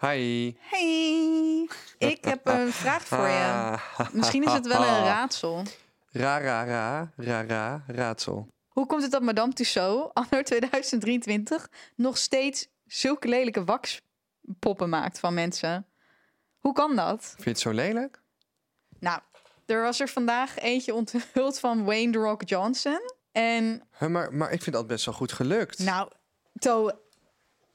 Hi. 0.00 0.52
Hey, 0.58 1.68
ik 1.98 2.24
heb 2.24 2.46
een 2.46 2.72
vraag 2.82 3.06
voor 3.06 3.28
je. 3.28 3.78
Misschien 4.12 4.44
is 4.44 4.52
het 4.52 4.66
wel 4.66 4.82
een 4.82 5.04
raadsel. 5.14 5.62
Ra, 6.10 6.38
ra, 6.38 6.64
ra, 6.64 7.12
ra, 7.16 7.42
ra, 7.46 7.84
raadsel. 7.86 8.48
Hoe 8.68 8.86
komt 8.86 9.02
het 9.02 9.10
dat 9.10 9.22
Madame 9.22 9.52
Tussauds, 9.52 10.10
anno 10.14 10.42
2023, 10.42 11.70
nog 11.94 12.16
steeds 12.18 12.68
zulke 12.86 13.28
lelijke 13.28 13.64
waxpoppen 13.64 14.88
maakt 14.88 15.18
van 15.18 15.34
mensen? 15.34 15.86
Hoe 16.58 16.72
kan 16.72 16.96
dat? 16.96 17.24
Vind 17.24 17.42
je 17.44 17.50
het 17.50 17.58
zo 17.60 17.70
lelijk? 17.70 18.20
Nou, 18.98 19.20
er 19.66 19.82
was 19.82 20.00
er 20.00 20.08
vandaag 20.08 20.58
eentje 20.58 20.94
onthuld 20.94 21.58
van 21.58 21.84
Wayne 21.84 22.12
The 22.12 22.18
Rock 22.18 22.48
Johnson. 22.48 23.00
En 23.32 23.82
Huh, 23.98 24.08
maar, 24.08 24.34
maar 24.34 24.52
ik 24.52 24.62
vind 24.62 24.76
dat 24.76 24.86
best 24.86 25.04
wel 25.04 25.14
goed 25.14 25.32
gelukt. 25.32 25.78
nou, 25.78 26.10
To, 26.58 26.90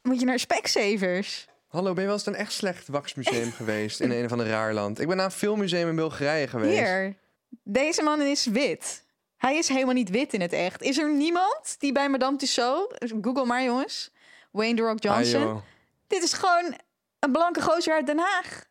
moet 0.02 0.20
je 0.20 0.26
naar 0.26 0.40
Specsavers? 0.40 1.48
Hallo, 1.72 1.94
ben 1.94 2.02
je 2.02 2.06
wel 2.10 2.18
eens 2.18 2.26
een 2.26 2.36
echt 2.36 2.52
slecht 2.54 2.88
waxmuseum 2.88 3.52
geweest 3.62 4.00
in 4.00 4.12
een 4.12 4.26
of 4.26 4.32
ander 4.32 4.48
raar 4.48 4.74
land? 4.74 5.00
Ik 5.00 5.08
ben 5.08 5.16
naar 5.18 5.26
een 5.26 5.32
filmmuseum 5.32 5.90
in 5.90 5.96
Bulgarije 5.96 6.48
geweest. 6.48 6.78
Hier, 6.80 7.16
deze 7.64 8.02
man 8.04 8.22
is 8.22 8.46
wit. 8.46 9.04
Hij 9.38 9.58
is 9.58 9.68
helemaal 9.68 9.94
niet 9.94 10.10
wit 10.10 10.34
in 10.34 10.42
het 10.42 10.54
echt. 10.54 10.82
Is 10.82 10.98
er 10.98 11.14
niemand 11.14 11.76
die 11.80 11.92
bij 11.92 12.10
Madame 12.10 12.38
Tussauds, 12.38 13.12
Google 13.22 13.46
maar 13.46 13.64
jongens, 13.64 14.12
Wayne 14.52 14.76
The 14.76 14.82
Rock 14.82 15.04
Johnson, 15.04 15.42
joh. 15.42 15.62
dit 16.08 16.24
is 16.24 16.34
gewoon 16.34 16.76
een 17.20 17.32
blanke 17.32 17.62
gozer 17.62 17.94
uit 17.94 18.06
Den 18.06 18.20
Haag. 18.20 18.64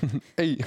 Hey. 0.34 0.60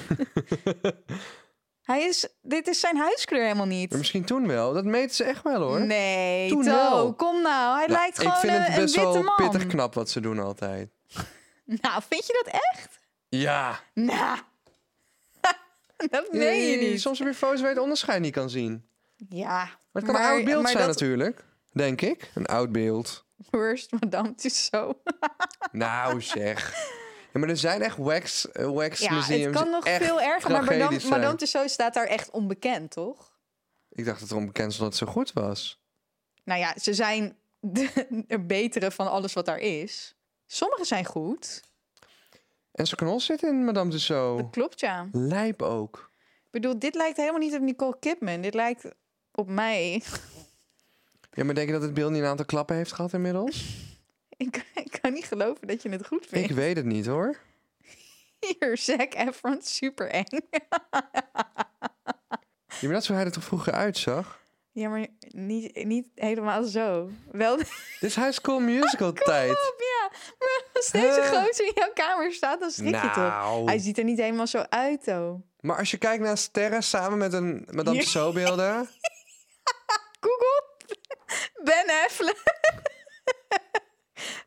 Hij 1.81 2.03
is, 2.03 2.27
dit 2.41 2.67
is 2.67 2.79
zijn 2.79 2.97
huidskleur 2.97 3.41
helemaal 3.41 3.65
niet. 3.65 3.89
Maar 3.89 3.97
misschien 3.99 4.25
toen 4.25 4.47
wel. 4.47 4.73
Dat 4.73 4.83
meten 4.85 5.15
ze 5.15 5.23
echt 5.23 5.43
wel 5.43 5.61
hoor. 5.61 5.81
Nee, 5.81 6.49
Toen 6.49 6.63
To, 6.63 6.69
wel. 6.71 7.13
kom 7.13 7.41
nou. 7.41 7.77
Hij 7.77 7.87
Nou, 7.87 7.99
lijkt 7.99 8.17
gewoon 8.17 8.33
ik 8.33 8.39
vind 8.39 8.53
een, 8.53 8.61
het 8.61 8.75
een 8.75 8.81
best 8.81 8.95
witte 8.95 9.11
wel 9.11 9.23
man. 9.23 9.35
pittig 9.35 9.67
knap 9.67 9.93
wat 9.93 10.09
ze 10.09 10.19
doen 10.19 10.39
altijd. 10.39 10.89
Nou, 11.81 12.01
vind 12.09 12.25
je 12.27 12.41
dat 12.43 12.53
echt? 12.73 12.99
Ja. 13.29 13.79
Nou, 13.93 14.39
dat 16.09 16.31
meen 16.31 16.61
je 16.69 16.77
niet. 16.77 17.01
Soms 17.01 17.19
heb 17.19 17.27
je 17.27 17.33
foto's 17.33 17.59
waar 17.59 17.69
je 17.69 17.73
het 17.75 17.83
onderscheid 17.83 18.21
niet 18.21 18.33
kan 18.33 18.49
zien. 18.49 18.89
Ja, 19.29 19.55
Maar 19.91 20.03
het 20.03 20.05
kan 20.05 20.15
een 20.15 20.21
oud 20.21 20.43
beeld 20.45 20.65
zijn 20.65 20.77
dat 20.77 20.87
natuurlijk. 20.87 21.45
Denk 21.71 22.01
ik. 22.01 22.31
Een 22.33 22.45
oud 22.45 22.71
beeld. 22.71 23.25
Worst 23.49 23.91
Madame 23.91 24.35
Tussauds. 24.35 24.99
Nou 25.71 26.21
zeg. 26.21 26.73
Ja, 27.33 27.39
maar 27.39 27.49
er 27.49 27.57
zijn 27.57 27.81
echt 27.81 27.97
wax, 27.97 28.51
eh, 28.51 28.69
wax 28.71 28.99
Ja, 28.99 29.13
museums. 29.13 29.43
het 29.45 29.53
kan 29.55 29.69
nog 29.69 29.83
veel 29.83 30.21
erger, 30.21 30.51
maar 30.51 30.59
Madame, 30.59 30.77
tragedisch 30.79 31.01
zijn. 31.07 31.19
Madame 31.19 31.37
Tussauds 31.37 31.73
staat 31.73 31.93
daar 31.93 32.05
echt 32.07 32.29
onbekend, 32.31 32.91
toch? 32.91 33.33
Ik 33.89 34.05
dacht 34.05 34.19
dat 34.19 34.29
het 34.29 34.37
onbekend 34.37 34.67
was 34.67 34.77
dat 34.77 34.87
het 34.87 34.95
zo 34.97 35.05
goed 35.05 35.33
was. 35.33 35.83
Nou 36.43 36.59
ja, 36.59 36.73
ze 36.81 36.93
zijn 36.93 37.37
de, 37.59 38.05
de 38.27 38.39
betere 38.39 38.91
van 38.91 39.09
alles 39.11 39.33
wat 39.33 39.45
daar 39.45 39.59
is. 39.59 40.15
Sommige 40.47 40.85
zijn 40.85 41.05
goed. 41.05 41.61
En 42.71 42.85
zijn 42.87 42.99
knol 42.99 43.19
zit 43.19 43.43
in 43.43 43.65
Madame 43.65 43.91
Tussauds. 43.91 44.41
Dat 44.41 44.51
klopt, 44.51 44.79
ja. 44.79 45.07
Lijp 45.11 45.61
ook. 45.61 46.11
Ik 46.45 46.51
bedoel, 46.51 46.79
dit 46.79 46.95
lijkt 46.95 47.17
helemaal 47.17 47.39
niet 47.39 47.53
op 47.53 47.61
Nicole 47.61 47.97
Kidman. 47.99 48.41
Dit 48.41 48.53
lijkt 48.53 48.85
op 49.31 49.47
mij. 49.49 50.03
Ja, 51.31 51.43
maar 51.43 51.55
denk 51.55 51.67
je 51.67 51.73
dat 51.73 51.81
het 51.81 51.93
beeld 51.93 52.11
niet 52.11 52.21
een 52.21 52.27
aantal 52.27 52.45
klappen 52.45 52.75
heeft 52.75 52.91
gehad 52.91 53.13
inmiddels? 53.13 53.63
Ik, 54.37 54.65
ik 54.75 54.97
kan 55.01 55.13
niet 55.13 55.25
geloven 55.25 55.67
dat 55.67 55.81
je 55.81 55.89
het 55.89 56.07
goed 56.07 56.25
vindt. 56.25 56.49
Ik 56.49 56.55
weet 56.55 56.75
het 56.75 56.85
niet 56.85 57.05
hoor. 57.05 57.37
Hier, 58.39 58.77
Zac 58.77 59.13
Efron, 59.13 59.61
super 59.61 60.09
eng. 60.09 60.39
Ja, 62.79 62.81
maar 62.81 62.91
dat 62.91 63.01
is 63.01 63.07
hoe 63.07 63.15
hij 63.17 63.25
er 63.25 63.31
toch 63.31 63.43
vroeger 63.43 63.73
uitzag? 63.73 64.39
Ja, 64.75 64.89
maar 64.89 65.07
niet, 65.27 65.85
niet 65.85 66.07
helemaal 66.15 66.63
zo. 66.63 67.09
Wel 67.31 67.57
Dit 67.57 67.67
is 67.99 68.15
High 68.15 68.31
School 68.31 68.59
Musical 68.59 69.13
tijd. 69.33 69.51
op, 69.51 69.75
ja. 69.77 70.09
Maar 70.39 70.63
als 70.73 70.91
deze 70.91 71.21
gozer 71.23 71.65
in 71.65 71.71
jouw 71.75 71.91
kamer 71.93 72.31
staat, 72.33 72.59
dan 72.59 72.71
schrik 72.71 72.87
je 72.95 73.01
toch. 73.01 73.15
Nou. 73.15 73.65
Hij 73.65 73.77
ziet 73.79 73.97
er 73.97 74.03
niet 74.03 74.17
helemaal 74.19 74.47
zo 74.47 74.63
uit, 74.69 75.03
though. 75.03 75.41
Maar 75.59 75.77
als 75.77 75.91
je 75.91 75.97
kijkt 75.97 76.23
naar 76.23 76.37
sterren 76.37 76.83
samen 76.83 77.17
met 77.17 77.33
een 77.33 77.67
Madame 77.71 77.97
Ja. 77.97 78.01
Tussauds 78.03 78.35
beelden... 78.35 78.87
Google. 80.25 80.63
Ben 81.63 81.85
Affleck. 82.05 82.43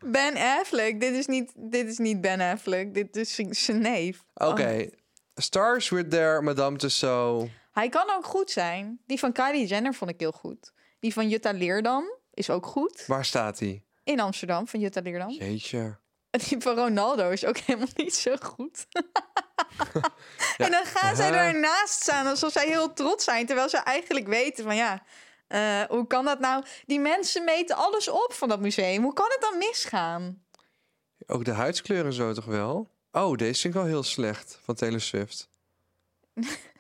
Ben 0.05 0.37
Affleck. 0.37 1.01
Dit 1.01 1.13
is 1.15 1.27
niet, 1.27 1.53
dit 1.57 1.87
is 1.89 1.99
niet 1.99 2.21
Ben 2.21 2.41
Affleck. 2.41 2.95
Dit 2.95 3.17
is 3.17 3.35
zijn- 3.35 3.55
zijn 3.55 3.81
neef. 3.81 4.25
Oké. 4.35 4.87
Oh. 4.87 4.97
Stars 5.35 5.89
with 5.89 6.11
their 6.11 6.43
Madame 6.45 6.77
Tussauds. 6.77 7.51
Hij 7.79 7.89
kan 7.89 8.11
ook 8.11 8.25
goed 8.25 8.51
zijn. 8.51 9.01
Die 9.07 9.19
van 9.19 9.33
Kylie 9.33 9.67
Jenner 9.67 9.95
vond 9.95 10.11
ik 10.11 10.21
heel 10.21 10.33
goed. 10.33 10.73
Die 11.01 11.13
van 11.13 11.29
Jutta 11.29 11.51
Leerdam 11.51 12.05
is 12.35 12.51
ook 12.51 12.67
goed. 12.67 13.05
Waar 13.07 13.25
staat 13.25 13.59
hij? 13.59 13.85
In 14.05 14.21
Amsterdam, 14.21 14.69
van 14.69 14.81
Jutta 14.81 15.01
Leerdam. 15.01 15.31
Jeetje. 15.31 15.99
Die 16.49 16.61
van 16.61 16.77
Ronaldo 16.77 17.31
is 17.31 17.45
ook 17.45 17.57
helemaal 17.57 17.89
niet 17.95 18.15
zo 18.15 18.37
goed. 18.37 18.87
En 20.57 20.71
dan 20.71 20.85
gaan 20.85 21.17
zij 21.17 21.31
daarnaast 21.31 22.03
staan 22.03 22.27
alsof 22.27 22.53
zij 22.53 22.67
heel 22.67 22.93
trots 22.93 23.25
zijn. 23.25 23.47
Terwijl 23.47 23.69
ze 23.69 23.77
eigenlijk 23.77 24.27
weten 24.27 24.65
van 24.65 24.77
ja, 24.77 25.03
eh, 25.49 25.83
hoe 25.83 26.07
kan 26.07 26.25
dat 26.25 26.39
nou? 26.39 26.65
Die 26.87 27.01
mensen 27.01 27.45
meten 27.45 27.77
alles 27.77 28.09
op 28.09 28.33
van 28.33 28.49
dat 28.49 28.61
museum. 28.61 29.03
Hoe 29.03 29.13
kan 29.13 29.27
het 29.29 29.41
dan 29.41 29.59
misgaan? 29.59 30.45
Ook 31.27 31.45
de 31.45 31.53
huidskleuren 31.53 32.13
zo 32.13 32.33
toch 32.33 32.45
wel? 32.45 32.91
Oh, 33.13 33.37
deze 33.37 33.61
vind 33.61 33.75
ik 33.75 33.81
wel 33.81 33.89
heel 33.89 34.03
slecht 34.03 34.59
van 34.63 34.75
Taylor 34.75 35.01
Swift. 35.01 35.49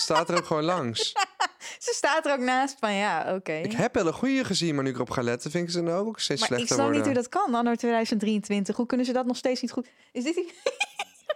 Staat 0.00 0.28
er 0.28 0.36
ook 0.36 0.46
gewoon 0.46 0.64
langs. 0.64 1.12
Ze 1.78 1.92
staat 1.94 2.26
er 2.26 2.32
ook 2.32 2.38
naast 2.38 2.76
van 2.80 2.92
ja, 2.94 3.34
oké. 3.34 3.52
Ik 3.52 3.72
heb 3.72 3.94
wel 3.94 4.06
een 4.06 4.12
goede 4.12 4.44
gezien, 4.44 4.74
maar 4.74 4.84
nu 4.84 4.90
ik 4.90 4.96
erop 4.96 5.10
ga 5.10 5.22
letten, 5.22 5.50
vind 5.50 5.64
ik 5.64 5.70
ze 5.70 5.80
nou 5.80 6.06
ook 6.06 6.20
steeds 6.20 6.40
Maar 6.40 6.48
ik 6.50 6.54
slechter 6.56 6.76
snap 6.76 6.88
worden. 6.88 6.96
niet 7.06 7.14
hoe 7.14 7.22
dat 7.22 7.28
kan, 7.42 7.54
anno 7.54 7.74
2023. 7.74 8.76
Hoe 8.76 8.86
kunnen 8.86 9.06
ze 9.06 9.12
dat 9.12 9.26
nog 9.26 9.36
steeds 9.36 9.60
niet 9.60 9.70
goed... 9.72 9.88
Is 10.12 10.24
dit 10.24 10.34
die... 10.34 10.44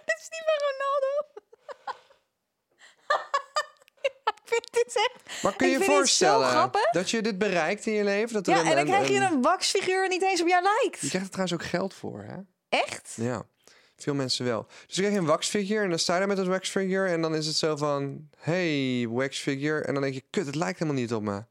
dit 0.06 0.18
is 0.20 0.28
die 0.28 0.42
van 0.44 0.58
Ronaldo? 0.68 1.40
ik 4.34 4.40
vind 4.44 4.68
dit 4.72 4.96
echt... 4.96 5.42
Maar 5.42 5.56
kun 5.56 5.68
je 5.68 5.72
Ik 5.74 5.78
je 5.78 5.84
voorstellen 5.84 6.70
dat 6.92 7.10
je 7.10 7.22
dit 7.22 7.38
bereikt 7.38 7.86
in 7.86 7.92
je 7.92 8.04
leven? 8.04 8.32
Dat 8.34 8.46
er 8.46 8.52
Ja, 8.52 8.60
een- 8.60 8.66
en 8.66 8.70
dan 8.70 8.80
een- 8.80 8.86
krijg 8.92 9.08
je 9.08 9.14
een- 9.34 9.42
waxfiguur 9.42 10.08
niet 10.08 10.22
eens 10.22 10.40
op 10.40 10.48
jou 10.48 10.62
Je 10.62 10.78
lijkt. 10.82 10.98
krijgt 10.98 11.16
er 11.26 11.30
trouwens 11.32 11.52
ook 11.62 11.64
geld 11.70 11.94
voor, 11.94 12.22
hè? 12.22 12.36
Echt? 12.68 13.12
Ja, 13.16 13.42
veel 14.02 14.14
mensen 14.14 14.44
wel. 14.44 14.66
Dus 14.86 14.96
krijg 14.96 15.12
je 15.12 15.18
een 15.18 15.26
waxfigure 15.26 15.82
en 15.82 15.88
dan 15.88 15.98
sta 15.98 16.12
je 16.12 16.18
daar 16.18 16.28
met 16.28 16.36
dat 16.36 16.46
waxfigure... 16.46 17.08
en 17.08 17.22
dan 17.22 17.34
is 17.34 17.46
het 17.46 17.56
zo 17.56 17.76
van, 17.76 18.28
hey, 18.36 19.06
waxfigure. 19.08 19.80
En 19.80 19.92
dan 19.92 20.02
denk 20.02 20.14
je, 20.14 20.24
kut, 20.30 20.46
het 20.46 20.54
lijkt 20.54 20.78
helemaal 20.78 21.00
niet 21.00 21.14
op 21.14 21.22
me. 21.22 21.44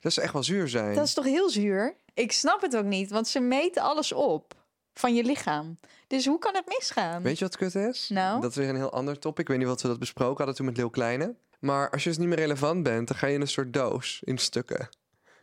Dat 0.00 0.12
is 0.12 0.18
echt 0.18 0.32
wel 0.32 0.42
zuur 0.42 0.68
zijn. 0.68 0.94
Dat 0.94 1.06
is 1.06 1.14
toch 1.14 1.24
heel 1.24 1.50
zuur? 1.50 1.96
Ik 2.14 2.32
snap 2.32 2.62
het 2.62 2.76
ook 2.76 2.84
niet, 2.84 3.10
want 3.10 3.28
ze 3.28 3.40
meten 3.40 3.82
alles 3.82 4.12
op 4.12 4.54
van 4.94 5.14
je 5.14 5.24
lichaam. 5.24 5.78
Dus 6.06 6.26
hoe 6.26 6.38
kan 6.38 6.54
het 6.54 6.66
misgaan? 6.66 7.22
Weet 7.22 7.38
je 7.38 7.44
wat 7.44 7.56
kut 7.56 7.74
is? 7.74 8.08
Nou? 8.08 8.40
Dat 8.40 8.50
is 8.50 8.56
weer 8.56 8.68
een 8.68 8.76
heel 8.76 8.92
ander 8.92 9.18
topic. 9.18 9.38
Ik 9.38 9.48
weet 9.48 9.58
niet 9.58 9.66
wat 9.66 9.82
we 9.82 9.88
dat 9.88 9.98
besproken 9.98 10.36
hadden 10.36 10.54
toen 10.54 10.66
met 10.66 10.76
Leeuw 10.76 10.88
Kleine. 10.88 11.34
Maar 11.60 11.90
als 11.90 12.02
je 12.02 12.08
dus 12.08 12.18
niet 12.18 12.28
meer 12.28 12.38
relevant 12.38 12.82
bent, 12.82 13.08
dan 13.08 13.16
ga 13.16 13.26
je 13.26 13.34
in 13.34 13.40
een 13.40 13.48
soort 13.48 13.72
doos 13.72 14.20
in 14.24 14.38
stukken. 14.38 14.88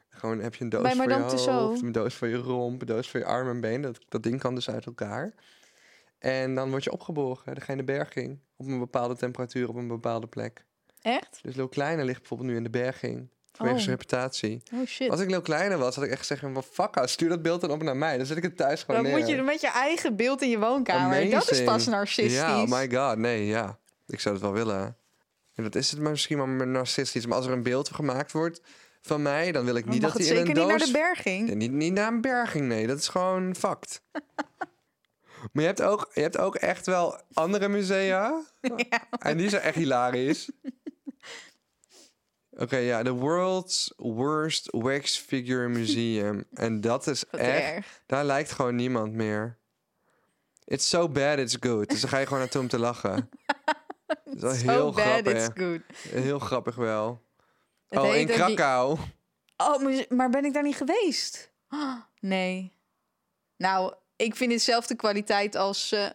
Gewoon 0.09 0.39
heb 0.39 0.56
je 0.56 0.63
een 0.63 0.69
doos 0.69 0.81
Bij 0.81 0.95
voor 0.95 1.09
je 1.09 1.50
hoofd, 1.51 1.81
een 1.81 1.91
doos 1.91 2.13
voor 2.13 2.28
je 2.28 2.35
romp, 2.35 2.81
een 2.81 2.88
doos 2.88 3.09
voor 3.09 3.19
je 3.19 3.25
arm 3.25 3.50
en 3.50 3.62
been. 3.62 3.81
Dat, 3.81 4.00
dat 4.09 4.24
ding 4.24 4.39
kan 4.39 4.56
dus 4.56 4.69
uit 4.69 4.85
elkaar. 4.85 5.34
En 6.20 6.56
dan 6.56 6.70
word 6.70 6.84
je 6.84 6.92
opgeborgen. 6.92 7.46
Dan 7.46 7.64
ga 7.64 7.74
je 7.74 7.80
in 7.80 7.86
de 7.86 7.92
berging. 7.94 8.40
Op 8.58 8.68
een 8.68 8.80
bepaalde 8.80 9.16
temperatuur, 9.16 9.70
op 9.70 9.76
een 9.76 9.88
bepaalde 9.88 10.28
plek. 10.28 10.66
Echt? 11.02 11.40
Dus 11.42 11.56
Leeuw 11.56 11.68
Kleine 11.68 12.04
ligt 12.04 12.20
bijvoorbeeld 12.20 12.50
nu 12.50 12.56
in 12.56 12.64
de 12.64 12.70
berging. 12.70 13.30
Vanwege 13.52 13.78
Oh. 13.78 13.84
zijn 13.84 13.96
reputatie. 13.98 14.62
Oh 14.74 14.86
shit. 14.86 15.10
Als 15.10 15.20
ik 15.20 15.30
Leeuw 15.30 15.42
Kleine 15.42 15.78
was, 15.78 15.96
had 15.96 16.04
ik 16.04 16.10
echt 16.10 16.20
gezegd 16.20 16.42
van... 16.42 16.64
Fuck, 16.64 17.02
stuur 17.04 17.30
dat 17.30 17.42
beeld 17.42 17.62
dan 17.62 17.72
op 17.72 17.84
naar 17.84 17.98
mij. 17.98 18.18
Dan 18.18 18.26
zet 18.26 18.38
ik 18.38 18.44
het 18.44 18.58
thuis 18.58 18.84
gewoon 18.84 19.04
Dan 19.04 19.12
neer. 19.12 19.20
moet 19.20 19.30
je 19.30 19.42
met 19.42 19.62
je 19.62 19.70
eigen 19.72 20.16
beeld 20.16 20.42
in 20.42 20.50
je 20.50 20.60
woonkamer. 20.60 21.30
Dat 21.30 21.42
is 21.42 21.48
Amazing. 21.48 21.66
pas 21.70 21.88
narcistisch. 21.88 22.34
Ja, 22.38 22.62
oh 22.62 22.70
my 22.72 22.90
god, 22.92 23.18
nee, 23.18 23.46
ja. 23.46 23.80
Ik 24.08 24.20
zou 24.20 24.36
het 24.36 24.44
wel 24.44 24.54
willen. 24.54 24.98
En 25.56 25.64
dat 25.64 25.76
is 25.76 25.92
het 25.92 26.00
maar 26.00 26.12
misschien 26.12 26.58
maar 26.58 26.68
narcistisch. 26.68 27.26
Maar 27.26 27.38
als 27.38 27.46
er 27.46 27.52
een 27.52 27.64
beeld 27.64 27.90
gemaakt 27.90 28.32
wordt 28.32 28.62
van 29.02 29.22
mij, 29.22 29.52
dan 29.52 29.66
wil 29.66 29.76
ik 29.76 29.84
Dan 29.84 29.94
niet 29.94 30.02
dat 30.02 30.12
hij 30.14 30.22
in 30.22 30.28
zeker 30.28 30.42
een 30.42 30.48
niet 30.48 30.56
doos... 30.56 30.70
naar 30.70 30.80
de 30.80 30.92
berging. 30.92 31.54
Niet, 31.54 31.72
niet 31.72 31.94
naar 31.94 32.12
een 32.12 32.22
berging, 32.22 32.68
nee. 32.68 32.88
Dat 32.88 32.98
is 32.98 33.08
gewoon 33.08 33.56
fact. 33.56 34.02
maar 35.52 35.63
je 35.63 35.69
hebt, 35.69 35.81
ook, 35.81 36.12
je 36.13 36.22
hebt 36.22 36.38
ook 36.38 36.56
echt 36.56 36.85
wel 36.85 37.22
andere 37.34 37.68
musea. 37.68 38.42
En 39.19 39.38
die 39.38 39.50
zijn 39.50 39.62
echt 39.62 39.75
hilarisch. 39.75 40.50
Oké, 42.51 42.77
ja. 42.77 43.04
The 43.04 43.12
World's 43.13 43.94
Worst 43.98 44.68
Wax 44.72 45.18
Figure 45.19 45.68
Museum. 45.68 46.44
En 46.54 46.81
dat 46.81 47.07
is 47.07 47.24
Wat 47.31 47.39
echt... 47.39 47.63
erg. 47.75 48.01
Daar 48.06 48.25
lijkt 48.25 48.51
gewoon 48.51 48.75
niemand 48.75 49.13
meer. 49.13 49.57
It's 50.66 50.89
so 50.89 51.10
bad, 51.10 51.38
it's 51.39 51.57
good. 51.60 51.89
Dus 51.89 52.01
dan 52.01 52.10
ga 52.10 52.18
je 52.18 52.25
gewoon 52.25 52.39
naartoe 52.39 52.62
om 52.62 52.68
te 52.68 52.80
lachen. 52.80 53.30
Dat 54.24 54.54
is 54.54 54.62
wel 54.63 54.75
So 54.75 54.80
heel 54.80 54.92
bad, 54.92 55.04
grappig. 55.04 55.33
it's 55.33 55.50
good. 55.56 55.81
Heel 56.24 56.39
grappig 56.39 56.75
wel. 56.75 57.22
Het 57.88 58.00
oh, 58.00 58.16
in 58.16 58.27
die- 58.27 58.36
Krakau. 58.36 58.98
Oh, 59.57 60.07
maar- 60.10 60.30
ben 60.30 60.45
ik 60.45 60.54
daar 60.54 60.63
niet 60.63 60.75
geweest? 60.75 61.51
Nee. 62.19 62.74
Nou, 63.57 63.94
ik 64.18 64.36
vind 64.36 64.52
hetzelfde 64.52 64.96
kwaliteit 64.96 65.56
als... 65.56 65.92
eh, 65.92 66.06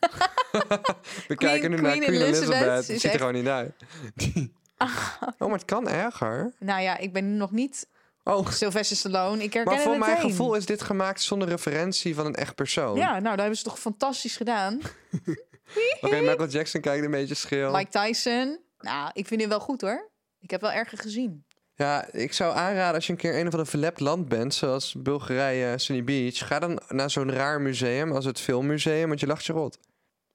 We 1.28 1.34
kijken 1.34 1.70
nu 1.70 1.80
naar 1.80 1.96
Queen 1.96 2.04
Queen 2.04 2.20
Elizabeth 2.22 2.52
Elizabeth. 2.52 2.86
Het 2.88 3.00
ziet 3.00 3.12
er 3.12 3.18
gewoon 3.18 3.34
niet 3.34 3.46
uit. 3.46 3.72
oh, 5.38 5.38
maar 5.38 5.50
het 5.50 5.64
kan 5.64 5.88
erger. 5.88 6.52
nou 6.58 6.82
ja, 6.82 6.96
ik 6.98 7.12
ben 7.12 7.36
nog 7.36 7.50
niet... 7.50 7.86
Oh, 8.24 8.50
Sylvester 8.50 8.96
Stallone, 8.96 9.42
ik 9.42 9.52
herken 9.52 9.72
maar 9.72 9.82
voor 9.82 9.92
het 9.92 10.00
mijn 10.00 10.20
gevoel 10.20 10.54
is 10.54 10.66
dit 10.66 10.82
gemaakt 10.82 11.22
zonder 11.22 11.48
referentie 11.48 12.14
van 12.14 12.26
een 12.26 12.34
echt 12.34 12.54
persoon. 12.54 12.96
Ja, 12.96 13.10
nou, 13.10 13.22
dat 13.22 13.38
hebben 13.38 13.56
ze 13.56 13.62
toch 13.64 13.78
fantastisch 13.78 14.36
gedaan. 14.36 14.80
Oké, 16.00 16.20
Michael 16.20 16.48
Jackson 16.48 16.80
kijkt 16.80 17.04
een 17.04 17.10
beetje 17.10 17.34
schil. 17.34 17.72
Mike 17.72 17.90
Tyson. 17.90 18.60
Nou, 18.78 19.10
ik 19.12 19.26
vind 19.26 19.40
hem 19.40 19.50
wel 19.50 19.60
goed 19.60 19.80
hoor. 19.80 20.10
Ik 20.40 20.50
heb 20.50 20.60
wel 20.60 20.72
erger 20.72 20.98
gezien. 20.98 21.44
Ja, 21.80 22.06
ik 22.12 22.32
zou 22.32 22.54
aanraden 22.56 22.94
als 22.94 23.06
je 23.06 23.12
een 23.12 23.18
keer 23.18 23.38
een 23.38 23.46
of 23.46 23.52
ander 23.52 23.66
verlept 23.68 24.00
land 24.00 24.28
bent, 24.28 24.54
zoals 24.54 24.94
Bulgarije, 24.98 25.78
Sunny 25.78 26.04
Beach, 26.04 26.46
ga 26.46 26.58
dan 26.58 26.80
naar 26.88 27.10
zo'n 27.10 27.32
raar 27.32 27.60
museum 27.60 28.12
als 28.12 28.24
het 28.24 28.40
filmmuseum, 28.40 29.08
want 29.08 29.20
je 29.20 29.26
lacht 29.26 29.44
je 29.44 29.52
rot. 29.52 29.78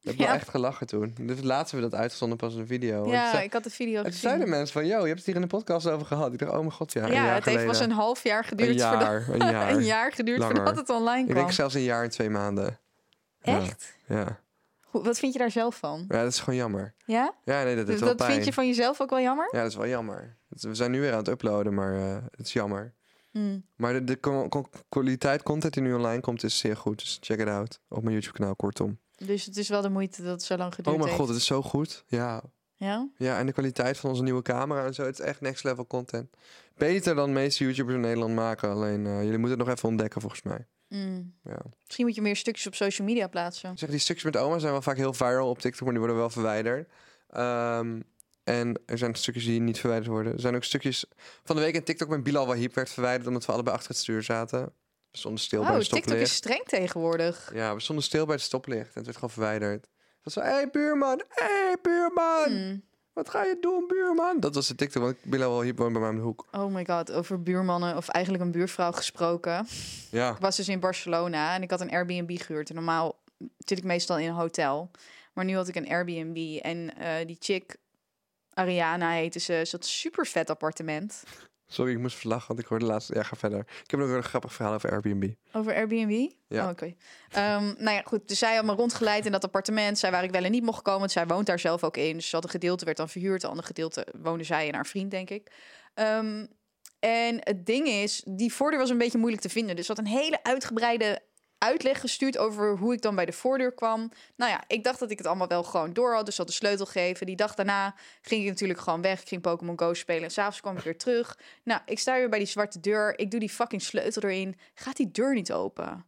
Ik 0.01 0.11
heb 0.11 0.19
Ja. 0.19 0.25
wel 0.25 0.35
echt 0.35 0.49
gelachen 0.49 0.87
toen. 0.87 1.13
Dus 1.21 1.37
hebben 1.37 1.71
we 1.71 1.79
dat 1.79 1.95
uitgezonden 1.95 2.37
pas 2.37 2.53
een 2.55 2.67
video. 2.67 3.07
Ja, 3.09 3.31
zei- 3.31 3.43
ik 3.43 3.53
had 3.53 3.63
de 3.63 3.69
video 3.69 4.03
het 4.03 4.15
zeiden 4.15 4.41
gezien. 4.41 4.57
mensen 4.57 4.73
van, 4.73 4.85
yo, 4.87 4.99
je 4.99 5.05
hebt 5.05 5.17
het 5.17 5.25
hier 5.25 5.35
in 5.35 5.41
de 5.41 5.47
podcast 5.47 5.87
over 5.87 6.05
gehad. 6.07 6.33
Ik 6.33 6.39
dacht, 6.39 6.51
oh 6.51 6.57
mijn 6.59 6.71
god, 6.71 6.93
ja, 6.93 7.05
Ja, 7.07 7.33
het 7.33 7.45
heeft 7.45 7.65
pas 7.65 7.65
geleden. 7.77 7.83
een 7.83 7.91
half 8.03 8.23
jaar 8.23 8.43
geduurd 8.43 8.69
Een 8.69 8.79
voordat 8.79 9.01
jaar, 9.01 9.29
een 9.29 9.39
jaar. 9.51 9.71
een 9.71 9.83
jaar 9.83 10.11
geduurd 10.13 10.39
Langer. 10.39 10.55
voordat 10.55 10.75
het 10.75 10.89
online 10.89 11.19
Ik 11.19 11.25
kwam. 11.25 11.37
denk 11.37 11.51
zelfs 11.51 11.73
een 11.73 11.81
jaar 11.81 12.03
en 12.03 12.09
twee 12.09 12.29
maanden. 12.29 12.79
Echt? 13.41 13.93
Ja. 14.07 14.39
Wat 15.03 15.19
vind 15.19 15.33
je 15.33 15.39
daar 15.39 15.51
zelf 15.51 15.75
van? 15.77 16.05
ja, 16.07 16.23
dat 16.23 16.31
is 16.31 16.39
gewoon 16.39 16.55
jammer. 16.59 16.95
Ja? 17.05 17.33
Ja, 17.43 17.63
nee, 17.63 17.75
dat 17.75 17.83
is 17.87 17.91
Dus 17.91 17.99
wel 17.99 18.09
dat 18.09 18.17
pijn. 18.17 18.31
vind 18.31 18.45
je 18.45 18.53
van 18.53 18.67
jezelf 18.67 19.01
ook 19.01 19.09
wel 19.09 19.19
jammer? 19.21 19.47
Ja, 19.51 19.61
dat 19.61 19.69
is 19.69 19.75
wel 19.77 19.87
jammer. 19.87 20.37
We 20.47 20.75
zijn 20.75 20.91
nu 20.91 20.99
weer 20.99 21.11
aan 21.11 21.17
het 21.17 21.27
uploaden, 21.27 21.73
maar 21.73 21.93
eh, 21.95 22.15
het 22.31 22.45
is 22.45 22.53
jammer. 22.53 22.93
Hmm. 23.31 23.65
Maar 23.75 23.93
de, 23.93 24.03
de 24.03 24.19
co- 24.19 24.49
co- 24.49 24.69
kwaliteit 24.89 25.43
content 25.43 25.73
die 25.73 25.83
nu 25.83 25.93
online 25.93 26.21
komt 26.21 26.43
is 26.43 26.57
zeer 26.57 26.77
goed. 26.77 26.99
Dus 26.99 27.17
check 27.21 27.39
it 27.39 27.47
out 27.47 27.79
op 27.89 28.01
mijn 28.03 28.13
YouTube 28.15 28.37
kanaal, 28.37 28.55
kortom. 28.55 28.99
Dus 29.15 29.45
het 29.45 29.57
is 29.57 29.69
wel 29.69 29.81
de 29.81 29.89
moeite 29.89 30.21
dat 30.21 30.31
het 30.31 30.43
zo 30.43 30.57
lang 30.57 30.73
geduurd 30.75 30.87
Oh 30.95 31.01
mijn 31.01 31.05
heeft. 31.07 31.19
god, 31.21 31.27
het 31.27 31.37
is 31.37 31.45
zo 31.45 31.61
goed. 31.61 32.03
Ja. 32.07 32.41
Ja? 32.77 33.09
ja, 33.17 33.37
en 33.37 33.45
de 33.45 33.51
kwaliteit 33.51 33.97
van 33.97 34.09
onze 34.09 34.23
nieuwe 34.23 34.41
camera 34.41 34.85
en 34.85 34.93
zo. 34.93 35.03
Het 35.03 35.19
is 35.19 35.25
echt 35.25 35.41
next 35.41 35.63
level 35.63 35.87
content. 35.87 36.29
Beter 36.75 37.15
dan 37.15 37.25
de 37.27 37.33
meeste 37.33 37.63
YouTubers 37.63 37.95
in 37.95 38.01
Nederland 38.01 38.35
maken. 38.35 38.69
Alleen, 38.69 39.05
eh, 39.05 39.23
jullie 39.23 39.37
moeten 39.37 39.57
het 39.57 39.67
nog 39.67 39.75
even 39.75 39.89
ontdekken 39.89 40.21
volgens 40.21 40.41
mij. 40.43 40.67
Hmm. 40.87 41.33
Ja. 41.43 41.57
Misschien 41.83 42.05
moet 42.05 42.15
je 42.15 42.21
meer 42.21 42.35
stukjes 42.35 42.67
op 42.67 42.75
social 42.75 43.07
media 43.07 43.27
plaatsen. 43.27 43.77
Zeg, 43.77 43.89
die 43.89 43.99
stukjes 43.99 44.25
met 44.25 44.37
oma 44.37 44.59
zijn 44.59 44.71
wel 44.71 44.81
vaak 44.81 44.97
heel 44.97 45.13
viral 45.13 45.49
op 45.49 45.59
TikTok, 45.59 45.81
maar 45.81 45.89
die 45.91 45.99
worden 45.99 46.17
wel 46.17 46.29
verwijderd. 46.29 46.89
Ehm, 47.29 48.01
en 48.43 48.81
er 48.85 48.97
zijn 48.97 49.15
stukjes 49.15 49.45
die 49.45 49.59
niet 49.61 49.79
verwijderd 49.79 50.09
worden. 50.09 50.33
Er 50.33 50.39
zijn 50.39 50.55
ook 50.55 50.63
stukjes 50.63 51.05
van 51.43 51.55
de 51.55 51.61
week 51.61 51.75
in 51.75 51.83
TikTok 51.83 52.09
met 52.09 52.23
Bilal 52.23 52.47
Wahib 52.47 52.73
werd 52.75 52.89
verwijderd 52.89 53.27
omdat 53.27 53.45
we 53.45 53.51
allebei 53.51 53.75
achter 53.75 53.89
het 53.91 53.99
stuur 53.99 54.23
zaten. 54.23 54.63
We 55.11 55.17
stonden 55.17 55.41
stil 55.41 55.61
bij 55.61 55.69
Oh, 55.71 55.75
de 55.77 55.81
TikTok 55.83 55.99
stoplicht. 56.03 56.29
is 56.29 56.35
streng 56.35 56.63
tegenwoordig. 56.65 57.51
Ja, 57.53 57.73
we 57.75 57.79
stonden 57.81 58.03
stil 58.05 58.25
bij 58.25 58.35
het 58.35 58.43
stoplicht 58.43 58.85
en 58.87 58.91
het 58.93 59.05
werd 59.05 59.15
gewoon 59.15 59.29
verwijderd. 59.29 59.81
Het 59.83 60.23
was 60.23 60.33
zo, 60.33 60.41
hé 60.41 60.55
hey, 60.55 60.69
buurman, 60.69 61.23
hé 61.29 61.43
hey, 61.45 61.75
buurman, 61.81 62.45
Hmm. 62.51 62.83
Wat 63.15 63.29
ga 63.29 63.43
je 63.43 63.57
doen 63.61 63.87
buurman? 63.87 64.39
Dat 64.39 64.55
was 64.55 64.67
de 64.67 64.75
TikTok, 64.75 65.03
want 65.03 65.17
Bilal 65.23 65.55
Wahib 65.55 65.77
woont 65.77 65.91
bij 65.91 66.01
mij 66.01 66.09
om 66.09 66.15
de 66.15 66.21
hoek. 66.21 66.45
Oh 66.51 66.73
my 66.73 66.85
god, 66.85 67.11
over 67.11 67.43
buurmannen 67.43 67.97
of 67.97 68.07
eigenlijk 68.07 68.43
een 68.43 68.51
buurvrouw 68.51 68.91
gesproken. 68.91 69.67
Ja, 70.11 70.31
Ik 70.31 70.37
was 70.39 70.55
dus 70.55 70.69
in 70.69 70.79
Barcelona 70.79 71.55
en 71.55 71.61
ik 71.61 71.69
had 71.69 71.81
een 71.81 71.91
Airbnb 71.91 72.37
gehuurd. 72.41 72.69
En 72.69 72.75
normaal 72.75 73.19
zit 73.57 73.77
ik 73.77 73.83
meestal 73.83 74.17
in 74.17 74.27
een 74.27 74.33
hotel. 74.33 74.91
Maar 75.33 75.45
nu 75.45 75.55
had 75.55 75.67
ik 75.67 75.75
een 75.75 75.89
Airbnb 75.89 76.59
en 76.61 76.97
eh, 76.97 77.27
die 77.27 77.37
chick, 77.39 77.75
Ariana 78.53 79.11
heette 79.11 79.39
ze, 79.39 79.61
ze 79.65 79.71
had 79.71 79.83
een 79.83 79.89
super 79.89 80.25
vet 80.27 80.49
appartement. 80.49 81.23
Sorry, 81.67 81.91
ik 81.91 81.99
moest 81.99 82.17
verlachen, 82.17 82.47
want 82.47 82.59
ik 82.59 82.65
hoorde 82.65 82.85
laatst... 82.85 83.13
Ja, 83.13 83.23
ga 83.23 83.35
verder. 83.35 83.59
Ik 83.59 83.91
heb 83.91 83.99
nog 83.99 84.09
een 84.09 84.23
grappig 84.23 84.53
verhaal 84.53 84.73
over 84.73 84.91
Airbnb. 84.91 85.33
Over 85.51 85.75
Airbnb? 85.75 86.31
Ja. 86.47 86.63
Oh, 86.63 86.69
Oké. 86.69 86.95
Ehm, 87.29 87.63
nou 87.63 87.95
ja, 87.95 88.01
goed. 88.05 88.27
Dus 88.27 88.39
zij 88.39 88.55
had 88.55 88.65
me 88.65 88.73
rondgeleid 88.73 89.25
in 89.25 89.31
dat 89.31 89.43
appartement. 89.43 89.97
Zij 89.97 90.11
waar 90.11 90.23
ik 90.23 90.31
wel 90.31 90.43
en 90.43 90.51
niet 90.51 90.63
mocht 90.63 90.81
komen. 90.81 90.99
Want 90.99 91.11
zij 91.11 91.27
woont 91.27 91.45
daar 91.45 91.59
zelf 91.59 91.83
ook 91.83 91.97
in. 91.97 92.13
Dus 92.13 92.31
had 92.31 92.43
een 92.43 92.49
gedeelte 92.49 92.85
werd 92.85 92.97
dan 92.97 93.09
verhuurd. 93.09 93.41
Het 93.41 93.49
andere 93.49 93.67
gedeelte 93.67 94.07
woonde 94.21 94.43
zij 94.43 94.67
en 94.67 94.73
haar 94.73 94.85
vriend, 94.85 95.11
denk 95.11 95.29
ik. 95.29 95.51
Ehm, 95.93 96.45
en 96.99 97.37
het 97.39 97.65
ding 97.65 97.87
is, 97.87 98.23
die 98.27 98.53
voordeur 98.53 98.79
was 98.79 98.89
een 98.89 98.97
beetje 98.97 99.17
moeilijk 99.17 99.41
te 99.41 99.49
vinden. 99.49 99.75
Dus 99.75 99.85
ze 99.85 99.91
had 99.91 100.05
een 100.05 100.11
hele 100.11 100.43
uitgebreide 100.43 101.21
uitleg 101.57 101.99
gestuurd 101.99 102.37
over 102.37 102.77
hoe 102.77 102.93
ik 102.93 103.01
dan 103.01 103.15
bij 103.15 103.25
de 103.25 103.31
voordeur 103.31 103.73
kwam. 103.73 104.11
Nou 104.35 104.51
ja, 104.51 104.63
ik 104.67 104.83
dacht 104.83 104.99
dat 104.99 105.11
ik 105.11 105.17
het 105.17 105.27
allemaal 105.27 105.47
wel 105.47 105.63
gewoon 105.63 105.93
door 105.93 106.13
had. 106.13 106.25
Dus 106.25 106.37
had 106.37 106.47
de 106.47 106.53
sleutel 106.53 106.85
gegeven. 106.85 107.25
Die 107.25 107.35
dag 107.35 107.55
daarna 107.55 107.95
ging 108.21 108.41
ik 108.43 108.47
natuurlijk 108.49 108.79
gewoon 108.79 109.01
weg. 109.01 109.21
Ik 109.21 109.27
ging 109.27 109.41
Pokémon 109.41 109.79
Go 109.79 109.93
spelen. 109.93 110.23
En 110.23 110.31
s'avonds 110.31 110.61
kwam 110.61 110.77
ik 110.77 110.83
weer 110.83 110.97
terug. 110.97 111.37
Nou, 111.63 111.81
ik 111.85 111.99
sta 111.99 112.13
weer 112.13 112.29
bij 112.29 112.39
die 112.39 112.47
zwarte 112.47 112.79
deur. 112.79 113.19
Ik 113.19 113.31
doe 113.31 113.39
die 113.39 113.49
fucking 113.49 113.81
sleutel 113.81 114.21
erin. 114.21 114.57
Gaat 114.73 114.95
die 114.95 115.11
deur 115.11 115.33
niet 115.33 115.53
open? 115.53 116.05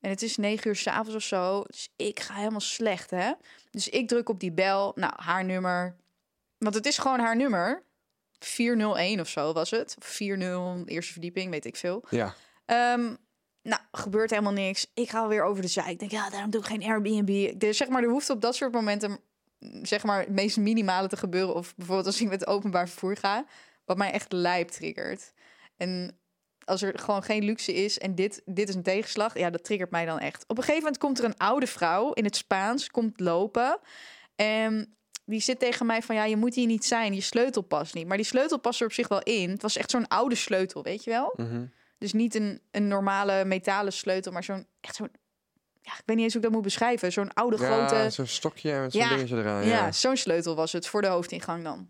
En 0.00 0.10
het 0.10 0.22
is 0.22 0.36
negen 0.36 0.68
uur 0.68 0.76
s'avonds 0.76 1.14
of 1.14 1.22
zo. 1.22 1.62
Dus 1.62 1.92
ik 1.96 2.20
ga 2.20 2.34
helemaal 2.34 2.60
slecht, 2.60 3.10
hè? 3.10 3.32
Dus 3.70 3.88
ik 3.88 4.08
druk 4.08 4.28
op 4.28 4.40
die 4.40 4.52
bel. 4.52 4.92
Nou, 4.94 5.12
haar 5.16 5.44
nummer. 5.44 5.96
Want 6.58 6.74
het 6.74 6.86
is 6.86 6.98
gewoon 6.98 7.20
haar 7.20 7.36
nummer. 7.36 7.82
401 8.38 9.20
of 9.20 9.28
zo 9.28 9.52
was 9.52 9.70
het. 9.70 9.96
Of 9.98 10.06
40, 10.06 10.86
eerste 10.86 11.12
verdieping, 11.12 11.50
weet 11.50 11.64
ik 11.64 11.76
veel. 11.76 12.04
Ja, 12.10 12.34
Ehm, 12.68 13.14
nou, 13.62 13.80
gebeurt 13.92 14.30
helemaal 14.30 14.52
niks. 14.52 14.90
Ik 14.94 15.10
ga 15.10 15.28
weer 15.28 15.42
over 15.42 15.62
de 15.62 15.68
zij. 15.68 15.92
Ik 15.92 15.98
denk, 15.98 16.10
ja, 16.10 16.30
daarom 16.30 16.50
doe 16.50 16.60
ik 16.60 16.66
geen 16.66 16.82
Airbnb. 16.82 17.60
Dus 17.60 17.76
zeg 17.76 17.88
maar, 17.88 18.02
er 18.02 18.10
hoeft 18.10 18.30
op 18.30 18.40
dat 18.40 18.54
soort 18.54 18.72
momenten, 18.72 19.18
mm, 19.58 19.84
zeg 19.84 20.04
maar, 20.04 20.20
het 20.20 20.30
meest 20.30 20.56
minimale 20.56 21.08
te 21.08 21.16
gebeuren. 21.16 21.54
Of 21.54 21.74
bijvoorbeeld 21.76 22.06
als 22.06 22.20
ik 22.20 22.28
met 22.28 22.46
openbaar 22.46 22.88
vervoer 22.88 23.16
ga, 23.16 23.44
wat 23.84 23.96
mij 23.96 24.12
echt 24.12 24.32
lijp 24.32 24.68
triggert. 24.68 25.32
En 25.76 26.18
als 26.64 26.82
er 26.82 26.98
gewoon 26.98 27.22
geen 27.22 27.44
luxe 27.44 27.74
is 27.74 27.98
en 27.98 28.14
dit, 28.14 28.42
dit 28.44 28.68
is 28.68 28.74
een 28.74 28.82
tegenslag, 28.82 29.38
ja, 29.38 29.50
dat 29.50 29.64
triggert 29.64 29.90
mij 29.90 30.04
dan 30.04 30.18
echt. 30.18 30.42
Op 30.46 30.56
een 30.56 30.62
gegeven 30.62 30.82
moment 30.82 30.98
komt 30.98 31.18
er 31.18 31.24
een 31.24 31.36
oude 31.36 31.66
vrouw 31.66 32.12
in 32.12 32.24
het 32.24 32.36
Spaans, 32.36 32.90
komt 32.90 33.20
lopen. 33.20 33.78
En 34.36 34.96
die 35.24 35.40
zit 35.40 35.58
tegen 35.58 35.86
mij 35.86 36.02
van, 36.02 36.14
ja, 36.14 36.24
je 36.24 36.36
moet 36.36 36.54
hier 36.54 36.66
niet 36.66 36.84
zijn, 36.84 37.14
je 37.14 37.20
sleutel 37.20 37.62
past 37.62 37.94
niet. 37.94 38.06
Maar 38.06 38.16
die 38.16 38.26
sleutel 38.26 38.58
past 38.58 38.80
er 38.80 38.86
op 38.86 38.92
zich 38.92 39.08
wel 39.08 39.22
in. 39.22 39.50
Het 39.50 39.62
was 39.62 39.76
echt 39.76 39.90
zo'n 39.90 40.08
oude 40.08 40.34
sleutel, 40.34 40.82
weet 40.82 41.04
je 41.04 41.10
wel? 41.10 41.32
mhm. 41.36 41.64
Dus 41.98 42.12
niet 42.12 42.34
een, 42.34 42.60
een 42.70 42.88
normale 42.88 43.44
metalen 43.44 43.92
sleutel, 43.92 44.32
maar 44.32 44.44
zo'n 44.44 44.66
echt 44.80 44.94
zo'n. 44.94 45.10
Ja, 45.82 45.92
ik 45.94 46.02
weet 46.04 46.16
niet 46.16 46.24
eens 46.24 46.32
hoe 46.34 46.42
ik 46.42 46.48
dat 46.48 46.52
moet 46.56 46.62
beschrijven. 46.62 47.12
Zo'n 47.12 47.34
oude 47.34 47.56
ja 47.58 47.86
grote. 47.86 48.10
zo'n 48.10 48.26
stokje 48.26 48.80
met 48.80 48.92
zo'n 48.92 49.00
Ja, 49.00 49.08
dingetje 49.08 49.36
eraan. 49.36 49.62
Ja, 49.64 49.68
Ja, 49.68 49.92
zo'n 49.92 50.16
sleutel 50.16 50.54
was 50.54 50.72
het 50.72 50.86
voor 50.86 51.02
de 51.02 51.08
hoofdingang 51.08 51.64
dan. 51.64 51.88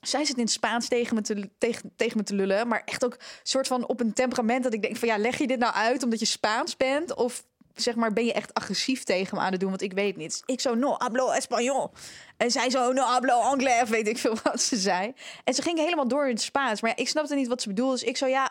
Zij 0.00 0.24
zit 0.24 0.36
in 0.36 0.42
het 0.42 0.52
Spaans 0.52 0.88
tegen 0.88 1.14
me, 1.14 1.20
te, 1.20 1.50
tegen, 1.58 1.92
tegen 1.96 2.16
me 2.16 2.22
te 2.22 2.34
lullen, 2.34 2.68
maar 2.68 2.82
echt 2.84 3.04
ook 3.04 3.16
soort 3.42 3.66
van 3.66 3.86
op 3.86 4.00
een 4.00 4.12
temperament 4.12 4.62
dat 4.62 4.74
ik 4.74 4.82
denk 4.82 4.96
van 4.96 5.08
ja, 5.08 5.18
leg 5.18 5.38
je 5.38 5.46
dit 5.46 5.58
nou 5.58 5.74
uit 5.74 6.02
omdat 6.02 6.18
je 6.20 6.26
Spaans 6.26 6.76
bent 6.76 7.14
of 7.14 7.44
zeg 7.74 7.94
maar 7.94 8.12
ben 8.12 8.24
je 8.24 8.32
echt 8.32 8.54
agressief 8.54 9.04
tegen 9.04 9.36
me 9.36 9.42
aan 9.42 9.50
het 9.50 9.60
doen, 9.60 9.68
want 9.68 9.82
ik 9.82 9.92
weet 9.92 10.16
niet. 10.16 10.42
Ik 10.44 10.60
zo 10.60 10.74
no 10.74 10.94
hablo 10.98 11.32
español 11.32 11.98
en 12.36 12.50
zij 12.50 12.70
zo 12.70 12.92
no 12.92 13.02
hablo 13.02 13.40
anglais, 13.40 13.88
weet 13.88 14.08
ik 14.08 14.18
veel 14.18 14.36
wat 14.42 14.62
ze 14.62 14.76
zei. 14.76 15.12
En 15.44 15.54
ze 15.54 15.62
ging 15.62 15.78
helemaal 15.78 16.08
door 16.08 16.24
in 16.24 16.34
het 16.34 16.42
Spaans, 16.42 16.80
maar 16.80 16.90
ja, 16.90 16.96
ik 16.96 17.08
snapte 17.08 17.34
niet 17.34 17.48
wat 17.48 17.62
ze 17.62 17.68
bedoelde. 17.68 17.92
Dus 17.92 18.02
ik 18.02 18.16
zo 18.16 18.26
ja, 18.26 18.50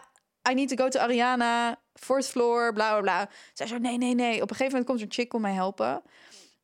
I 0.50 0.54
need 0.54 0.68
to 0.70 0.76
go 0.84 0.90
to 0.90 1.00
Ariana, 1.00 1.80
fourth 1.94 2.28
floor, 2.28 2.74
bla 2.74 2.90
bla 2.92 3.02
bla. 3.02 3.30
Zij 3.54 3.68
zo 3.68 3.78
nee 3.78 3.98
nee 3.98 4.16
nee. 4.16 4.42
Op 4.42 4.50
een 4.50 4.56
gegeven 4.56 4.66
moment 4.66 4.86
komt 4.86 5.00
er 5.00 5.06
een 5.06 5.12
chick 5.12 5.34
om 5.34 5.42
mij 5.42 5.54
helpen. 5.54 6.02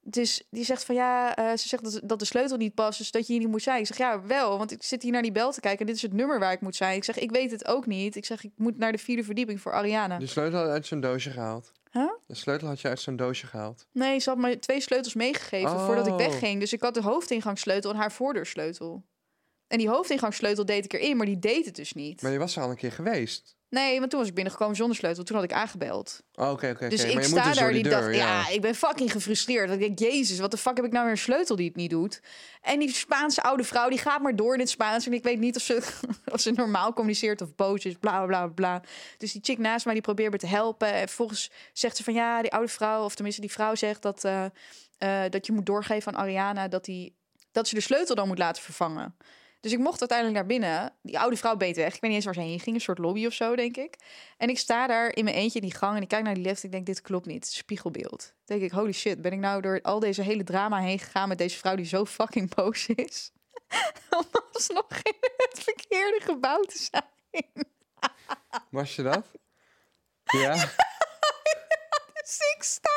Dus 0.04 0.44
die 0.50 0.64
zegt 0.66 0.84
van 0.86 0.96
ja, 0.96 1.36
eh, 1.36 1.58
ze 1.58 1.68
zegt 1.68 1.84
dat, 1.84 2.02
dat 2.04 2.20
de 2.20 2.26
sleutel 2.26 2.58
niet 2.58 2.74
past, 2.74 2.98
dus 2.98 3.12
dat 3.12 3.28
je 3.28 3.34
hier 3.34 3.42
niet 3.42 3.52
moet 3.52 3.62
zijn. 3.62 3.80
Ik 3.80 3.86
zeg 3.86 3.98
ja, 3.98 4.22
wel, 4.26 4.58
want 4.58 4.72
ik 4.72 4.84
zit 4.84 5.04
hier 5.04 5.12
naar 5.12 5.22
die 5.22 5.32
bel 5.32 5.52
te 5.52 5.60
kijken 5.60 5.80
en 5.80 5.86
dit 5.86 5.96
is 5.96 6.02
het 6.02 6.14
nummer 6.14 6.40
waar 6.40 6.52
ik 6.52 6.62
moet 6.62 6.76
zijn. 6.76 6.96
Ik 6.96 7.04
zeg, 7.04 7.20
ik 7.20 7.32
weet 7.32 7.52
het 7.52 7.68
ook 7.68 7.86
niet. 7.86 8.16
Ik 8.16 8.26
zeg, 8.26 8.44
ik 8.44 8.52
moet 8.56 8.78
naar 8.78 8.92
de 8.92 8.98
vierde 8.98 9.24
verdieping 9.24 9.62
voor 9.62 9.74
Ariana. 9.74 10.18
De 10.18 10.28
sleutel 10.28 10.60
had 10.60 10.70
uit 10.70 10.86
zo'n 10.86 11.00
doosje 11.02 11.30
gehaald. 11.30 11.72
Huh? 11.92 12.12
De 12.28 12.36
sleutel 12.36 12.68
had 12.68 12.82
je 12.82 12.88
uit 12.88 13.00
zo'n 13.00 13.16
doosje 13.16 13.48
gehaald. 13.48 13.88
Nee, 13.92 14.20
ze 14.20 14.30
had 14.30 14.38
me 14.40 14.60
twee 14.60 14.82
sleutels 14.82 15.14
meegegeven 15.14 15.80
voordat 15.80 16.08
ik 16.08 16.14
Oh. 16.14 16.18
wegging. 16.18 16.60
Dus 16.60 16.74
ik 16.74 16.82
had 16.82 16.94
de 16.94 17.02
hoofdingangssleutel 17.02 17.92
en 17.92 17.98
haar 17.98 18.12
voordeursleutel. 18.12 19.04
En 19.68 19.78
die 19.78 19.90
hoofdingangssleutel 19.90 20.66
deed 20.66 20.86
ik 20.86 20.94
erin, 20.94 21.18
maar 21.18 21.26
die 21.26 21.40
deed 21.40 21.66
het 21.66 21.76
dus 21.76 21.94
niet. 21.94 22.22
Maar 22.22 22.32
je 22.32 22.38
was 22.38 22.56
er 22.56 22.64
al 22.64 22.70
een 22.70 22.76
keer 22.76 22.92
geweest. 22.92 23.56
Nee, 23.72 24.00
want 24.00 24.10
toen 24.10 24.20
was 24.20 24.30
ik 24.30 24.36
binnengekomen 24.36 24.76
zonder 24.76 24.96
sleutel. 24.96 25.24
Toen 25.24 25.36
had 25.36 25.46
ik 25.46 25.54
aangebeld. 25.54 26.22
Oh, 26.36 26.50
Oké, 26.50 26.70
oké, 26.70 26.88
Dus 26.88 27.04
ik 27.04 27.24
sta 27.24 27.48
dus 27.48 27.58
daar 27.58 27.72
die 27.72 27.84
dag, 27.84 28.02
deur, 28.02 28.16
ja. 28.16 28.50
ik 28.50 28.62
ben 28.62 28.76
fucking 28.76 29.12
gefrustreerd. 29.12 29.68
Dat 29.68 29.80
ik 29.80 29.98
denk, 29.98 30.12
jezus, 30.14 30.40
wat 30.40 30.52
de 30.52 30.58
fuck 30.58 30.76
heb 30.76 30.86
ik 30.86 30.92
nou 30.92 31.04
weer 31.04 31.14
een 31.14 31.20
sleutel 31.20 31.56
die 31.56 31.68
het 31.68 31.76
niet 31.76 31.90
doet? 31.90 32.22
En 32.62 32.80
die 32.80 32.94
Spaanse 32.94 33.42
oude 33.42 33.64
vrouw, 33.64 33.90
die 33.90 33.98
gaat 33.98 34.22
maar 34.22 34.36
door 34.36 34.54
in 34.54 34.60
het 34.60 34.70
Spaans. 34.70 35.06
En 35.06 35.14
ik 35.14 35.24
weet 35.24 35.40
niet 35.40 35.56
of 35.56 35.62
ze, 35.62 35.88
of 36.34 36.40
ze 36.40 36.52
normaal 36.52 36.94
communiceert 36.94 37.42
of 37.42 37.56
boos 37.56 37.86
is, 37.86 37.96
bla, 38.00 38.26
bla, 38.26 38.26
bla, 38.26 38.48
bla. 38.48 38.82
Dus 39.18 39.32
die 39.32 39.42
chick 39.44 39.58
naast 39.58 39.86
mij, 39.86 39.94
die 39.94 40.04
probeert 40.04 40.32
me 40.32 40.38
te 40.38 40.48
helpen. 40.48 40.94
En 40.94 41.08
vervolgens 41.08 41.52
zegt 41.74 41.98
ze 41.98 42.04
van, 42.04 42.14
ja, 42.14 42.42
die 42.42 42.52
oude 42.52 42.68
vrouw, 42.68 43.04
of 43.04 43.14
tenminste 43.14 43.42
die 43.42 43.52
vrouw 43.52 43.76
zegt 43.76 44.02
dat, 44.02 44.24
eh, 44.24 44.46
eh, 44.98 45.32
dat 45.32 45.46
je 45.46 45.52
moet 45.52 45.66
doorgeven 45.66 46.14
aan 46.14 46.22
Ariana 46.22 46.68
dat, 46.68 46.86
die, 46.86 47.16
dat 47.52 47.68
ze 47.68 47.76
de 47.76 47.82
sleutel 47.82 48.16
dan 48.16 48.28
moet 48.28 48.38
laten 48.38 48.64
vervangen. 48.64 49.16
Dus 49.62 49.72
ik 49.72 49.80
mocht 49.80 50.00
uiteindelijk 50.00 50.38
naar 50.40 50.48
binnen. 50.48 50.94
Die 51.02 51.20
oude 51.20 51.36
vrouw 51.36 51.56
beet 51.56 51.76
weg. 51.76 51.96
Ik 51.96 52.02
weet 52.02 52.02
niet 52.02 52.14
eens 52.14 52.26
waar 52.26 52.34
ze 52.34 52.40
heen 52.42 52.60
ging. 52.60 52.76
Een 52.76 52.82
soort 52.82 52.98
lobby 52.98 53.26
of 53.26 53.34
zo, 53.34 53.56
denk 53.56 53.78
ik. 53.78 53.96
En 54.38 54.50
ik 54.50 54.58
sta 54.58 54.88
daar 54.88 55.16
in 55.16 55.24
mijn 55.24 55.36
eentje 55.36 55.60
in 55.60 55.66
die 55.66 55.78
gang. 55.78 55.96
En 55.96 56.02
ik 56.02 56.08
kijk 56.08 56.24
naar 56.24 56.34
die 56.34 56.44
lift. 56.44 56.64
Ik 56.64 56.72
denk, 56.72 56.86
dit 56.86 57.02
klopt 57.02 57.26
niet. 57.26 57.48
Spiegelbeeld. 57.48 58.34
Dan 58.46 58.58
denk 58.58 58.72
ik, 58.72 58.78
holy 58.78 58.92
shit. 58.92 59.22
Ben 59.22 59.32
ik 59.32 59.40
nou 59.40 59.62
door 59.62 59.82
al 59.82 60.00
deze 60.00 60.22
hele 60.22 60.44
drama 60.44 60.80
heen 60.80 61.00
gegaan... 61.00 61.28
met 61.28 61.38
deze 61.38 61.58
vrouw 61.58 61.76
die 61.76 61.86
zo 61.86 62.06
fucking 62.06 62.56
boos 62.56 62.88
is? 62.88 63.32
Om 64.18 64.26
alsnog 64.54 64.88
in 65.04 65.16
het 65.38 65.60
verkeerde 65.64 66.20
gebouw 66.24 66.62
te 66.62 66.88
zijn. 66.92 67.68
Was 68.70 68.96
je 68.96 69.04
dat? 69.04 69.26
ja. 70.24 70.70
Dus 72.32 72.54
ik 72.56 72.64
sta 72.64 72.90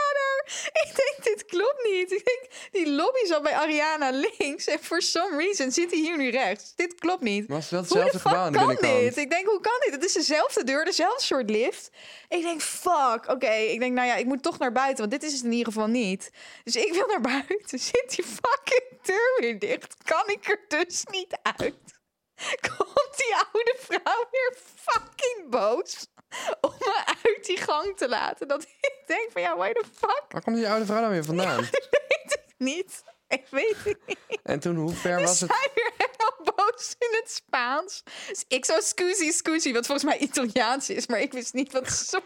Ik 0.73 0.97
denk, 0.97 1.25
dit 1.25 1.45
klopt 1.45 1.89
niet. 1.91 2.13
Ik 2.13 2.25
denk, 2.25 2.71
die 2.71 2.91
lobby 2.91 3.25
zat 3.27 3.43
bij 3.43 3.55
Ariana 3.55 4.11
links. 4.11 4.67
En 4.67 4.79
for 4.79 5.03
some 5.03 5.37
reason 5.37 5.71
zit 5.71 5.91
hij 5.91 6.01
hier 6.01 6.17
nu 6.17 6.31
rechts. 6.31 6.75
Dit 6.75 6.95
klopt 6.95 7.23
niet. 7.23 7.49
Maar 7.49 7.57
het 7.57 7.65
is 7.65 7.71
wel 7.71 7.81
hetzelfde 7.81 8.19
fuck 8.19 8.21
gebouw 8.21 8.41
aan 8.41 8.53
de 8.53 8.59
kan 8.59 8.77
dit? 8.81 9.17
Ik 9.17 9.31
denk, 9.31 9.47
hoe 9.47 9.61
kan 9.61 9.81
dit? 9.81 9.95
Het 9.95 10.05
is 10.05 10.13
dezelfde 10.13 10.65
deur, 10.65 10.85
dezelfde 10.85 11.25
soort 11.25 11.51
lift. 11.51 11.91
Ik 12.29 12.43
denk, 12.43 12.63
fuck. 12.63 13.29
Oké, 13.29 13.53
ik 13.53 13.81
denk, 13.81 13.95
nou 13.95 14.07
ja, 14.07 14.15
ik 14.15 14.27
moet 14.27 14.43
toch 14.43 14.59
naar 14.59 14.73
buiten. 14.73 14.99
Want 14.99 15.11
dit 15.11 15.23
is 15.23 15.33
het 15.37 15.45
in 15.45 15.53
ieder 15.53 15.73
geval 15.73 15.89
niet. 15.89 16.31
Dus 16.65 16.77
ik 16.77 16.93
wil 16.93 17.07
naar 17.07 17.21
buiten. 17.21 17.79
Zit 17.93 18.17
die 18.17 18.25
fucking 18.25 19.03
deur 19.03 19.37
weer 19.41 19.59
dicht? 19.59 19.95
Kan 20.05 20.29
ik 20.29 20.49
er 20.49 20.65
dus 20.69 21.05
niet 21.11 21.39
uit? 21.43 21.75
Komt 22.77 23.17
die 23.17 23.35
oude 23.35 23.77
vrouw 23.79 24.29
weer 24.31 24.57
fucking 24.75 25.51
boos 25.51 26.07
om 26.61 26.75
me 26.79 27.03
uit 27.07 27.45
die 27.45 27.57
gang 27.57 27.97
te 27.97 28.09
laten? 28.09 28.49
Dat 28.49 28.67
denk 29.07 29.31
van, 29.33 29.43
ja, 29.43 29.57
why 29.57 29.73
the 29.73 29.85
fuck? 29.95 30.25
Waar 30.29 30.43
komt 30.43 30.57
die 30.57 30.69
oude 30.69 30.87
vrouw 30.87 31.01
dan 31.01 31.11
weer 31.11 31.25
vandaan? 31.25 31.61
weet 31.71 32.33
ik 32.33 32.55
niet. 32.57 33.03
Ik 33.29 33.47
weet 33.51 33.77
het 33.85 33.99
niet. 34.07 34.41
En 34.43 34.61
toen, 34.61 34.77
hoe 34.77 34.93
ver 34.93 35.19
Dus 35.19 35.27
was 35.27 35.41
het? 35.41 35.51
zij 35.51 35.71
weer 35.75 35.93
helemaal 35.97 36.55
boos 36.55 36.95
in 36.99 37.09
het 37.21 37.31
Spaans. 37.31 38.03
Dus 38.29 38.45
ik 38.49 38.65
zo 38.65 38.81
scusi, 38.81 39.33
scusi, 39.33 39.73
wat 39.73 39.87
volgens 39.87 40.07
mij 40.07 40.19
Italiaans 40.19 40.91
is. 40.91 41.07
Maar 41.07 41.21
ik 41.21 41.33
wist 41.33 41.53
niet 41.53 41.73
wat, 41.73 41.89
so 42.09 42.19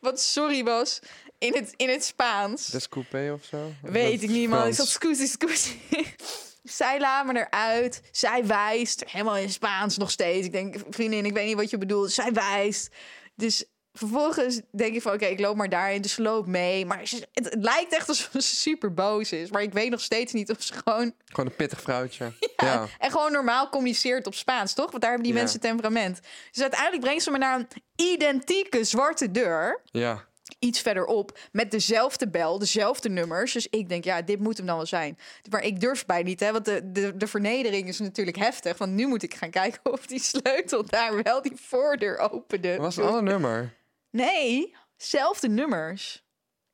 wat 0.00 0.20
sorry 0.20 0.64
was 0.64 1.00
in 1.38 1.54
het, 1.54 1.72
in 1.76 1.88
het 1.88 2.04
Spaans. 2.04 2.66
Descoupé 2.66 3.32
of 3.32 3.44
zo? 3.44 3.72
Weet 3.82 4.22
ik 4.22 4.28
niet, 4.28 4.48
man. 4.48 4.66
Ik 4.66 4.74
zat 4.74 4.88
scusi, 4.88 5.26
scusi. 5.26 5.80
Zij 6.62 7.00
laat 7.00 7.26
me 7.26 7.38
eruit. 7.38 8.02
Zij 8.10 8.46
wijst. 8.46 9.04
Helemaal 9.06 9.36
in 9.36 9.50
Spaans 9.50 9.96
nog 9.96 10.10
steeds. 10.10 10.46
Ik 10.46 10.52
denk, 10.52 10.76
vriendin, 10.90 11.24
ik 11.24 11.32
weet 11.32 11.46
niet 11.46 11.56
wat 11.56 11.70
je 11.70 11.78
bedoelt. 11.78 12.12
Zij 12.12 12.32
wijst. 12.32 12.88
Dus 13.34 13.64
vervolgens 13.92 14.60
denk 14.72 14.94
ik 14.94 15.02
van, 15.02 15.12
oké, 15.12 15.24
ik 15.26 15.40
loop 15.40 15.56
maar 15.56 15.68
daarin. 15.68 16.02
Dus 16.02 16.12
ze 16.14 16.22
loopt 16.22 16.46
mee. 16.48 16.86
Maar 16.86 16.98
het, 16.98 17.26
het 17.32 17.54
lijkt 17.58 17.92
echt 17.94 18.08
alsof 18.08 18.28
ze 18.32 18.40
super 18.56 18.94
boos 18.94 19.32
is. 19.32 19.50
Maar 19.50 19.62
ik 19.62 19.72
weet 19.72 19.90
nog 19.90 20.00
steeds 20.00 20.32
niet 20.32 20.50
of 20.50 20.62
ze 20.62 20.72
gewoon... 20.72 21.14
Gewoon 21.24 21.46
een 21.50 21.56
pittig 21.56 21.80
vrouwtje. 21.80 22.32
Ja. 22.56 22.86
En 22.98 23.10
gewoon 23.10 23.32
normaal 23.32 23.68
communiceert 23.68 24.26
op 24.26 24.34
Spaans, 24.34 24.72
toch? 24.74 24.90
Want 24.90 25.02
daar 25.02 25.10
hebben 25.10 25.28
die 25.28 25.36
Ja. 25.36 25.42
mensen 25.42 25.60
temperament. 25.60 26.20
Dus 26.50 26.62
uiteindelijk 26.62 27.02
brengt 27.02 27.22
ze 27.22 27.30
me 27.30 27.38
naar 27.38 27.58
een 27.58 27.68
identieke 27.96 28.84
zwarte 28.84 29.30
deur. 29.30 29.80
ja. 29.84 30.28
Iets 30.58 30.80
verderop. 30.80 31.38
Met 31.52 31.70
dezelfde 31.70 32.28
bel, 32.28 32.58
dezelfde 32.58 33.08
nummers. 33.08 33.52
Dus 33.52 33.66
ik 33.70 33.88
denk, 33.88 34.04
ja, 34.04 34.22
dit 34.22 34.40
moet 34.40 34.56
hem 34.56 34.66
dan 34.66 34.76
wel 34.76 34.86
zijn. 34.86 35.18
Maar 35.50 35.62
ik 35.62 35.80
durf 35.80 36.06
bij 36.06 36.22
niet, 36.22 36.40
hè? 36.40 36.52
Want 36.52 36.64
de, 36.64 36.90
de, 36.92 37.16
de 37.16 37.26
vernedering 37.26 37.88
is 37.88 37.98
natuurlijk 37.98 38.36
heftig. 38.36 38.78
Want 38.78 38.92
nu 38.92 39.06
moet 39.06 39.22
ik 39.22 39.34
gaan 39.34 39.50
kijken 39.50 39.80
of 39.92 40.06
die 40.06 40.20
sleutel 40.20 40.84
daar 40.86 41.22
wel 41.22 41.42
die 41.42 41.52
voordeur 41.56 42.18
opende. 42.18 42.68
Dat 42.68 42.78
was 42.78 42.96
een 42.96 43.04
ander 43.04 43.22
nummer. 43.22 43.72
Nee, 44.10 44.76
zelfde 44.96 45.48
nummers. 45.48 46.24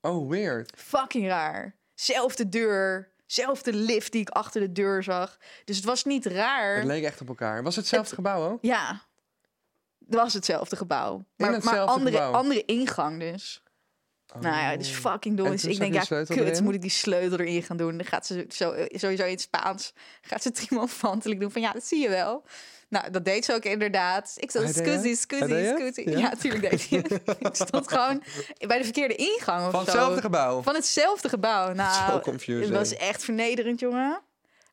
Oh, 0.00 0.30
weird. 0.30 0.72
Fucking 0.76 1.26
raar. 1.26 1.76
Zelfde 1.94 2.48
deur. 2.48 3.14
Zelfde 3.26 3.72
lift 3.72 4.12
die 4.12 4.20
ik 4.20 4.28
achter 4.28 4.60
de 4.60 4.72
deur 4.72 5.02
zag. 5.02 5.38
Dus 5.64 5.76
het 5.76 5.84
was 5.84 6.04
niet 6.04 6.26
raar. 6.26 6.76
Het 6.76 6.84
leek 6.84 7.04
echt 7.04 7.20
op 7.20 7.28
elkaar. 7.28 7.62
Was 7.62 7.76
het 7.76 7.84
hetzelfde 7.84 8.14
gebouw 8.14 8.50
ook? 8.50 8.58
Ja, 8.62 9.02
het 10.06 10.14
was 10.14 10.32
hetzelfde 10.32 10.76
gebouw. 10.76 11.24
Maar, 11.36 11.60
andere, 11.86 12.16
gebouw? 12.16 12.32
andere 12.32 12.64
ingang 12.64 13.20
dus. 13.20 13.62
Nou 14.40 14.56
ja, 14.56 14.70
het 14.70 14.80
is 14.80 14.88
fucking 14.90 15.36
dom. 15.36 15.50
Dus 15.50 15.64
ik 15.64 15.78
denk, 15.78 15.94
ja, 15.94 16.04
kut, 16.04 16.30
erin? 16.30 16.64
moet 16.64 16.74
ik 16.74 16.80
die 16.80 16.90
sleutel 16.90 17.38
erin 17.38 17.62
gaan 17.62 17.76
doen? 17.76 17.96
Dan 17.96 18.06
gaat 18.06 18.26
ze 18.26 18.46
zo, 18.48 18.74
sowieso 18.88 19.24
in 19.24 19.30
het 19.30 19.40
Spaans, 19.40 19.92
gaat 20.20 20.42
ze 20.42 20.50
triomfantelijk 20.50 21.40
doen 21.40 21.50
van, 21.50 21.62
ja, 21.62 21.72
dat 21.72 21.84
zie 21.84 22.00
je 22.02 22.08
wel. 22.08 22.44
Nou, 22.88 23.10
dat 23.10 23.24
deed 23.24 23.44
ze 23.44 23.54
ook 23.54 23.64
inderdaad. 23.64 24.32
Ik 24.36 24.52
deed 24.52 24.68
scusi, 24.74 25.16
scusi, 25.16 25.66
scusi. 25.76 26.10
Ja? 26.10 26.18
Ja, 26.18 26.30
tuurlijk 26.30 26.70
deed 26.70 26.88
hij. 26.88 26.98
Ik 27.50 27.54
stond 27.54 27.88
gewoon 27.88 28.22
bij 28.66 28.78
de 28.78 28.84
verkeerde 28.84 29.14
ingang 29.14 29.64
of 29.66 29.70
Van 29.70 29.84
zo. 29.84 29.90
hetzelfde 29.90 30.20
gebouw. 30.20 30.62
Van 30.62 30.74
hetzelfde 30.74 31.28
gebouw. 31.28 31.66
Zo 31.66 31.72
Nou, 31.72 32.20
confusing. 32.20 32.64
het 32.64 32.74
was 32.76 32.94
echt 32.96 33.24
vernederend, 33.24 33.80
jongen. 33.80 34.20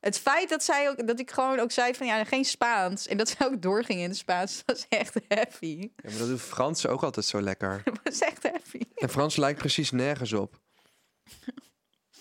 Het 0.03 0.19
feit 0.19 0.49
dat, 0.49 0.63
zij 0.63 0.89
ook, 0.89 1.07
dat 1.07 1.19
ik 1.19 1.31
gewoon 1.31 1.59
ook 1.59 1.71
zei 1.71 1.93
van 1.93 2.07
ja, 2.07 2.23
geen 2.23 2.45
Spaans. 2.45 3.07
En 3.07 3.17
dat 3.17 3.29
zij 3.29 3.47
ook 3.47 3.61
doorging 3.61 3.99
in 3.99 4.07
het 4.09 4.17
Spaans, 4.17 4.55
dat 4.65 4.75
was 4.75 4.99
echt 4.99 5.15
heavy. 5.27 5.77
Ja, 5.79 6.09
maar 6.09 6.17
dat 6.17 6.27
doen 6.27 6.39
Fransen 6.39 6.89
ook 6.89 7.03
altijd 7.03 7.25
zo 7.25 7.41
lekker. 7.41 7.81
Dat 7.85 7.99
was 8.03 8.19
echt 8.19 8.43
heavy. 8.43 8.81
En 8.95 9.09
Frans 9.09 9.35
lijkt 9.35 9.59
precies 9.59 9.91
nergens 9.91 10.33
op. 10.33 10.59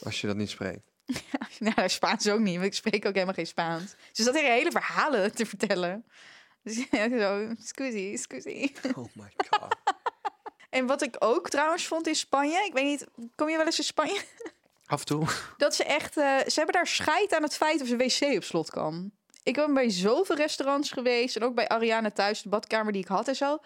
Als 0.02 0.20
je 0.20 0.26
dat 0.26 0.36
niet 0.36 0.50
spreekt. 0.50 0.90
Nou, 1.58 1.88
Spaans 1.88 2.28
ook 2.28 2.40
niet, 2.40 2.54
want 2.54 2.66
ik 2.66 2.74
spreek 2.74 3.06
ook 3.06 3.14
helemaal 3.14 3.34
geen 3.34 3.46
Spaans. 3.46 3.94
Ze 4.12 4.22
zat 4.22 4.34
hier 4.34 4.50
hele 4.50 4.70
verhalen 4.70 5.34
te 5.34 5.46
vertellen. 5.46 6.04
Dus 6.62 6.86
ja, 6.90 7.18
zo, 7.18 7.54
scusi, 7.58 8.16
scusi. 8.16 8.72
Oh 8.96 9.06
my 9.14 9.32
god. 9.48 9.76
En 10.70 10.86
wat 10.86 11.02
ik 11.02 11.16
ook 11.18 11.48
trouwens 11.48 11.86
vond 11.86 12.06
in 12.06 12.14
Spanje, 12.14 12.64
ik 12.64 12.72
weet 12.72 12.84
niet, 12.84 13.28
kom 13.34 13.48
je 13.48 13.56
wel 13.56 13.66
eens 13.66 13.78
in 13.78 13.84
Spanje? 13.84 14.20
Toe. 15.00 15.26
Dat 15.56 15.74
ze 15.74 15.84
echt, 15.84 16.16
eh, 16.16 16.38
ze 16.38 16.52
hebben 16.54 16.74
daar 16.74 16.86
scheid 16.86 17.34
aan 17.34 17.42
het 17.42 17.56
feit 17.56 17.80
of 17.80 17.86
ze 17.86 17.96
wc 17.96 18.36
op 18.36 18.44
slot 18.44 18.70
kan. 18.70 19.12
Ik 19.42 19.54
ben 19.54 19.74
bij 19.74 19.90
zoveel 19.90 20.36
restaurants 20.36 20.90
geweest 20.90 21.36
en 21.36 21.42
ook 21.42 21.54
bij 21.54 21.68
Ariana 21.68 22.10
thuis, 22.10 22.42
de 22.42 22.48
badkamer 22.48 22.92
die 22.92 23.02
ik 23.02 23.08
had 23.08 23.28
en 23.28 23.36
zo. 23.36 23.58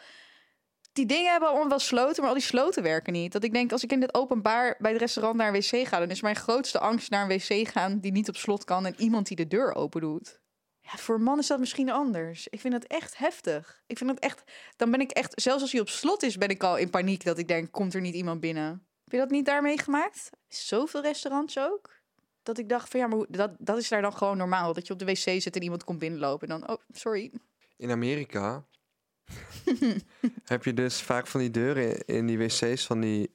Die 0.92 1.06
dingen 1.06 1.30
hebben 1.30 1.48
allemaal 1.48 1.68
wel 1.68 1.78
sloten, 1.78 2.20
maar 2.20 2.28
al 2.28 2.38
die 2.38 2.46
sloten 2.46 2.82
werken 2.82 3.12
niet. 3.12 3.32
Dat 3.32 3.44
ik 3.44 3.52
denk, 3.52 3.72
als 3.72 3.84
ik 3.84 3.92
in 3.92 4.00
het 4.00 4.14
openbaar 4.14 4.76
bij 4.78 4.90
het 4.90 5.00
restaurant 5.00 5.36
naar 5.36 5.54
een 5.54 5.60
wc 5.60 5.88
ga, 5.88 5.98
dan 5.98 6.10
is 6.10 6.20
mijn 6.20 6.36
grootste 6.36 6.78
angst 6.78 7.10
naar 7.10 7.30
een 7.30 7.38
wc 7.38 7.68
gaan 7.68 7.98
die 7.98 8.12
niet 8.12 8.28
op 8.28 8.36
slot 8.36 8.64
kan 8.64 8.86
en 8.86 8.94
iemand 8.98 9.26
die 9.26 9.36
de 9.36 9.46
deur 9.46 9.74
open 9.74 10.00
doet. 10.00 10.40
Ja, 10.80 10.96
voor 10.96 11.14
een 11.14 11.22
man 11.22 11.38
is 11.38 11.46
dat 11.46 11.58
misschien 11.58 11.90
anders. 11.90 12.48
Ik 12.48 12.60
vind 12.60 12.72
dat 12.72 12.84
echt 12.84 13.16
heftig. 13.16 13.82
Ik 13.86 13.98
vind 13.98 14.10
dat 14.10 14.18
echt, 14.18 14.42
dan 14.76 14.90
ben 14.90 15.00
ik 15.00 15.10
echt, 15.10 15.32
zelfs 15.42 15.62
als 15.62 15.72
hij 15.72 15.80
op 15.80 15.88
slot 15.88 16.22
is, 16.22 16.36
ben 16.36 16.48
ik 16.48 16.62
al 16.62 16.76
in 16.76 16.90
paniek 16.90 17.24
dat 17.24 17.38
ik 17.38 17.48
denk, 17.48 17.72
komt 17.72 17.94
er 17.94 18.00
niet 18.00 18.14
iemand 18.14 18.40
binnen? 18.40 18.85
Heb 19.06 19.14
je 19.14 19.20
dat 19.20 19.30
niet 19.30 19.46
daarmee 19.46 19.78
gemaakt? 19.78 20.30
Zoveel 20.48 21.02
restaurants 21.02 21.58
ook? 21.58 21.90
Dat 22.42 22.58
ik 22.58 22.68
dacht 22.68 22.88
van 22.90 23.00
ja, 23.00 23.06
maar 23.06 23.16
hoe- 23.16 23.26
dat, 23.30 23.50
dat 23.58 23.78
is 23.78 23.88
daar 23.88 24.02
dan 24.02 24.12
gewoon 24.16 24.36
normaal. 24.36 24.72
Dat 24.72 24.86
je 24.86 24.92
op 24.92 24.98
de 24.98 25.04
wc 25.04 25.16
zit 25.16 25.56
en 25.56 25.62
iemand 25.62 25.84
komt 25.84 25.98
binnenlopen. 25.98 26.48
En 26.48 26.60
dan, 26.60 26.70
oh, 26.70 26.82
sorry. 26.92 27.32
In 27.76 27.90
Amerika 27.90 28.64
heb 30.44 30.64
je 30.64 30.74
dus 30.74 31.02
vaak 31.02 31.26
van 31.26 31.40
die 31.40 31.50
deuren 31.50 32.04
in 32.04 32.26
die 32.26 32.38
wc's 32.38 32.86
van 32.86 33.00
die 33.00 33.34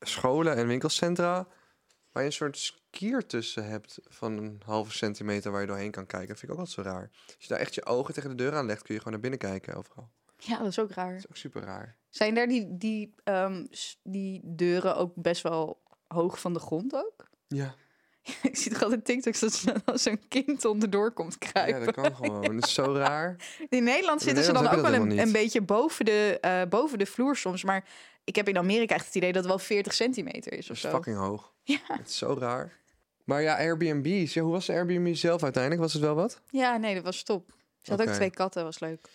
scholen 0.00 0.56
en 0.56 0.66
winkelcentra... 0.66 1.46
waar 2.12 2.22
je 2.22 2.28
een 2.28 2.34
soort 2.34 2.58
skier 2.58 3.26
tussen 3.26 3.66
hebt 3.68 3.98
van 4.08 4.36
een 4.36 4.62
halve 4.64 4.92
centimeter 4.92 5.50
waar 5.50 5.60
je 5.60 5.66
doorheen 5.66 5.90
kan 5.90 6.06
kijken. 6.06 6.28
Dat 6.28 6.38
vind 6.38 6.52
ik 6.52 6.58
ook 6.58 6.66
altijd 6.66 6.86
zo 6.86 6.92
raar. 6.92 7.10
Als 7.26 7.34
je 7.38 7.48
daar 7.48 7.58
echt 7.58 7.74
je 7.74 7.84
ogen 7.86 8.14
tegen 8.14 8.30
de 8.30 8.36
deur 8.36 8.54
aanlegt, 8.54 8.82
kun 8.82 8.94
je 8.94 9.00
gewoon 9.00 9.12
naar 9.20 9.30
binnen 9.30 9.50
kijken 9.50 9.74
overal. 9.74 10.10
Ja, 10.38 10.58
dat 10.58 10.66
is 10.66 10.78
ook 10.78 10.90
raar. 10.90 11.10
Dat 11.10 11.18
is 11.18 11.28
ook 11.28 11.36
super 11.36 11.62
raar. 11.62 11.96
Zijn 12.14 12.34
daar 12.34 12.46
die, 12.46 12.66
die, 12.70 13.14
ehm, 13.24 13.64
die 14.02 14.40
deuren 14.44 14.96
ook 14.96 15.12
best 15.14 15.42
wel 15.42 15.82
hoog 16.08 16.40
van 16.40 16.52
de 16.52 16.58
grond 16.58 16.94
ook? 16.94 17.28
Ja, 17.48 17.74
ik 18.42 18.56
zie 18.56 18.72
toch 18.72 18.82
altijd 18.82 19.04
TikToks 19.04 19.40
dat 19.40 19.52
ze- 19.52 19.74
als 19.84 20.02
zo'n 20.02 20.20
kind 20.28 20.64
onderdoor 20.64 21.12
komt 21.12 21.36
ja 21.38 21.50
kruipen. 21.50 21.84
dat 21.84 21.94
kan 21.94 22.14
gewoon. 22.16 22.42
Dat 22.56 22.64
is 22.66 22.74
zo 22.74 22.92
raar. 22.92 23.36
In 23.68 23.84
Nederland 23.84 24.20
In 24.20 24.26
zitten 24.26 24.44
ze 24.44 24.52
dan 24.52 24.66
ook 24.68 24.80
wel 24.80 24.94
een, 24.94 25.32
beetje 25.32 25.60
boven 25.60 26.04
de, 26.04 26.38
eh, 26.40 26.62
boven 26.68 26.98
de 26.98 27.06
vloer 27.06 27.36
soms. 27.36 27.64
Maar 27.64 27.84
ik 28.24 28.36
heb 28.36 28.48
in 28.48 28.58
Amerika 28.58 28.94
echt 28.94 29.06
het 29.06 29.14
idee 29.14 29.32
dat 29.32 29.42
het 29.42 29.50
wel 29.50 29.58
40 29.60 29.94
centimeter 29.94 30.52
is 30.52 30.66
Dat 30.66 30.70
of 30.70 30.76
is 30.76 30.80
zo. 30.82 30.90
fucking 30.90 31.16
hoog. 31.16 31.52
Ja. 31.62 31.78
Het 31.86 32.08
is 32.08 32.16
zo 32.18 32.36
raar. 32.38 32.72
Maar 33.24 33.42
ja, 33.42 33.56
Airbnb's. 33.58 34.34
Ja, 34.34 34.42
hoe 34.42 34.52
was 34.52 34.66
de 34.66 34.72
Airbnb 34.72 35.14
zelf 35.14 35.42
uiteindelijk? 35.42 35.82
Was 35.82 35.92
het 35.92 36.02
wel 36.02 36.14
wat? 36.14 36.40
Ja, 36.50 36.76
nee, 36.76 36.94
dat 36.94 37.04
was 37.04 37.22
top. 37.22 37.50
Ze 37.82 37.90
had 37.90 38.02
ook 38.02 38.08
twee 38.14 38.30
katten, 38.30 38.64
was 38.64 38.78
leuk. 38.78 39.08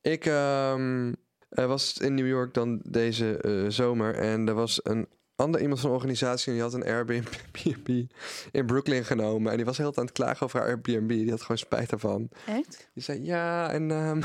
Ik 0.00 0.26
ehm, 0.26 1.12
eh, 1.54 1.66
was 1.66 1.98
in 1.98 2.14
New 2.14 2.26
York 2.26 2.54
dan 2.54 2.80
deze 2.84 3.36
eh, 3.36 3.64
zomer. 3.68 4.14
En 4.14 4.48
er 4.48 4.54
was 4.54 4.80
een 4.82 5.08
ander 5.36 5.60
iemand 5.60 5.80
van 5.80 5.88
de 5.90 5.96
organisatie... 5.96 6.46
en 6.46 6.52
die 6.52 6.62
had 6.62 6.74
een 6.74 6.84
Airbnb 6.84 7.88
in 8.52 8.66
Brooklyn 8.66 9.04
genomen. 9.04 9.50
En 9.50 9.56
die 9.56 9.66
was 9.66 9.78
heel 9.78 9.96
aan 9.96 10.04
het 10.04 10.12
klagen 10.12 10.46
over 10.46 10.60
haar 10.60 10.68
Airbnb. 10.68 11.08
Die 11.08 11.30
had 11.30 11.40
gewoon 11.40 11.58
spijt 11.58 11.92
ervan. 11.92 12.28
Echt? 12.46 12.90
Die 12.94 13.02
zei, 13.02 13.24
ja, 13.24 13.70
en... 13.70 13.90
ehm, 13.90 14.22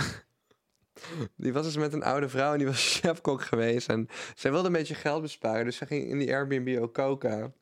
die 1.36 1.54
was 1.54 1.66
dus 1.66 1.78
met 1.78 1.94
een 1.94 2.04
oude 2.04 2.30
vrouw 2.30 2.52
en 2.52 2.58
die 2.58 2.68
was 2.68 2.96
chefkok 3.00 3.42
geweest. 3.42 3.90
En 3.90 4.08
zij 4.36 4.52
wilde 4.52 4.68
een 4.68 4.74
beetje 4.74 4.96
geld 4.96 5.22
besparen. 5.22 5.66
Dus 5.66 5.78
ze 5.78 5.86
ging 5.86 6.10
in 6.10 6.18
die 6.18 6.34
Airbnb 6.34 6.80
ook 6.82 6.94
koken. 6.94 7.54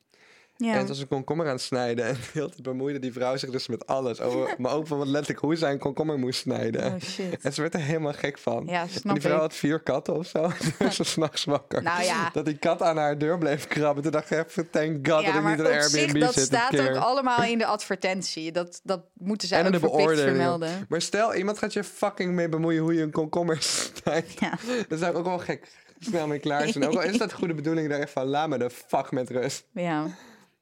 Ja. 0.58 0.72
En 0.72 0.78
toen 0.78 0.88
was 0.88 0.98
een 1.00 1.08
komkommer 1.08 1.46
aan 1.46 1.52
het 1.52 1.60
snijden. 1.60 2.04
En 2.04 2.16
heel 2.32 2.50
bemoeide 2.62 2.98
die 2.98 3.12
vrouw 3.12 3.36
zich 3.36 3.50
dus 3.50 3.66
met 3.68 3.86
alles. 3.86 4.20
Over, 4.20 4.54
maar 4.58 4.72
ook 4.72 4.86
van 4.86 4.98
wat 4.98 5.06
letterlijk 5.06 5.40
hoe 5.40 5.56
zij 5.56 5.72
een 5.72 5.78
komkommer 5.78 6.18
moest 6.18 6.40
snijden. 6.40 6.94
Oh 6.94 7.00
shit. 7.00 7.42
En 7.42 7.52
ze 7.52 7.60
werd 7.60 7.74
er 7.74 7.80
helemaal 7.80 8.12
gek 8.12 8.38
van. 8.38 8.66
Ja, 8.66 8.80
En 8.82 8.88
snap 8.88 9.12
die 9.12 9.22
vrouw 9.22 9.34
ik. 9.34 9.40
had 9.40 9.54
vier 9.54 9.80
katten 9.80 10.14
of 10.16 10.26
zo. 10.26 10.40
Toen 10.58 10.72
werd 10.78 10.94
ze 10.94 11.04
s'nachts 11.04 11.44
wakker. 11.44 11.82
Nou 11.82 12.02
ja. 12.02 12.30
Dat 12.32 12.44
die 12.44 12.56
kat 12.56 12.82
aan 12.82 12.96
haar 12.96 13.18
deur 13.18 13.38
bleef 13.38 13.66
krabben. 13.66 14.02
Toen 14.02 14.12
dacht 14.12 14.30
ik 14.30 14.46
even, 14.46 14.70
thank 14.70 15.08
god 15.08 15.24
dat 15.24 15.34
ik 15.34 15.44
niet 15.44 15.58
in 15.58 15.64
een 15.64 15.82
zich, 15.82 16.00
Airbnb 16.00 16.20
dat 16.20 16.34
zit 16.34 16.50
dit 16.50 16.60
staat 16.60 16.88
ook 16.88 16.96
allemaal 16.96 17.42
in 17.42 17.58
de 17.58 17.66
advertentie. 17.66 18.52
Dat, 18.52 18.80
dat 18.84 19.00
moeten 19.12 19.48
zij 19.48 19.58
En 19.58 19.66
ook 19.66 19.72
de 19.72 19.78
verplicht 19.78 20.20
vermelden. 20.20 20.86
Maar 20.88 21.02
stel, 21.02 21.34
iemand 21.34 21.58
gaat 21.58 21.72
je 21.72 21.84
fucking 21.84 22.32
mee 22.32 22.48
bemoeien 22.48 22.82
hoe 22.82 22.94
je 22.94 23.02
een 23.02 23.10
komkommer 23.10 23.56
snijdt. 24.02 24.40
Ja. 24.40 24.52
Dan 24.88 24.98
zou 24.98 25.10
ik 25.10 25.18
ook 25.18 25.24
wel 25.24 25.38
gek 25.38 25.68
snel 25.98 26.26
mee 26.26 26.38
klaar 26.38 26.68
zijn. 26.68 26.84
Ook 26.84 26.94
al 26.94 27.02
is 27.02 27.18
dat 27.18 27.32
goede 27.32 27.54
bedoeling, 27.54 27.88
daar 27.88 27.98
even 27.98 28.10
van, 28.10 28.26
laat 28.26 28.48
me 28.48 28.58
de 28.58 28.70
fuck 28.70 29.10
met 29.10 29.30
rust. 29.30 29.64
ja. 29.72 30.06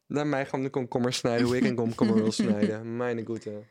Laat 0.06 0.26
mij 0.26 0.44
gewoon 0.46 0.64
de 0.64 0.70
komkommer 0.70 1.12
snijden 1.12 1.46
hoe 1.46 1.56
ik 1.56 1.64
een 1.64 1.75
komkommer 1.75 2.14
wil 2.16 2.32
snijden. 2.42 2.96
Mijn 2.96 3.26
goede. 3.26 3.62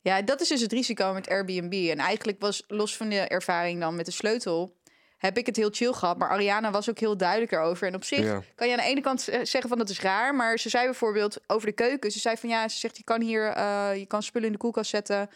Ja, 0.00 0.22
dat 0.22 0.40
is 0.40 0.48
dus 0.48 0.60
het 0.60 0.72
risico 0.72 1.12
met 1.12 1.28
Airbnb. 1.28 1.72
En 1.90 1.98
eigenlijk 1.98 2.40
was 2.40 2.64
los 2.68 2.96
van 2.96 3.08
de 3.08 3.18
ervaring 3.20 3.80
dan 3.80 3.96
met 3.96 4.06
de 4.06 4.12
sleutel... 4.12 4.74
heb 5.16 5.38
ik 5.38 5.46
het 5.46 5.56
heel 5.56 5.70
chill 5.72 5.92
gehad. 5.92 6.18
Maar 6.18 6.28
Ariana 6.28 6.70
was 6.70 6.90
ook 6.90 6.98
heel 6.98 7.16
duidelijk 7.16 7.52
erover. 7.52 7.86
En 7.88 7.94
op 7.94 8.04
zich 8.04 8.18
Ja. 8.18 8.42
kan 8.54 8.66
je 8.68 8.72
aan 8.72 8.80
de 8.82 8.88
ene 8.88 9.00
kant 9.00 9.28
eh, 9.28 9.40
zeggen 9.42 9.68
van 9.68 9.78
dat 9.78 9.88
is 9.88 10.00
raar. 10.00 10.34
Maar 10.34 10.58
ze 10.58 10.68
zei 10.68 10.84
bijvoorbeeld 10.84 11.38
over 11.46 11.66
de 11.66 11.72
keuken. 11.74 12.10
Ze 12.10 12.18
zei 12.18 12.36
van 12.36 12.48
ja, 12.48 12.68
ze 12.68 12.78
zegt 12.78 12.96
je 12.96 13.04
kan 13.04 13.20
hier, 13.22 13.46
eh, 13.46 13.90
je 13.96 14.06
kan 14.06 14.22
spullen 14.22 14.46
in 14.46 14.52
de 14.52 14.58
koelkast 14.58 14.90
zetten. 14.90 15.30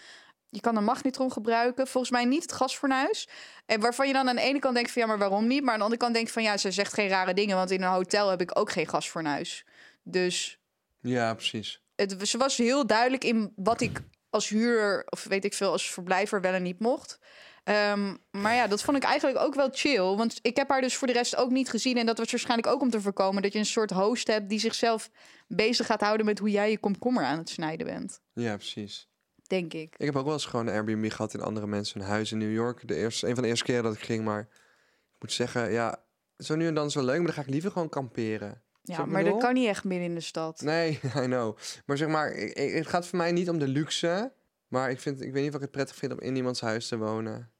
Je 0.48 0.60
kan 0.60 0.76
een 0.76 0.84
magnetron 0.84 1.32
gebruiken. 1.32 1.86
Volgens 1.86 2.12
mij 2.12 2.24
niet 2.24 2.42
het 2.42 2.52
gasfornuis. 2.52 3.28
En 3.66 3.80
waarvan 3.80 4.06
je 4.06 4.12
dan 4.12 4.28
aan 4.28 4.36
de 4.36 4.42
ene 4.42 4.58
kant 4.58 4.74
denkt 4.74 4.90
van 4.90 5.02
ja, 5.02 5.08
maar 5.08 5.18
waarom 5.18 5.46
niet? 5.46 5.62
Maar 5.62 5.72
aan 5.72 5.78
de 5.78 5.84
andere 5.84 6.02
kant 6.02 6.14
denk 6.14 6.26
je 6.26 6.32
van 6.32 6.42
ja, 6.42 6.56
ze 6.56 6.70
zegt 6.70 6.92
geen 6.94 7.08
rare 7.08 7.34
dingen. 7.34 7.56
Want 7.56 7.70
in 7.70 7.82
een 7.82 7.88
hotel 7.90 8.28
heb 8.30 8.40
ik 8.40 8.58
ook 8.58 8.70
geen 8.70 8.88
gasfornuis. 8.88 9.64
Dus 10.02 10.58
Ja, 11.00 11.34
precies. 11.34 11.82
het, 11.94 12.28
ze 12.28 12.38
was 12.38 12.56
heel 12.56 12.86
duidelijk 12.86 13.24
in 13.24 13.52
wat 13.56 13.80
ik 13.80 14.00
als 14.30 14.48
huurder 14.48 15.04
of 15.06 15.24
weet 15.24 15.44
ik 15.44 15.54
veel 15.54 15.72
als 15.72 15.90
verblijver 15.90 16.40
wel 16.40 16.52
en 16.52 16.62
niet 16.62 16.78
mocht. 16.78 17.18
Ehm, 17.64 18.16
maar 18.30 18.54
ja, 18.54 18.66
dat 18.66 18.82
vond 18.82 18.96
ik 18.96 19.02
eigenlijk 19.02 19.38
ook 19.38 19.54
wel 19.54 19.68
chill. 19.72 20.16
Want 20.16 20.38
ik 20.42 20.56
heb 20.56 20.68
haar 20.68 20.80
dus 20.80 20.96
voor 20.96 21.06
de 21.06 21.12
rest 21.12 21.36
ook 21.36 21.50
niet 21.50 21.70
gezien. 21.70 21.96
En 21.96 22.06
dat 22.06 22.18
was 22.18 22.30
waarschijnlijk 22.30 22.68
ook 22.68 22.80
om 22.80 22.90
te 22.90 23.00
voorkomen 23.00 23.42
dat 23.42 23.52
je 23.52 23.58
een 23.58 23.66
soort 23.66 23.90
host 23.90 24.26
hebt 24.26 24.48
die 24.48 24.58
zichzelf 24.58 25.10
bezig 25.48 25.86
gaat 25.86 26.00
houden 26.00 26.26
met 26.26 26.38
hoe 26.38 26.50
jij 26.50 26.70
je 26.70 26.78
komkommer 26.78 27.24
aan 27.24 27.38
het 27.38 27.48
snijden 27.48 27.86
bent. 27.86 28.20
Ja, 28.32 28.56
precies. 28.56 29.08
Denk 29.46 29.72
ik. 29.74 29.94
Ik 29.96 30.06
heb 30.06 30.16
ook 30.16 30.24
wel 30.24 30.32
eens 30.32 30.44
gewoon 30.44 30.66
een 30.66 30.72
Airbnb 30.74 31.10
gehad 31.10 31.34
in 31.34 31.40
andere 31.40 31.66
mensen 31.66 32.00
hun 32.00 32.08
huis 32.08 32.32
in 32.32 32.38
New 32.38 32.52
York. 32.52 32.88
De 32.88 32.94
eerste, 32.94 33.28
een 33.28 33.34
van 33.34 33.42
de 33.42 33.48
eerste 33.48 33.64
keren 33.64 33.82
dat 33.82 33.94
ik 33.94 34.02
ging, 34.02 34.24
maar 34.24 34.40
ik 34.40 35.16
moet 35.18 35.32
zeggen, 35.32 35.72
ja, 35.72 36.02
zo 36.38 36.56
nu 36.56 36.66
en 36.66 36.74
dan 36.74 36.86
is 36.86 36.94
wel 36.94 37.04
leuk, 37.04 37.16
maar 37.16 37.26
dan 37.26 37.34
ga 37.34 37.40
ik 37.40 37.48
liever 37.48 37.70
gewoon 37.70 37.88
kamperen. 37.88 38.62
Ja, 38.82 39.00
je 39.00 39.06
maar 39.06 39.24
dat 39.24 39.38
kan 39.38 39.54
niet 39.54 39.66
echt 39.68 39.84
midden 39.84 40.08
in 40.08 40.14
de 40.14 40.20
stad. 40.20 40.60
Nee, 40.60 40.90
I 41.22 41.24
know. 41.24 41.56
Maar 41.86 41.96
zeg 41.96 42.08
maar, 42.08 42.32
ik- 42.32 42.52
ik- 42.56 42.74
het 42.74 42.86
gaat 42.86 43.06
voor 43.06 43.18
mij 43.18 43.32
niet 43.32 43.48
om 43.48 43.58
de 43.58 43.68
luxe, 43.68 44.32
maar 44.68 44.90
ik, 44.90 45.00
vind, 45.00 45.20
ik 45.20 45.32
weet 45.32 45.40
niet 45.42 45.48
of 45.50 45.54
ik 45.56 45.60
het 45.62 45.70
prettig 45.70 45.96
vind 45.96 46.12
om 46.12 46.20
in 46.20 46.36
iemands 46.36 46.60
huis 46.60 46.88
te 46.88 46.96
wonen. 46.98 47.50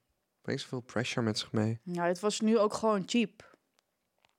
Brengt 0.41 0.61
zoveel 0.61 0.79
pressure 0.81 1.25
met 1.25 1.37
zich 1.39 1.51
mee. 1.51 1.79
Nou, 1.83 2.07
het 2.07 2.19
was 2.19 2.39
nu 2.39 2.57
ook 2.57 2.73
gewoon 2.73 3.03
cheap. 3.05 3.49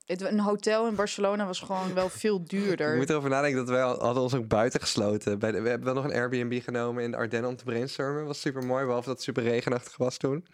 Het, 0.04 0.20
een 0.20 0.40
hotel 0.40 0.86
in 0.86 0.94
Barcelona 0.94 1.46
was 1.46 1.60
gewoon 1.60 1.94
wel 1.94 2.08
veel 2.22 2.44
duurder. 2.44 2.96
moet 2.96 3.10
erover 3.10 3.30
nadenken 3.30 3.58
dat 3.58 3.68
wij 3.68 3.80
hadden 3.82 4.22
ons 4.22 4.34
ook 4.34 4.48
buiten 4.48 4.80
gesloten. 4.80 5.38
Bij 5.38 5.52
de, 5.52 5.60
we 5.60 5.68
hebben 5.68 5.94
wel 5.94 6.02
nog 6.02 6.12
een 6.12 6.18
Airbnb 6.20 6.62
genomen 6.62 7.02
in 7.02 7.10
de 7.10 7.16
Ardennen 7.16 7.50
om 7.50 7.56
te 7.56 7.64
brainstormen. 7.64 8.24
was 8.26 8.40
super 8.40 8.64
mooi, 8.64 8.84
behalve 8.84 9.06
dat 9.06 9.14
het 9.16 9.24
super 9.24 9.42
regenachtig 9.42 9.96
was 9.96 10.16
toen. 10.16 10.46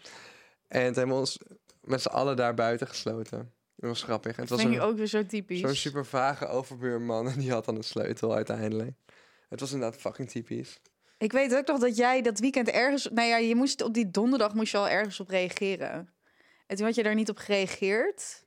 En 0.68 0.84
toen 0.86 0.94
hebben 0.94 1.08
we 1.14 1.20
ons 1.20 1.38
met 1.80 2.02
z'n 2.02 2.08
allen 2.08 2.36
daar 2.36 2.54
buiten 2.54 2.86
gesloten. 2.86 3.52
Dat 3.78 3.90
was 3.90 4.02
grappig. 4.02 4.36
Het 4.36 4.48
Dat 4.48 4.62
was 4.62 4.72
een, 4.72 4.80
ook 4.80 4.96
weer 4.96 5.06
zo 5.06 5.26
typisch. 5.26 5.60
zo'n 5.60 5.74
super 5.74 6.06
vage 6.06 6.46
overbuurman 6.46 7.28
en 7.28 7.38
die 7.38 7.50
had 7.50 7.64
dan 7.64 7.76
een 7.76 7.84
sleutel 7.84 8.34
uiteindelijk. 8.34 8.96
Het 9.48 9.60
was 9.60 9.72
inderdaad 9.72 10.00
fucking 10.00 10.30
typisch. 10.30 10.80
Ik 11.18 11.32
weet 11.32 11.56
ook 11.56 11.66
nog 11.66 11.78
dat 11.78 11.96
jij 11.96 12.22
dat 12.22 12.38
weekend 12.38 12.68
ergens... 12.68 13.08
Nou 13.12 13.28
ja, 13.28 13.36
je 13.36 13.54
moest 13.54 13.82
op 13.82 13.94
die 13.94 14.10
donderdag 14.10 14.54
moest 14.54 14.72
je 14.72 14.78
al 14.78 14.88
ergens 14.88 15.20
op 15.20 15.28
reageren. 15.28 16.12
En 16.66 16.76
toen 16.76 16.86
had 16.86 16.94
je 16.94 17.02
daar 17.02 17.14
niet 17.14 17.28
op 17.28 17.38
gereageerd. 17.38 18.44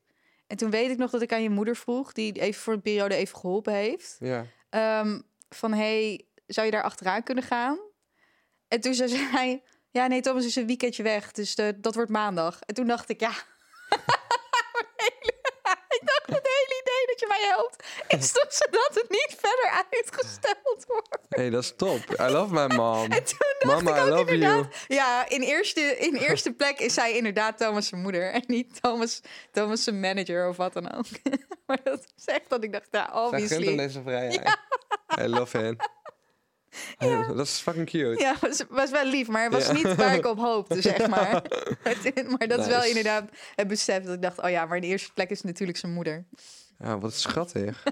En 0.48 0.58
toen 0.58 0.70
weet 0.70 0.90
ik 0.90 0.98
nog 0.98 1.12
dat 1.12 1.22
ik 1.22 1.34
aan 1.34 1.44
je 1.44 1.50
moeder 1.50 1.76
vroeg... 1.76 2.12
die 2.12 2.40
even 2.42 2.62
voor 2.62 2.74
een 2.74 2.82
periode 2.82 3.16
even 3.16 3.38
geholpen 3.38 3.74
heeft. 3.74 4.16
Ja. 4.20 4.46
ehm, 4.70 5.20
van, 5.50 5.74
hey, 5.74 6.26
zou 6.48 6.66
je 6.66 6.72
daar 6.72 6.84
achteraan 6.84 7.24
kunnen 7.24 7.44
gaan? 7.44 7.80
En 8.68 8.82
toen 8.82 8.94
zei 8.94 9.10
zij... 9.10 9.64
Ja, 9.90 10.08
nee, 10.08 10.22
Thomas 10.22 10.46
is 10.46 10.56
een 10.56 10.68
weekendje 10.68 11.04
weg, 11.04 11.32
dus 11.32 11.56
de, 11.56 11.78
dat 11.80 11.96
wordt 11.96 12.12
maandag. 12.12 12.62
En 12.62 12.76
toen 12.76 12.88
dacht 12.88 13.10
ik, 13.10 13.20
ja... 13.20 13.32
ik 15.98 16.02
dacht, 16.04 16.26
het 16.26 16.48
hele 16.58 16.82
idee 16.82 17.06
dat 17.08 17.20
je 17.20 17.26
mij 17.28 17.48
helpt... 17.48 17.84
is 18.08 18.32
toch 18.32 18.54
zodat 18.54 18.90
het 18.94 19.10
niet 19.10 19.38
verder 19.40 19.86
uitgesteld 19.92 20.86
wordt. 20.88 21.18
hey, 21.30 21.50
dat 21.50 21.64
is 21.64 21.74
top. 21.76 22.00
I 22.20 22.24
love 22.24 22.54
my 22.54 22.76
mom. 22.76 23.12
En 23.12 23.24
toen 23.24 23.38
dacht 23.60 23.84
Mama, 23.84 23.98
ik 23.98 24.06
I 24.06 24.12
ook 24.12 24.18
love 24.18 24.38
you. 24.38 24.66
Ja, 24.88 25.30
in 25.30 25.42
eerste, 25.42 25.82
in 25.82 26.16
eerste 26.16 26.52
plek 26.52 26.80
is 26.80 26.94
zij 26.94 27.14
inderdaad 27.18 27.58
Thomas' 27.58 27.88
zijn 27.88 28.02
moeder. 28.02 28.32
En 28.32 28.44
niet 28.48 28.82
Thomas, 28.82 29.22
Thomas 29.52 29.84
zijn 29.84 30.00
manager 30.00 30.48
of 30.48 30.58
wat 30.58 30.74
dan 30.74 30.92
ook. 30.94 31.06
maar 31.68 31.80
dat 31.84 32.00
is 32.18 32.26
echt 32.26 32.50
dat 32.50 32.64
ik 32.64 32.72
dacht, 32.72 32.88
ja, 32.92 33.06
Zij 33.12 33.12
gunt 33.14 33.32
hem 33.32 33.42
obviously. 33.44 33.78
deze 33.78 34.02
vrijheid. 34.02 34.58
I 35.20 35.28
love 35.28 35.58
him. 35.58 35.78
Dat 37.36 37.46
is 37.48 37.60
fucking 37.60 37.90
cute. 37.90 38.22
Ja, 38.22 38.36
was, 38.42 38.64
was 38.70 38.90
wel 38.92 39.06
lief, 39.06 39.28
maar 39.28 39.44
het 39.44 39.54
was 39.54 39.66
Ja. 39.66 39.72
niet 39.74 39.96
waar 39.96 40.14
ik 40.14 40.26
op 40.26 40.38
hoopte, 40.50 40.82
zeg 40.82 41.08
maar. 41.08 41.32
maar 42.38 42.48
dat 42.48 42.60
is 42.60 42.68
wel 42.68 42.84
inderdaad 42.84 43.30
het 43.56 43.68
besef 43.68 44.04
dat 44.04 44.14
ik 44.16 44.22
dacht... 44.22 44.42
oh 44.42 44.50
ja, 44.50 44.66
maar 44.66 44.76
in 44.76 44.82
de 44.82 44.88
eerste 44.88 45.14
plek 45.14 45.30
is 45.30 45.42
natuurlijk 45.42 45.78
zijn 45.78 45.94
moeder. 45.94 46.26
Ja, 46.80 47.00
wat 47.00 47.14
schattig. 47.14 47.84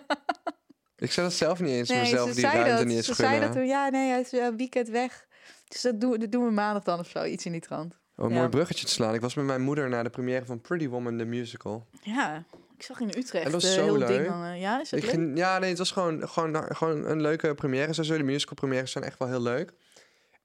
ik 0.98 1.12
zou 1.12 1.27
dat 1.27 1.36
zelf 1.36 1.59
niet 1.59 1.69
eens 1.69 1.89
mezelf 1.89 2.27
ze 2.29 2.33
die 2.36 2.43
zei 2.43 2.53
ruimte 2.53 2.75
dat. 2.77 2.86
niet 2.86 2.95
eens 2.98 3.05
Ze 3.05 3.13
gunnen. 3.15 3.33
zei 3.38 3.45
dat 3.48 3.55
toen, 3.55 3.67
ja, 3.67 3.89
nee, 3.89 4.09
hij 4.09 4.19
is 4.19 4.31
een 4.31 4.57
weekend 4.57 4.88
weg. 4.89 5.27
Dus 5.67 5.81
dat 5.81 6.01
doen, 6.01 6.20
dat 6.20 6.31
doen 6.31 6.46
we 6.46 6.51
maandag 6.51 6.83
dan 6.83 7.00
of 7.00 7.07
zo, 7.09 7.24
iets 7.24 7.46
in 7.46 7.51
die 7.51 7.61
trant. 7.61 7.94
Oh, 8.15 8.25
een 8.25 8.31
Ja. 8.31 8.37
mooi 8.37 8.50
bruggetje 8.50 8.85
te 8.85 8.92
slaan. 8.92 9.13
Ik 9.13 9.22
was 9.22 9.33
met 9.33 9.46
mijn 9.46 9.61
moeder 9.61 9.89
naar 9.89 10.03
de 10.03 10.09
première 10.09 10.46
van 10.46 10.61
Pretty 10.61 10.87
Woman, 10.87 11.18
the 11.18 11.25
musical. 11.25 11.87
Ja, 12.01 12.44
ik 12.79 12.85
zag 12.85 13.00
in 13.00 13.07
Utrecht 13.07 13.46
En 13.46 13.51
dat 13.51 13.61
was 13.61 13.63
eh, 13.63 13.77
zo 13.77 13.83
heel 13.83 13.98
leuk. 13.98 14.07
ding 14.07 14.27
hangen. 14.27 14.59
Ja, 14.59 14.81
is 14.81 14.92
het 14.92 15.00
Ik 15.00 15.05
leuk? 15.05 15.15
ging, 15.15 15.37
ja, 15.37 15.59
nee, 15.59 15.70
het 15.70 15.77
was 15.77 15.92
gewoon, 15.92 16.29
gewoon, 16.29 16.75
gewoon 16.75 17.05
een 17.05 17.22
leuke 17.22 17.53
première. 17.55 17.94
Sowieso, 17.94 18.18
de 18.18 18.24
musical 18.24 18.55
premières 18.55 18.92
zijn 18.92 19.03
echt 19.03 19.20
wel 19.20 19.27
heel 19.27 19.42
leuk. 19.42 19.74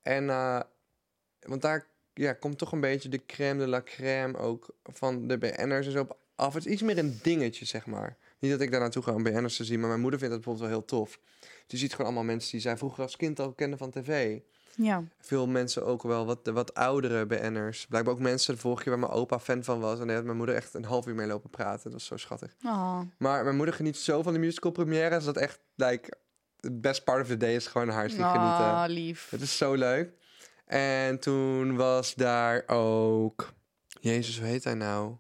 En, 0.02 0.30
eh, 0.30 0.60
want 1.40 1.62
daar 1.62 1.86
ja, 2.14 2.32
komt 2.32 2.58
toch 2.58 2.72
een 2.72 2.80
beetje 2.80 3.08
de 3.08 3.26
crème 3.26 3.58
de 3.58 3.68
la 3.68 3.82
crème 3.82 4.38
ook 4.38 4.74
van 4.82 5.26
de 5.28 5.38
BN'ers 5.38 5.86
en 5.86 5.92
zo 5.92 6.00
op 6.00 6.16
af. 6.34 6.54
Het 6.54 6.66
is 6.66 6.72
iets 6.72 6.82
meer 6.82 6.98
een 6.98 7.18
dingetje, 7.22 7.64
zeg 7.64 7.86
maar. 7.86 8.16
Niet 8.38 8.50
dat 8.50 8.60
ik 8.60 8.70
daar 8.70 8.80
naartoe 8.80 9.02
ga 9.02 9.12
om 9.12 9.22
BN'ers 9.22 9.56
te 9.56 9.64
zien, 9.64 9.80
maar 9.80 9.88
mijn 9.88 10.00
moeder 10.00 10.18
vindt 10.18 10.34
dat 10.34 10.44
bijvoorbeeld 10.44 10.70
wel 10.72 10.80
heel 10.80 10.98
tof. 11.00 11.18
Je 11.66 11.76
ziet 11.76 11.90
gewoon 11.90 12.06
allemaal 12.06 12.24
mensen 12.24 12.50
die 12.50 12.60
zij 12.60 12.76
vroeger 12.76 13.02
als 13.02 13.16
kind 13.16 13.40
al 13.40 13.52
kenden 13.52 13.78
van 13.78 13.90
tv. 13.90 14.40
Ja. 14.76 15.04
Veel 15.20 15.46
mensen 15.46 15.84
ook 15.86 16.02
wel, 16.02 16.26
wat, 16.26 16.38
wat 16.52 16.74
oudere 16.74 17.26
BN'ers. 17.26 17.86
Blijkbaar 17.86 18.14
ook 18.14 18.20
mensen 18.20 18.54
de 18.54 18.60
vorige 18.60 18.82
keer 18.82 18.92
waar 18.92 19.00
mijn 19.00 19.12
opa 19.12 19.38
fan 19.38 19.64
van 19.64 19.80
was. 19.80 20.00
En 20.00 20.06
daar 20.06 20.16
had 20.16 20.24
mijn 20.24 20.36
moeder 20.36 20.54
echt 20.54 20.74
een 20.74 20.84
half 20.84 21.06
uur 21.06 21.14
mee 21.14 21.26
lopen 21.26 21.50
praten. 21.50 21.82
Dat 21.82 21.92
was 21.92 22.04
zo 22.06 22.16
schattig. 22.16 22.54
Oh. 22.64 23.00
Maar 23.18 23.44
mijn 23.44 23.56
moeder 23.56 23.74
geniet 23.74 23.96
zo 23.96 24.22
van 24.22 24.32
de 24.32 24.38
musical 24.38 24.70
premières 24.70 25.24
dat 25.24 25.36
echt, 25.36 25.58
like, 25.74 26.10
the 26.60 26.72
best 26.72 27.04
part 27.04 27.20
of 27.20 27.26
the 27.26 27.36
day 27.36 27.54
is 27.54 27.66
gewoon 27.66 27.88
haar 27.88 28.10
zien 28.10 28.18
genieten. 28.24 28.40
Ah, 28.64 28.84
lief. 28.86 29.30
Het 29.30 29.40
is 29.40 29.56
zo 29.56 29.74
leuk. 29.74 30.12
En 30.66 31.18
toen 31.18 31.76
was 31.76 32.14
daar 32.14 32.62
ook... 32.66 33.52
Jezus, 34.00 34.38
hoe 34.38 34.46
heet 34.46 34.64
hij 34.64 34.74
nou? 34.74 35.14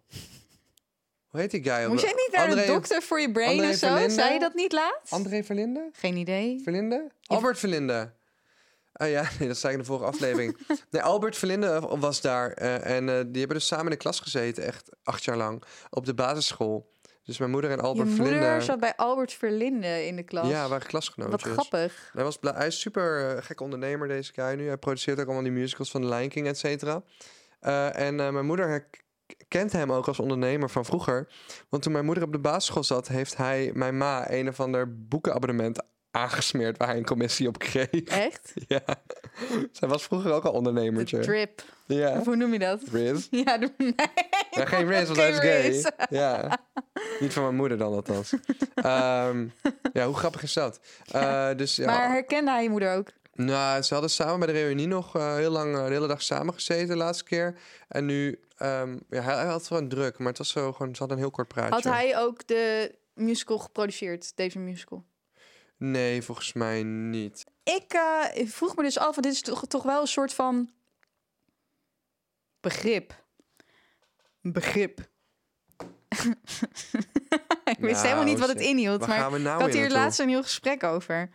Hoe 1.28 1.40
heet 1.40 1.50
die 1.50 1.62
guy? 1.62 1.86
Moest 1.86 2.02
jij 2.04 2.12
niet 2.12 2.28
naar 2.32 2.44
André- 2.48 2.60
de 2.60 2.66
dokter 2.66 3.02
voor 3.02 3.20
je 3.20 3.32
brain 3.32 3.50
André 3.50 3.66
en 3.66 3.76
zo? 3.76 3.86
Verlinde? 3.86 4.14
Zei 4.14 4.32
je 4.32 4.38
dat 4.38 4.54
niet 4.54 4.72
laatst? 4.72 5.12
André 5.12 5.42
Verlinde? 5.42 5.88
Geen 5.92 6.16
idee. 6.16 6.60
Verlinde? 6.62 7.10
Albert 7.26 7.58
Verlinde. 7.58 8.12
Oh 8.96 9.08
ja, 9.08 9.22
nee, 9.38 9.48
dat 9.48 9.56
zei 9.56 9.72
ik 9.72 9.78
in 9.78 9.84
de 9.84 9.90
vorige 9.90 10.10
aflevering. 10.10 10.58
nee, 10.90 11.02
Albert 11.02 11.36
Verlinde 11.36 11.80
was 11.80 12.20
daar. 12.20 12.52
eh, 12.52 12.96
en 12.96 13.08
eh, 13.08 13.14
die 13.14 13.38
hebben 13.38 13.56
dus 13.56 13.66
samen 13.66 13.84
in 13.84 13.90
de 13.90 13.96
klas 13.96 14.20
gezeten, 14.20 14.64
echt 14.64 14.90
acht 15.02 15.24
jaar 15.24 15.36
lang, 15.36 15.62
op 15.90 16.06
de 16.06 16.14
basisschool. 16.14 16.92
Dus 17.24 17.38
mijn 17.38 17.50
moeder 17.50 17.70
en 17.70 17.76
Je 17.76 17.82
Albert 17.82 18.08
moeder 18.08 18.26
Verlinde... 18.26 18.60
zat 18.60 18.80
bij 18.80 18.96
Albert 18.96 19.32
Verlinde 19.32 20.06
in 20.06 20.16
de 20.16 20.22
klas. 20.22 20.48
Ja, 20.48 20.68
waren 20.68 20.86
klasgenootjes. 20.86 21.42
Wat 21.42 21.52
grappig. 21.52 22.10
Hij, 22.12 22.24
was 22.24 22.38
hij 22.40 22.66
is 22.66 22.80
super 22.80 23.36
uh, 23.36 23.42
gek 23.42 23.60
ondernemer, 23.60 24.08
deze 24.08 24.32
guy 24.32 24.54
nu. 24.54 24.66
Hij 24.66 24.76
produceert 24.76 25.18
ook 25.20 25.24
allemaal 25.24 25.42
die 25.42 25.52
musicals 25.52 25.90
van 25.90 26.00
The 26.00 26.08
Lion 26.08 26.28
King, 26.28 26.46
et 26.46 26.58
cetera. 26.58 27.02
En 27.92 28.14
mijn 28.14 28.46
moeder 28.46 28.68
herkent 28.68 29.72
hem 29.72 29.92
ook 29.92 30.08
als 30.08 30.18
ondernemer 30.18 30.70
van 30.70 30.84
vroeger. 30.84 31.28
Want 31.68 31.82
toen 31.82 31.92
mijn 31.92 32.04
moeder 32.04 32.24
op 32.24 32.32
de 32.32 32.38
basisschool 32.38 32.84
zat, 32.84 33.08
heeft 33.08 33.36
hij 33.36 33.70
mijn 33.74 33.96
ma 33.96 34.30
een 34.30 34.48
of 34.48 34.60
ander 34.60 35.06
boekenabonnement 35.08 35.82
aangesmeerd 36.14 36.76
waar 36.78 36.88
hij 36.88 36.96
een 36.96 37.04
commissie 37.04 37.48
op 37.48 37.58
kreeg. 37.58 38.04
Echt? 38.04 38.52
ja. 38.68 38.82
Zij 39.72 39.88
was 39.88 40.02
vroeger 40.02 40.32
ook 40.32 40.44
al 40.44 40.52
ondernemertje. 40.52 41.16
De 41.18 41.22
drip. 41.22 41.62
Ja. 41.86 42.18
Of 42.18 42.24
hoe 42.24 42.36
noem 42.36 42.52
je 42.52 42.58
dat? 42.58 42.82
Riz. 42.92 43.26
Ja, 43.44 43.58
de... 43.58 43.72
nee. 43.76 43.94
Ja, 44.50 44.64
geen 44.64 44.86
Riz, 44.86 45.06
want 45.06 45.16
hij 45.16 45.30
is 45.30 45.38
gay. 45.38 45.92
ja. 46.10 46.58
Niet 47.20 47.32
van 47.32 47.42
mijn 47.42 47.54
moeder 47.54 47.78
dan 47.78 47.92
althans. 47.92 48.32
um, 48.74 49.52
ja, 49.92 50.06
hoe 50.06 50.16
grappig 50.16 50.42
is 50.42 50.52
dat? 50.52 50.80
Uh, 51.14 51.48
dus, 51.56 51.76
ja. 51.76 51.86
Maar 51.86 52.10
herkende 52.10 52.50
hij 52.50 52.62
je 52.62 52.70
moeder 52.70 52.96
ook? 52.96 53.08
Nou, 53.34 53.82
ze 53.82 53.92
hadden 53.92 54.10
samen 54.10 54.38
bij 54.38 54.48
de 54.48 54.60
reunie 54.60 54.86
nog 54.86 55.16
uh, 55.16 55.34
heel 55.34 55.50
lang 55.50 55.76
uh, 55.76 55.86
de 55.86 55.92
hele 55.92 56.06
dag 56.06 56.22
samen 56.22 56.54
gezeten 56.54 56.88
de 56.88 56.96
laatste 56.96 57.24
keer. 57.24 57.58
En 57.88 58.06
nu, 58.06 58.40
um, 58.58 59.00
ja, 59.10 59.20
hij, 59.20 59.34
hij 59.34 59.46
had 59.46 59.66
gewoon 59.66 59.88
druk, 59.88 60.18
maar 60.18 60.28
het 60.28 60.38
was 60.38 60.48
zo 60.48 60.72
gewoon, 60.72 60.92
ze 60.92 60.98
hadden 60.98 61.16
een 61.16 61.22
heel 61.22 61.32
kort 61.32 61.48
praatje. 61.48 61.74
Had 61.74 61.84
hij 61.84 62.18
ook 62.18 62.46
de 62.46 62.94
musical 63.14 63.58
geproduceerd, 63.58 64.36
deze 64.36 64.58
musical? 64.58 65.04
Nee, 65.90 66.22
volgens 66.22 66.52
mij 66.52 66.82
niet. 66.82 67.44
Ik 67.62 67.94
uh, 67.94 68.46
vroeg 68.46 68.76
me 68.76 68.82
dus 68.82 68.98
af, 68.98 69.14
want 69.14 69.22
dit 69.22 69.32
is 69.32 69.40
toch, 69.40 69.66
toch 69.66 69.82
wel 69.82 70.00
een 70.00 70.06
soort 70.06 70.34
van 70.34 70.70
begrip. 72.60 73.24
Begrip. 74.40 74.98
ik 77.64 77.78
wist 77.78 77.92
Nou, 77.92 77.96
helemaal 77.96 78.24
niet 78.24 78.38
wat 78.38 78.48
het 78.48 78.58
zeg, 78.58 78.68
inhield, 78.68 79.00
waar 79.00 79.08
maar 79.08 79.18
gaan 79.18 79.32
we 79.32 79.38
nou 79.38 79.56
ik 79.56 79.62
had 79.62 79.72
hier 79.72 79.90
laatst 79.90 80.18
een 80.18 80.28
heel 80.28 80.42
gesprek 80.42 80.82
over. 80.82 81.30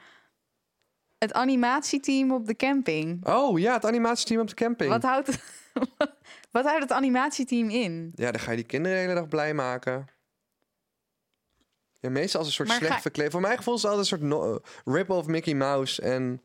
Het 1.17 1.33
animatieteam 1.33 2.31
op 2.31 2.45
de 2.45 2.55
camping. 2.55 3.25
Oh 3.25 3.59
ja, 3.59 3.73
het 3.73 3.85
animatieteam 3.85 4.41
op 4.41 4.47
de 4.47 4.55
camping. 4.55 4.89
Wat 4.89 5.03
houdt, 5.03 5.27
het, 5.27 5.43
wat 6.51 6.65
houdt 6.65 6.81
het 6.81 6.91
animatieteam 6.91 7.69
in? 7.69 8.11
Ja, 8.15 8.31
dan 8.31 8.41
ga 8.41 8.51
je 8.51 8.57
die 8.57 8.65
kinderen 8.65 8.97
de 8.97 9.03
hele 9.03 9.19
dag 9.19 9.27
blij 9.27 9.53
maken. 9.53 10.07
Ja, 11.99 12.09
meestal 12.09 12.39
als 12.39 12.47
een 12.49 12.53
soort 12.55 12.67
Maar 12.67 12.77
slecht 12.77 12.93
ga- 12.93 13.01
verkleed. 13.01 13.31
Voor 13.31 13.41
mijn 13.41 13.57
gevoel 13.57 13.73
is 13.75 13.81
het 13.81 13.91
altijd 13.91 14.11
een 14.11 14.17
soort 14.17 14.29
no- 14.31 14.59
rip-off 14.93 15.27
Mickey 15.27 15.53
Mouse. 15.55 16.01
En, 16.01 16.41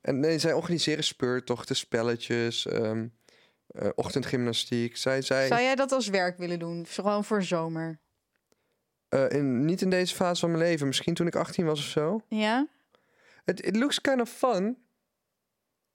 en 0.00 0.20
nee, 0.20 0.38
zij 0.38 0.52
organiseren 0.52 1.04
speurtochten, 1.04 1.76
spelletjes. 1.76 2.66
ehm, 2.66 3.06
eh, 3.66 3.88
ochtendgymnastiek. 3.94 4.96
Zij 4.96 5.22
zei, 5.22 5.48
Zou 5.48 5.60
jij 5.60 5.74
dat 5.74 5.92
als 5.92 6.08
werk 6.08 6.38
willen 6.38 6.58
doen? 6.58 6.86
Gewoon 6.88 7.24
voor 7.24 7.42
zomer? 7.42 8.00
eh, 9.08 9.28
in, 9.28 9.64
niet 9.64 9.80
in 9.82 9.90
deze 9.90 10.14
fase 10.14 10.40
van 10.40 10.50
mijn 10.50 10.62
leven, 10.62 10.86
misschien 10.86 11.14
toen 11.14 11.26
ik 11.26 11.34
18 11.36 11.64
was 11.64 11.78
of 11.78 11.86
zo. 11.86 12.20
Ja? 12.28 12.66
Het 13.44 13.66
it 13.66 13.76
looks 13.76 14.00
kind 14.00 14.20
of 14.20 14.30
fun. 14.30 14.78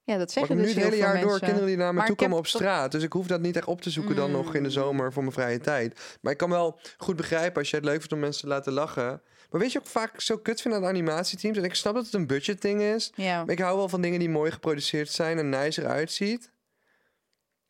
Ja, 0.05 0.17
dat 0.17 0.31
zeggen 0.31 0.55
heb 0.57 0.65
nu 0.65 0.73
dus 0.73 0.83
het 0.83 0.83
heel 0.83 0.91
hele 0.93 1.03
veel 1.03 1.13
jaar 1.13 1.21
door 1.21 1.29
mensen. 1.29 1.45
kinderen 1.47 1.67
die 1.69 1.77
naar 1.77 1.87
me 1.93 1.97
Maar 1.97 2.07
toe 2.07 2.15
komen 2.15 2.37
op 2.37 2.47
straat. 2.47 2.91
Dus 2.91 3.03
ik 3.03 3.13
hoef 3.13 3.27
dat 3.27 3.41
niet 3.41 3.55
echt 3.55 3.67
op 3.67 3.81
te 3.81 3.89
zoeken 3.89 4.15
dan 4.15 4.31
nog 4.31 4.47
in 4.55 4.61
de 4.63 4.67
Mm. 4.69 4.73
zomer 4.73 5.13
voor 5.13 5.21
mijn 5.23 5.33
vrije 5.35 5.59
tijd. 5.59 6.17
Maar 6.21 6.31
ik 6.31 6.37
kan 6.37 6.49
wel 6.49 6.79
goed 6.97 7.15
begrijpen 7.15 7.59
als 7.59 7.69
je 7.69 7.75
het 7.75 7.85
leuk 7.85 7.97
vindt 7.97 8.13
om 8.13 8.19
mensen 8.19 8.41
te 8.41 8.47
laten 8.47 8.73
lachen. 8.73 9.21
Maar 9.49 9.61
weet 9.61 9.71
je 9.71 9.79
ook 9.79 9.85
vaak 9.87 10.21
zo 10.21 10.37
kut 10.37 10.61
vind 10.61 10.73
aan 10.73 10.85
animatieteams? 10.85 11.57
En 11.57 11.63
ik 11.63 11.75
snap 11.75 11.93
dat 11.93 12.05
het 12.05 12.13
een 12.13 12.27
budget 12.27 12.61
ding 12.61 12.81
is. 12.81 13.11
Ja. 13.15 13.43
Maar 13.43 13.53
ik 13.53 13.59
hou 13.59 13.77
wel 13.77 13.89
van 13.89 14.01
dingen 14.01 14.19
die 14.19 14.29
mooi 14.29 14.51
geproduceerd 14.51 15.09
zijn 15.09 15.37
en 15.37 15.49
nice 15.49 15.81
eruit 15.81 16.11
ziet. 16.11 16.51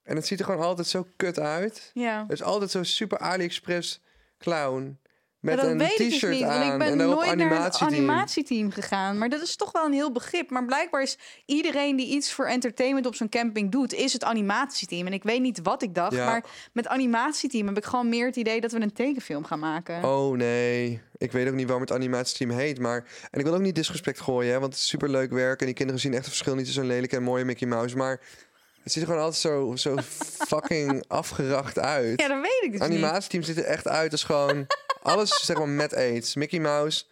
En 0.03 0.15
het 0.15 0.27
ziet 0.27 0.39
er 0.39 0.45
gewoon 0.45 0.65
altijd 0.65 0.87
zo 0.87 1.07
kut 1.15 1.39
uit. 1.39 1.91
ja. 1.93 2.21
Het 2.21 2.31
is 2.31 2.43
altijd 2.43 2.71
zo 2.71 2.83
super 2.83 3.17
AliExpress 3.17 4.01
clown. 4.37 4.99
Met 5.45 5.57
dat 5.57 5.65
een 5.65 5.77
weet 5.77 5.91
ik 5.91 5.97
dus 5.97 6.15
t-shirt 6.15 6.33
niet, 6.33 6.43
aan 6.43 6.59
want 6.59 6.71
ik 6.71 6.77
ben 6.77 6.97
nooit 6.97 7.25
naar 7.25 7.29
een 7.29 7.41
animatieteam. 7.41 7.93
animatieteam 8.09 8.71
gegaan. 8.71 9.17
Maar 9.17 9.29
dat 9.29 9.41
is 9.41 9.55
toch 9.55 9.71
wel 9.71 9.85
een 9.85 9.93
heel 9.93 10.11
begrip. 10.11 10.49
Maar 10.49 10.65
blijkbaar 10.65 11.01
is 11.01 11.17
iedereen 11.45 11.95
die 11.95 12.07
iets 12.07 12.33
voor 12.33 12.45
entertainment 12.45 13.05
op 13.05 13.15
zo'n 13.15 13.29
camping 13.29 13.71
doet, 13.71 13.93
is 13.93 14.13
het 14.13 14.23
animatieteam. 14.23 15.07
En 15.07 15.13
ik 15.13 15.23
weet 15.23 15.41
niet 15.41 15.59
wat 15.63 15.81
ik 15.81 15.95
dacht, 15.95 16.13
Ja. 16.15 16.25
maar 16.25 16.43
met 16.73 16.87
animatieteam 16.87 17.67
heb 17.67 17.77
ik 17.77 17.85
gewoon 17.85 18.09
meer 18.09 18.25
het 18.25 18.35
idee 18.35 18.61
dat 18.61 18.71
we 18.71 18.81
een 18.81 18.93
tekenfilm 18.93 19.45
gaan 19.45 19.59
maken. 19.59 20.03
Oh 20.03 20.37
nee, 20.37 21.01
ik 21.17 21.31
weet 21.31 21.47
ook 21.47 21.53
niet 21.53 21.65
waarom 21.65 21.83
het 21.83 21.91
animatieteam 21.93 22.49
heet. 22.49 22.79
Maar... 22.79 23.03
En 23.31 23.39
ik 23.39 23.45
wil 23.45 23.53
ook 23.53 23.61
niet 23.61 23.75
disrespect 23.75 24.19
gooien, 24.19 24.51
hè, 24.53 24.59
want 24.59 24.73
het 24.73 24.81
is 24.81 24.87
super 24.87 25.09
leuk 25.09 25.31
werk. 25.31 25.59
En 25.59 25.65
die 25.65 25.75
kinderen 25.75 26.01
zien 26.01 26.11
echt 26.11 26.21
het 26.21 26.29
verschil 26.29 26.55
niet 26.55 26.65
tussen 26.65 26.83
een 26.83 26.89
lelijke 26.89 27.15
en 27.15 27.23
mooie 27.23 27.45
Mickey 27.45 27.67
Mouse. 27.67 27.97
Maar 27.97 28.19
het 28.85 28.93
ziet 28.93 29.01
er 29.03 29.07
gewoon 29.09 29.23
altijd 29.23 29.41
zo, 29.41 29.75
zo 29.75 29.95
fucking 30.47 31.03
afgeracht 31.07 31.79
uit. 31.79 32.21
Ja, 32.21 32.27
dat 32.27 32.41
weet 32.41 32.61
ik 32.61 32.71
dus 32.71 32.79
niet. 32.79 32.89
animatieteam 32.89 33.43
ziet 33.43 33.57
er 33.57 33.63
echt 33.63 33.87
uit 33.87 34.11
als 34.11 34.23
gewoon 34.23 34.67
alles 35.01 35.45
zeg 35.45 35.57
maar 35.57 35.69
met 35.69 35.95
aids. 35.95 36.35
Mickey 36.35 36.59
Mouse 36.59 37.03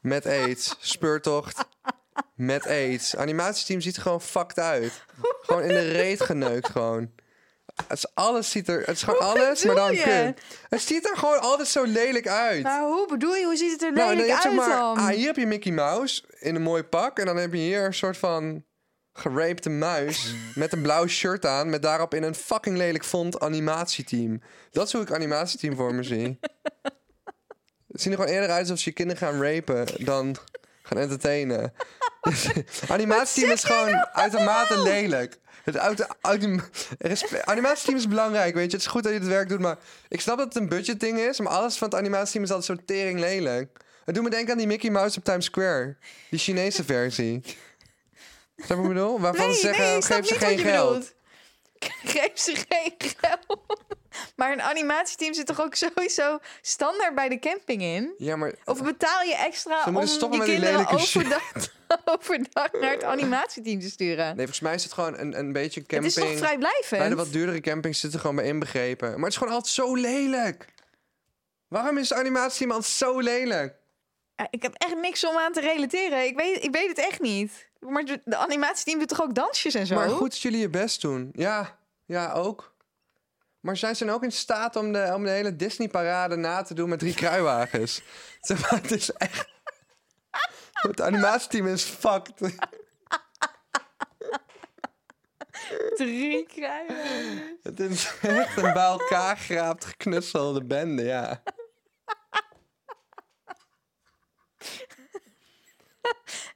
met 0.00 0.26
aids. 0.26 0.76
Speurtocht 0.80 1.64
met 2.34 2.66
aids. 2.66 3.16
Animatieteam 3.16 3.80
ziet 3.80 3.96
er 3.96 4.02
gewoon 4.02 4.20
fucked 4.20 4.58
uit. 4.58 4.92
Gewoon 5.40 5.62
in 5.62 5.68
de 5.68 5.90
reet 5.92 6.20
geneukt 6.20 6.68
gewoon. 6.68 7.10
Het 7.88 7.98
is 7.98 8.14
alles 8.14 8.50
ziet 8.50 8.68
er, 8.68 8.80
het 8.80 8.96
is 8.96 9.02
gewoon 9.02 9.20
alles, 9.20 9.64
maar 9.64 9.74
dan 9.74 9.94
je? 9.94 10.02
kut. 10.02 10.42
Het 10.68 10.80
ziet 10.80 11.08
er 11.08 11.16
gewoon 11.16 11.40
altijd 11.40 11.68
zo 11.68 11.84
lelijk 11.84 12.28
uit. 12.28 12.62
Nou, 12.62 12.92
hoe 12.92 13.06
bedoel 13.08 13.34
je? 13.34 13.44
Hoe 13.44 13.56
ziet 13.56 13.72
het 13.72 13.82
er 13.82 13.92
Nou, 13.92 14.08
lelijk 14.16 14.28
dan 14.28 14.36
heb 14.36 14.52
je 14.52 14.60
uit 14.60 14.68
zeg 14.68 14.76
maar, 14.76 14.78
dan? 14.78 14.96
ah, 14.96 15.14
hier 15.14 15.26
heb 15.26 15.36
je 15.36 15.46
Mickey 15.46 15.72
Mouse 15.72 16.22
in 16.38 16.54
een 16.54 16.62
mooi 16.62 16.82
pak. 16.82 17.18
En 17.18 17.26
dan 17.26 17.36
heb 17.36 17.52
je 17.52 17.58
hier 17.58 17.84
een 17.84 17.94
soort 17.94 18.16
van 18.16 18.64
gerapte 19.12 19.70
muis 19.70 20.34
met 20.54 20.72
een 20.72 20.82
blauw 20.82 21.06
shirt 21.06 21.46
aan. 21.46 21.70
Met 21.70 21.82
daarop 21.82 22.14
in 22.14 22.22
een 22.22 22.34
fucking 22.34 22.76
lelijk 22.76 23.04
font 23.04 23.40
animatieteam. 23.40 24.42
Dat 24.70 24.86
is 24.86 24.92
hoe 24.92 25.02
ik 25.02 25.12
animatieteam 25.12 25.76
voor 25.76 25.94
me 25.94 26.02
zie. 26.02 26.38
Het 27.88 28.02
ziet 28.02 28.12
er 28.12 28.18
gewoon 28.18 28.34
eerder 28.34 28.50
uit 28.50 28.60
alsof 28.60 28.78
ze 28.78 28.88
je 28.88 28.94
kinderen 28.94 29.22
gaan 29.22 29.42
rapen 29.42 30.04
dan 30.04 30.36
gaan 30.82 30.98
entertainen. 30.98 31.72
animatieteam 32.88 33.52
is 33.52 33.64
gewoon 33.64 34.06
uitermate 34.12 34.82
lelijk. 34.82 35.40
Het 35.64 35.76
auto, 35.76 36.04
animatieteam 37.44 37.96
is 37.96 38.08
belangrijk, 38.08 38.54
weet 38.54 38.70
je. 38.70 38.76
Het 38.76 38.86
is 38.86 38.92
goed 38.92 39.02
dat 39.02 39.12
je 39.12 39.18
het 39.18 39.28
werk 39.28 39.48
doet, 39.48 39.60
maar 39.60 39.78
ik 40.08 40.20
snap 40.20 40.36
dat 40.36 40.46
het 40.46 40.56
een 40.56 40.68
budget 40.68 41.00
ding 41.00 41.18
is. 41.18 41.40
Maar 41.40 41.52
alles 41.52 41.76
van 41.76 41.88
het 41.88 41.98
animatieteam 41.98 42.44
is 42.44 42.50
altijd 42.50 42.78
zo 42.78 42.84
tering 42.84 43.18
lelijk. 43.18 43.80
Het 44.04 44.14
doet 44.14 44.24
me 44.24 44.30
denken 44.30 44.52
aan 44.52 44.58
die 44.58 44.66
Mickey 44.66 44.90
Mouse 44.90 45.18
op 45.18 45.24
Times 45.24 45.44
Square. 45.44 45.96
Die 46.30 46.38
Chinese 46.38 46.84
versie. 46.84 47.42
Snap 48.56 48.68
je 48.68 48.74
wat 48.76 48.84
ik 48.84 48.88
bedoel? 48.88 49.20
Waarvan 49.20 49.46
nee, 49.46 49.54
ze 49.54 49.60
zeggen, 49.60 49.84
nee, 49.84 50.02
geef 50.02 50.26
ze 50.26 50.34
geen 50.34 50.58
geld. 50.58 50.88
bedoelt. 50.88 51.14
Geef 52.14 52.30
ze 52.34 52.64
geen 52.68 52.94
geld. 52.98 53.60
Maar 54.36 54.52
een 54.52 54.62
animatieteam 54.62 55.34
zit 55.34 55.46
toch 55.46 55.60
ook 55.60 55.74
sowieso 55.74 56.38
standaard 56.60 57.14
bij 57.14 57.28
de 57.28 57.38
camping 57.38 57.82
in? 57.82 58.14
Ja, 58.18 58.36
maar 58.36 58.54
Of 58.64 58.82
betaal 58.82 59.22
je 59.22 59.34
extra 59.36 59.84
om 59.84 60.32
je 60.32 60.42
kinderen 60.44 60.88
overdag, 60.88 61.52
overdag 62.18 62.72
naar 62.72 62.90
het 62.92 63.04
animatieteam 63.04 63.80
te 63.80 63.90
sturen? 63.90 64.26
nee, 64.26 64.34
volgens 64.36 64.60
mij 64.60 64.74
is 64.74 64.82
het 64.82 64.92
gewoon 64.92 65.18
een, 65.18 65.38
een 65.38 65.52
beetje 65.52 65.80
het 65.80 65.88
camping. 65.88 66.12
is 66.12 66.22
toch 66.22 66.36
vrijblijvend? 66.38 67.00
Bij 67.00 67.08
de 67.08 67.14
wat 67.14 67.32
duurdere 67.32 67.60
campings 67.60 68.00
zitten 68.00 68.20
gewoon 68.20 68.36
bij 68.36 68.44
inbegrepen. 68.44 69.08
Maar 69.08 69.18
het 69.18 69.28
is 69.32 69.36
gewoon 69.36 69.54
altijd 69.54 69.74
zo 69.74 69.94
lelijk. 69.94 70.66
Waarom 71.68 71.98
is 71.98 72.08
het 72.08 72.18
animatieteam 72.18 72.70
altijd 72.70 72.92
zo 72.92 73.18
lelijk? 73.18 73.74
Ja, 74.36 74.46
Ik 74.50 74.62
heb 74.62 74.74
echt 74.74 74.96
niks 74.96 75.26
om 75.26 75.36
aan 75.36 75.52
te 75.52 75.60
relateren. 75.60 76.24
Ik 76.24 76.36
weet, 76.36 76.64
ik 76.64 76.72
weet 76.72 76.88
het 76.88 76.98
echt 76.98 77.20
niet. 77.20 77.70
Maar 77.88 78.04
de, 78.04 78.20
de 78.24 78.36
animatieteam 78.36 78.98
doet 78.98 79.08
toch 79.08 79.22
ook 79.22 79.34
dansjes 79.34 79.74
en 79.74 79.86
zo? 79.86 79.94
Maar 79.94 80.08
goed 80.08 80.30
dat 80.30 80.40
jullie 80.40 80.60
je 80.60 80.68
best 80.68 81.00
doen. 81.00 81.30
Ja, 81.32 81.78
ja, 82.04 82.32
ook. 82.32 82.74
Maar 83.60 83.76
zij 83.76 83.94
zijn 83.94 84.10
ook 84.10 84.22
in 84.22 84.32
staat 84.32 84.76
om 84.76 84.92
de, 84.92 85.12
om 85.14 85.24
de 85.24 85.30
hele 85.30 85.56
Disney-parade 85.56 86.36
na 86.36 86.62
te 86.62 86.74
doen 86.74 86.88
met 86.88 86.98
drie 86.98 87.14
kruiwagens. 87.14 88.02
Het 88.40 88.90
is 88.90 89.12
echt... 89.12 89.48
Het 90.72 91.00
animatieteam 91.00 91.66
is 91.66 91.82
fucked. 91.82 92.54
Drie 95.94 96.46
kruiden. 96.46 97.58
Het 97.62 97.80
is 97.80 98.12
echt 98.20 98.56
een 98.56 98.72
bij 98.72 98.82
elkaar 98.82 99.36
geraapt, 99.36 99.84
geknutselde 99.84 100.64
bende, 100.64 101.02
ja. 101.02 101.42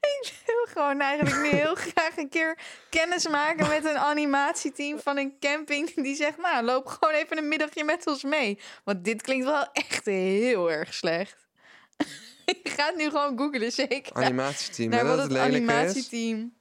Ik 0.77 0.83
gewoon 0.83 1.01
eigenlijk 1.01 1.43
nu 1.43 1.49
heel 1.49 1.75
graag 1.95 2.17
een 2.17 2.29
keer 2.29 2.59
kennis 2.91 3.29
maken 3.29 3.69
met 3.69 3.85
een 3.85 3.99
animatieteam 3.99 5.01
van 5.01 5.17
een 5.17 5.37
camping 5.41 5.95
die 5.95 6.15
zegt, 6.15 6.39
nou, 6.39 6.65
loop 6.65 6.87
gewoon 6.87 7.15
even 7.15 7.39
een 7.39 7.49
middagje 7.49 7.85
met 7.85 8.07
ons 8.07 8.23
mee. 8.23 8.61
Want 8.85 9.05
dit 9.05 9.23
klinkt 9.23 9.45
wel 9.45 9.73
echt 9.73 10.05
heel 10.05 10.71
erg 10.71 10.95
slecht. 10.95 11.47
Je 12.47 12.61
gaat 12.63 12.97
nu 12.97 13.11
gewoon 13.11 13.39
googlen, 13.39 13.73
zeker. 13.73 14.13
Animatieteam, 14.13 14.91
wat 14.91 15.01
dat 15.01 15.19
het 15.19 15.21
het 15.21 15.31
is. 15.31 15.39
animatieteam. 15.39 16.55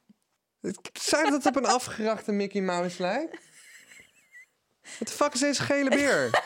Zou 0.93 1.23
dat 1.23 1.34
het 1.34 1.45
op 1.45 1.56
een 1.56 1.65
afgerachte 1.65 2.32
Mickey 2.32 2.62
Mouse 2.62 3.01
lijkt? 3.01 3.38
Wat 4.99 5.08
de 5.08 5.13
fuck 5.13 5.34
is 5.34 5.39
deze 5.39 5.63
gele 5.63 5.89
beer? 5.89 6.30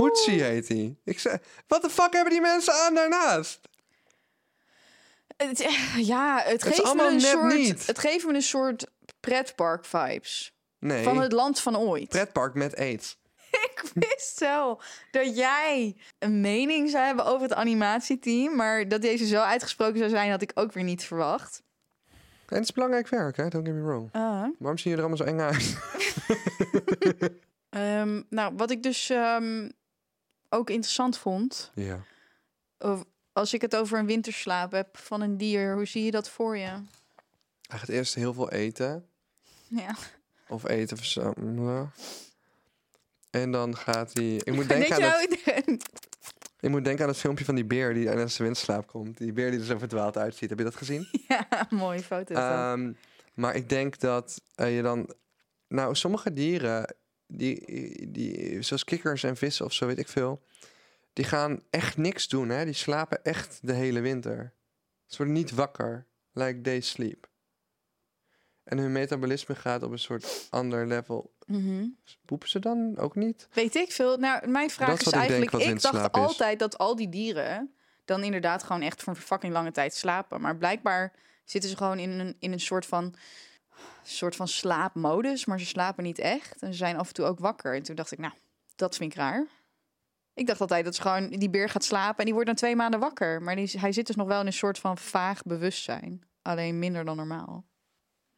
Hootsie 0.00 0.42
heet 0.42 0.68
hij. 0.68 0.96
Ik 1.04 1.18
zei, 1.18 1.38
wat 1.66 1.82
de 1.82 1.90
fuck 1.90 2.12
hebben 2.12 2.32
die 2.32 2.40
mensen 2.40 2.74
aan 2.74 2.94
daarnaast? 2.94 3.60
Het, 5.48 5.58
ja, 6.12 6.42
het, 6.44 6.62
geeft 6.62 6.94
me 6.94 7.08
een 7.08 7.20
soort, 7.20 7.54
niet. 7.54 7.86
het 7.86 7.98
geeft 7.98 8.26
me 8.26 8.34
een 8.34 8.42
soort 8.42 8.86
pretpark 9.20 9.84
vibes. 9.84 10.54
Nee, 10.78 11.02
Van 11.04 11.18
het 11.20 11.32
land 11.32 11.60
van 11.60 11.76
ooit. 11.76 12.08
pretpark 12.08 12.54
met 12.54 12.76
aids. 12.76 13.18
Ik 13.50 13.82
wist 13.94 14.40
wel 14.40 14.82
dat 15.10 15.36
jij 15.36 15.96
een 16.18 16.40
mening 16.40 16.90
zou 16.90 17.04
hebben 17.04 17.24
over 17.24 17.42
het 17.42 17.54
animatieteam. 17.54 18.56
Maar 18.56 18.88
dat 18.88 19.02
deze 19.02 19.26
zo 19.26 19.40
uitgesproken 19.40 19.98
zou 19.98 20.10
zijn, 20.10 20.30
had 20.30 20.42
ik 20.42 20.50
ook 20.54 20.72
weer 20.72 20.84
niet 20.84 21.04
verwacht. 21.04 21.62
En 22.48 22.56
het 22.56 22.64
is 22.64 22.72
belangrijk 22.72 23.08
werk, 23.08 23.36
hè? 23.36 23.48
Don't 23.48 23.66
get 23.66 23.74
me 23.74 23.82
wrong. 23.82 24.08
Ah. 24.12 24.46
Waarom 24.58 24.78
zien 24.78 24.90
jullie 24.90 24.96
er 24.96 25.02
allemaal 25.02 25.16
zo 25.16 25.24
eng 25.24 25.40
uit? 25.40 25.78
Ehm, 27.70 28.22
nou, 28.28 28.52
wat 28.56 28.70
ik 28.70 28.82
dus 28.82 29.10
ehm, 29.10 29.68
ook 30.48 30.70
interessant 30.70 31.18
vond. 31.18 31.70
Ja. 31.74 31.98
of- 32.78 33.04
Als 33.40 33.54
ik 33.54 33.60
het 33.60 33.76
over 33.76 33.98
een 33.98 34.06
winterslaap 34.06 34.72
heb 34.72 34.96
van 34.96 35.20
een 35.20 35.36
dier, 35.36 35.74
hoe 35.74 35.84
zie 35.84 36.04
je 36.04 36.10
dat 36.10 36.28
voor 36.28 36.56
je? 36.56 36.70
Hij 37.66 37.78
gaat 37.78 37.88
eerst 37.88 38.14
heel 38.14 38.34
veel 38.34 38.50
eten. 38.50 39.06
Ja. 39.68 39.96
Of 40.48 40.68
eten 40.68 40.96
verzamelen. 40.96 41.92
En 43.30 43.50
dan 43.50 43.76
gaat 43.76 44.12
hij... 44.12 44.34
Ik 44.34 44.54
moet 44.54 44.68
Denk 44.68 44.80
denken 44.88 45.12
aan 45.12 45.20
het 45.20 45.86
Ik 46.60 46.70
moet 46.70 46.84
denken 46.84 47.02
aan 47.02 47.10
het 47.10 47.18
filmpje 47.18 47.44
van 47.44 47.54
die 47.54 47.64
beer 47.64 47.94
die 47.94 48.08
uit 48.08 48.32
zijn 48.32 48.48
windslaap 48.48 48.86
komt. 48.86 49.18
Die 49.18 49.32
beer 49.32 49.50
die 49.50 49.60
er 49.60 49.66
zo 49.66 49.78
verdwaald 49.78 50.16
uitziet. 50.16 50.48
Heb 50.48 50.58
je 50.58 50.64
dat 50.64 50.76
gezien? 50.76 51.08
ja, 51.28 51.66
mooie 51.70 52.02
foto. 52.02 52.34
Ehm, 52.34 52.92
maar 53.34 53.54
ik 53.54 53.68
denk 53.68 53.98
dat 53.98 54.42
eh, 54.54 54.76
je 54.76 54.82
dan... 54.82 55.14
Nou, 55.68 55.94
sommige 55.94 56.32
dieren, 56.32 56.94
die, 57.26 58.10
die, 58.10 58.62
zoals 58.62 58.84
kikkers 58.84 59.22
en 59.22 59.36
vissen 59.36 59.64
of 59.64 59.72
zo, 59.72 59.86
weet 59.86 59.98
ik 59.98 60.08
veel... 60.08 60.42
Die 61.12 61.24
gaan 61.24 61.62
echt 61.70 61.96
niks 61.96 62.28
doen, 62.28 62.48
hè. 62.48 62.64
Die 62.64 62.74
slapen 62.74 63.24
echt 63.24 63.58
de 63.62 63.72
hele 63.72 64.00
winter. 64.00 64.54
Ze 65.06 65.16
worden 65.16 65.34
niet 65.34 65.50
wakker, 65.50 66.06
like 66.32 66.60
they 66.60 66.80
sleep. 66.80 67.28
En 68.64 68.78
hun 68.78 68.92
metabolisme 68.92 69.54
gaat 69.54 69.82
op 69.82 69.90
een 69.90 69.98
soort 69.98 70.46
ander 70.50 70.86
level. 70.86 71.34
Mhm. 71.46 71.86
Poepen 72.24 72.48
ze 72.48 72.58
dan 72.58 72.98
ook 72.98 73.14
niet? 73.16 73.48
Weet 73.52 73.74
ik 73.74 73.92
veel. 73.92 74.16
Nou, 74.16 74.48
mijn 74.48 74.70
vraag 74.70 74.88
Dat 74.88 75.00
is 75.00 75.06
ik 75.06 75.12
eigenlijk... 75.12 75.50
wat 75.50 75.60
Ik, 75.60 75.80
dacht 75.80 76.16
is. 76.16 76.22
altijd 76.22 76.58
dat 76.58 76.78
al 76.78 76.96
die 76.96 77.08
dieren 77.08 77.74
dan 78.04 78.24
inderdaad 78.24 78.62
gewoon 78.62 78.82
echt 78.82 79.02
voor 79.02 79.14
een 79.14 79.20
fucking 79.20 79.52
lange 79.52 79.72
tijd 79.72 79.94
slapen. 79.94 80.40
Maar 80.40 80.56
blijkbaar 80.56 81.12
zitten 81.44 81.70
ze 81.70 81.76
gewoon 81.76 81.98
in 81.98 82.10
een, 82.10 82.36
in 82.38 82.52
een 82.52 82.60
soort 82.60 82.86
van 82.86 83.14
soort 84.02 84.36
van 84.36 84.48
slaapmodus, 84.48 85.44
maar 85.44 85.60
ze 85.60 85.66
slapen 85.66 86.04
niet 86.04 86.18
echt. 86.18 86.62
En 86.62 86.72
ze 86.72 86.78
zijn 86.78 86.96
af 86.96 87.08
en 87.08 87.14
toe 87.14 87.24
ook 87.24 87.38
wakker. 87.38 87.74
En 87.74 87.82
toen 87.82 87.94
dacht 87.94 88.12
ik, 88.12 88.18
nou, 88.18 88.32
dat 88.76 88.96
vind 88.96 89.12
ik 89.12 89.18
raar. 89.18 89.46
Ik 90.40 90.46
dacht 90.46 90.60
altijd 90.60 90.84
dat 90.84 90.94
ze 90.94 91.02
gewoon 91.02 91.28
die 91.28 91.50
beer 91.50 91.68
gaat 91.68 91.84
slapen 91.84 92.18
en 92.18 92.24
die 92.24 92.32
wordt 92.32 92.48
dan 92.48 92.56
twee 92.56 92.76
maanden 92.76 93.00
wakker. 93.00 93.42
Maar 93.42 93.56
die, 93.56 93.70
hij 93.78 93.92
zit 93.92 94.06
dus 94.06 94.16
nog 94.16 94.26
wel 94.26 94.40
in 94.40 94.46
een 94.46 94.52
soort 94.52 94.78
van 94.78 94.98
vaag 94.98 95.42
bewustzijn. 95.42 96.22
Alleen 96.42 96.78
minder 96.78 97.04
dan 97.04 97.16
normaal. 97.16 97.64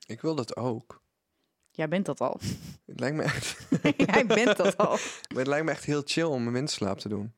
Ik 0.06 0.20
wil 0.20 0.34
dat 0.34 0.56
ook. 0.56 1.02
Jij 1.70 1.88
bent 1.88 2.06
dat 2.06 2.20
al. 2.20 2.40
Het 2.86 3.00
lijkt 3.00 3.16
me 3.16 3.22
echt, 3.22 3.66
Jij 4.12 4.26
bent 4.26 4.56
dat 4.56 4.76
al. 4.76 4.88
maar 5.28 5.38
het 5.38 5.46
lijkt 5.46 5.64
me 5.64 5.70
echt 5.70 5.84
heel 5.84 6.02
chill 6.04 6.24
om 6.24 6.46
een 6.46 6.52
winterslaap 6.52 6.98
te 6.98 7.08
doen. 7.08 7.32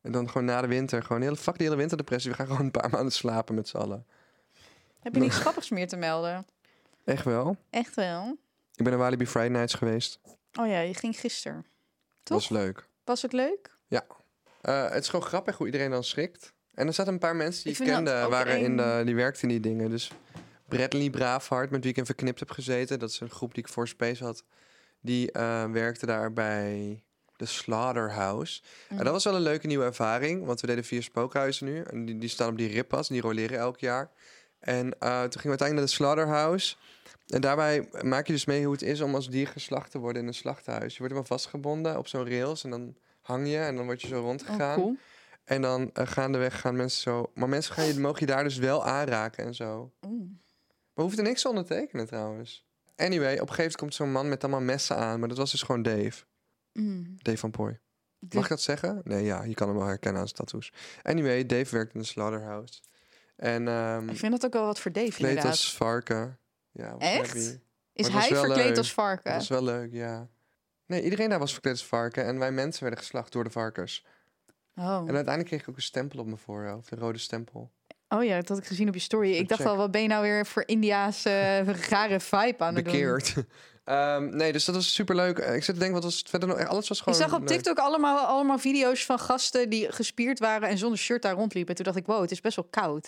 En 0.00 0.12
dan 0.12 0.28
gewoon 0.30 0.46
na 0.46 0.60
de 0.60 0.66
winter, 0.66 1.02
gewoon 1.02 1.22
heel, 1.22 1.36
fuck 1.36 1.56
die 1.56 1.66
hele 1.66 1.78
winterdepressie. 1.78 2.30
We 2.30 2.36
gaan 2.36 2.46
gewoon 2.46 2.64
een 2.64 2.70
paar 2.70 2.90
maanden 2.90 3.12
slapen 3.12 3.54
met 3.54 3.68
z'n 3.68 3.76
allen. 3.76 4.06
Heb 5.00 5.14
je 5.14 5.20
niks 5.20 5.38
grappigs 5.38 5.70
meer 5.70 5.88
te 5.88 5.96
melden? 5.96 6.46
Echt 7.04 7.24
wel. 7.24 7.56
Echt 7.70 7.94
wel? 7.94 8.38
Ik 8.74 8.84
ben 8.84 8.92
naar 8.92 8.98
Walibi 8.98 9.26
Friday 9.26 9.48
Nights 9.48 9.74
geweest. 9.74 10.20
Oh 10.58 10.66
ja, 10.66 10.80
je 10.80 10.94
ging 10.94 11.20
gisteren. 11.20 11.66
Dat 12.22 12.38
was 12.38 12.48
leuk. 12.48 12.88
Was 13.04 13.22
het 13.22 13.32
leuk? 13.32 13.71
Eh, 14.60 14.90
het 14.90 15.02
is 15.02 15.08
gewoon 15.08 15.26
grappig 15.26 15.56
hoe 15.56 15.66
iedereen 15.66 15.90
dan 15.90 16.04
schrikt. 16.04 16.52
En 16.74 16.86
er 16.86 16.92
zaten 16.92 17.12
een 17.12 17.18
paar 17.18 17.36
mensen 17.36 17.64
die 17.64 17.72
Ik 17.72 17.86
kende, 17.86 18.26
waren 18.28 18.60
in 18.60 18.76
de, 18.76 19.02
die 19.04 19.14
werkten 19.14 19.42
in 19.42 19.48
die 19.48 19.60
dingen. 19.60 19.90
Dus 19.90 20.10
Bradley 20.68 21.10
Braafhart, 21.10 21.70
met 21.70 21.82
wie 21.82 21.90
ik 21.90 21.98
in 21.98 22.06
Verknipt 22.06 22.38
heb 22.40 22.50
gezeten. 22.50 22.98
Dat 22.98 23.10
is 23.10 23.20
een 23.20 23.30
groep 23.30 23.54
die 23.54 23.62
ik 23.62 23.68
voor 23.68 23.88
Space 23.88 24.24
had. 24.24 24.44
Die 25.00 25.32
eh, 25.32 25.70
werkte 25.70 26.06
daar 26.06 26.32
bij 26.32 27.02
de 27.36 27.46
Slaughterhouse. 27.46 28.62
En 28.88 28.96
dat 28.96 29.12
was 29.12 29.24
wel 29.24 29.34
een 29.34 29.40
leuke 29.40 29.66
nieuwe 29.66 29.84
ervaring. 29.84 30.44
Want 30.46 30.60
we 30.60 30.66
deden 30.66 30.84
vier 30.84 31.02
spookhuizen 31.02 31.66
nu. 31.66 31.82
En 31.82 32.04
die, 32.04 32.18
die 32.18 32.28
staan 32.28 32.48
op 32.48 32.56
die 32.56 32.68
rippas 32.68 33.08
en 33.08 33.14
die 33.14 33.22
roleren 33.22 33.58
elk 33.58 33.78
jaar. 33.78 34.10
En 34.58 34.98
eh, 34.98 35.22
toen 35.22 35.40
gingen 35.40 35.58
we 35.58 35.64
uiteindelijk 35.64 35.74
naar 35.74 35.84
de 35.84 35.86
Slaughterhouse. 35.86 36.76
En 37.26 37.40
daarbij 37.40 37.88
maak 38.02 38.26
je 38.26 38.32
dus 38.32 38.44
mee 38.44 38.64
hoe 38.64 38.72
het 38.72 38.82
is 38.82 39.00
om 39.00 39.14
als 39.14 39.28
dier 39.28 39.48
geslacht 39.48 39.90
te 39.90 39.98
worden 39.98 40.22
in 40.22 40.28
een 40.28 40.34
slachthuis. 40.34 40.92
Je 40.92 40.98
wordt 40.98 41.14
helemaal 41.14 41.24
vastgebonden 41.24 41.98
op 41.98 42.08
zo'n 42.08 42.28
rails 42.28 42.64
en 42.64 42.70
dan 42.70 42.96
hang 43.32 43.48
je 43.48 43.58
en 43.58 43.76
dan 43.76 43.84
word 43.84 44.00
je 44.02 44.06
zo 44.08 44.18
Oh, 44.18 44.24
rondgegaan. 44.24 44.76
cool. 44.76 44.96
En 45.44 45.62
dan 45.62 45.82
uh, 45.94 46.06
gaandeweg 46.06 46.60
gaan 46.60 46.76
mensen 46.76 47.00
zo... 47.02 47.30
Maar 47.34 47.48
mensen 47.48 47.74
gaan 47.74 47.84
je, 47.84 48.00
mogen 48.00 48.20
je 48.20 48.26
daar 48.26 48.44
dus 48.44 48.56
wel 48.56 48.84
aanraken 48.86 49.44
en 49.44 49.54
zo. 49.54 49.92
Oeh. 50.06 50.30
We 50.94 51.02
hoefden 51.02 51.24
niks 51.24 51.42
te 51.42 51.48
ondertekenen 51.48 52.06
trouwens. 52.06 52.66
Anyway, 52.96 53.32
op 53.32 53.40
een 53.40 53.54
gegeven 53.54 53.56
moment 53.62 53.76
komt 53.76 53.94
zo'n 53.94 54.12
man 54.12 54.28
met 54.28 54.42
allemaal 54.44 54.60
messen 54.60 54.96
aan. 54.96 55.18
Maar 55.20 55.28
dat 55.28 55.38
was 55.38 55.50
dus 55.50 55.62
gewoon 55.62 55.82
Dave. 55.82 56.24
Mm. 56.72 57.14
Dave 57.18 57.38
van 57.38 57.50
Poy. 57.50 57.80
Dus- 58.18 58.34
Mag 58.34 58.42
ik 58.42 58.48
dat 58.48 58.60
zeggen? 58.60 59.00
Nee, 59.04 59.24
ja, 59.24 59.42
je 59.42 59.54
kan 59.54 59.68
hem 59.68 59.76
wel 59.76 59.86
herkennen 59.86 60.20
aan 60.20 60.28
zijn 60.28 60.38
tattoos. 60.40 60.72
Anyway, 61.02 61.46
Dave 61.46 61.74
werkt 61.74 61.94
in 61.94 62.00
de 62.00 62.06
Slaughterhouse. 62.06 62.80
En 63.36 63.68
ehm 63.68 64.08
Ik 64.08 64.16
vind 64.16 64.32
dat 64.32 64.44
ook 64.44 64.52
wel 64.52 64.64
wat 64.66 64.80
voor 64.80 64.92
Dave 64.92 65.18
inderdaad. 65.20 65.44
als 65.44 65.76
varken. 65.76 66.38
Ja, 66.70 66.94
Echt? 66.98 67.26
happy. 67.26 67.58
Is 67.92 68.10
Maar 68.10 68.20
hij 68.20 68.28
verkleed 68.36 68.56
leuk. 68.56 68.66
als 68.76 68.76
Dat 68.76 68.90
varken? 68.90 69.32
was 69.32 69.48
wel 69.48 69.62
leuk, 69.64 69.92
ja. 69.92 70.28
Nee, 70.92 71.02
iedereen 71.02 71.28
daar 71.28 71.38
was 71.38 71.52
verkleed 71.52 71.72
als 71.72 71.86
varken. 71.86 72.24
En 72.24 72.38
wij 72.38 72.52
mensen 72.52 72.82
werden 72.82 73.00
geslacht 73.00 73.32
door 73.32 73.44
de 73.44 73.50
varkens. 73.50 74.04
Oh. 74.76 74.84
En 74.84 75.14
uiteindelijk 75.14 75.46
kreeg 75.46 75.60
ik 75.60 75.68
ook 75.68 75.76
een 75.76 75.82
stempel 75.82 76.18
op 76.18 76.26
mijn 76.26 76.38
voorhoofd. 76.38 76.90
Een 76.90 76.98
rode 76.98 77.18
stempel. 77.18 77.70
oh 78.08 78.24
ja, 78.24 78.36
dat 78.36 78.48
had 78.48 78.58
ik 78.58 78.64
gezien 78.64 78.88
op 78.88 78.94
je 78.94 79.00
story. 79.00 79.32
Ik 79.32 79.48
dacht 79.48 79.66
al, 79.66 79.76
wat 79.76 79.90
ben 79.90 80.02
je 80.02 80.08
nou 80.08 80.22
weer 80.22 80.46
voor 80.46 80.62
India's 80.66 81.24
eh, 81.24 81.66
rare 81.68 82.20
vibe 82.20 82.58
aan 82.64 82.74
het 82.74 82.84
doen? 82.84 82.92
bekeerd. 82.92 83.34
Ehm, 83.84 84.36
nee, 84.36 84.52
dus 84.52 84.64
dat 84.64 84.74
was 84.74 84.94
superleuk. 84.94 85.38
Eh, 85.38 85.54
Ik 85.54 85.64
zit 85.64 85.74
te 85.74 85.80
denken, 85.80 85.92
wat 85.94 86.02
was 86.04 86.18
het 86.18 86.28
verder 86.28 86.48
nog? 86.48 86.58
Alles 86.66 86.88
was 86.88 86.98
Ik 86.98 87.04
gewoon... 87.04 87.18
zag 87.18 87.32
op 87.32 87.38
leuk. 87.38 87.48
TikTok 87.48 87.78
allemaal, 87.78 88.18
allemaal 88.26 88.58
video's 88.58 89.04
van 89.04 89.18
gasten 89.18 89.70
die 89.70 89.92
gespierd 89.92 90.38
waren 90.38 90.68
en 90.68 90.78
zonder 90.78 90.98
shirt 90.98 91.22
daar 91.22 91.34
rondliepen. 91.34 91.70
En 91.70 91.74
toen 91.76 91.84
dacht 91.84 91.96
ik, 91.96 92.06
wow, 92.06 92.20
het 92.20 92.30
is 92.30 92.40
best 92.40 92.56
wel 92.56 92.66
koud. 92.70 93.02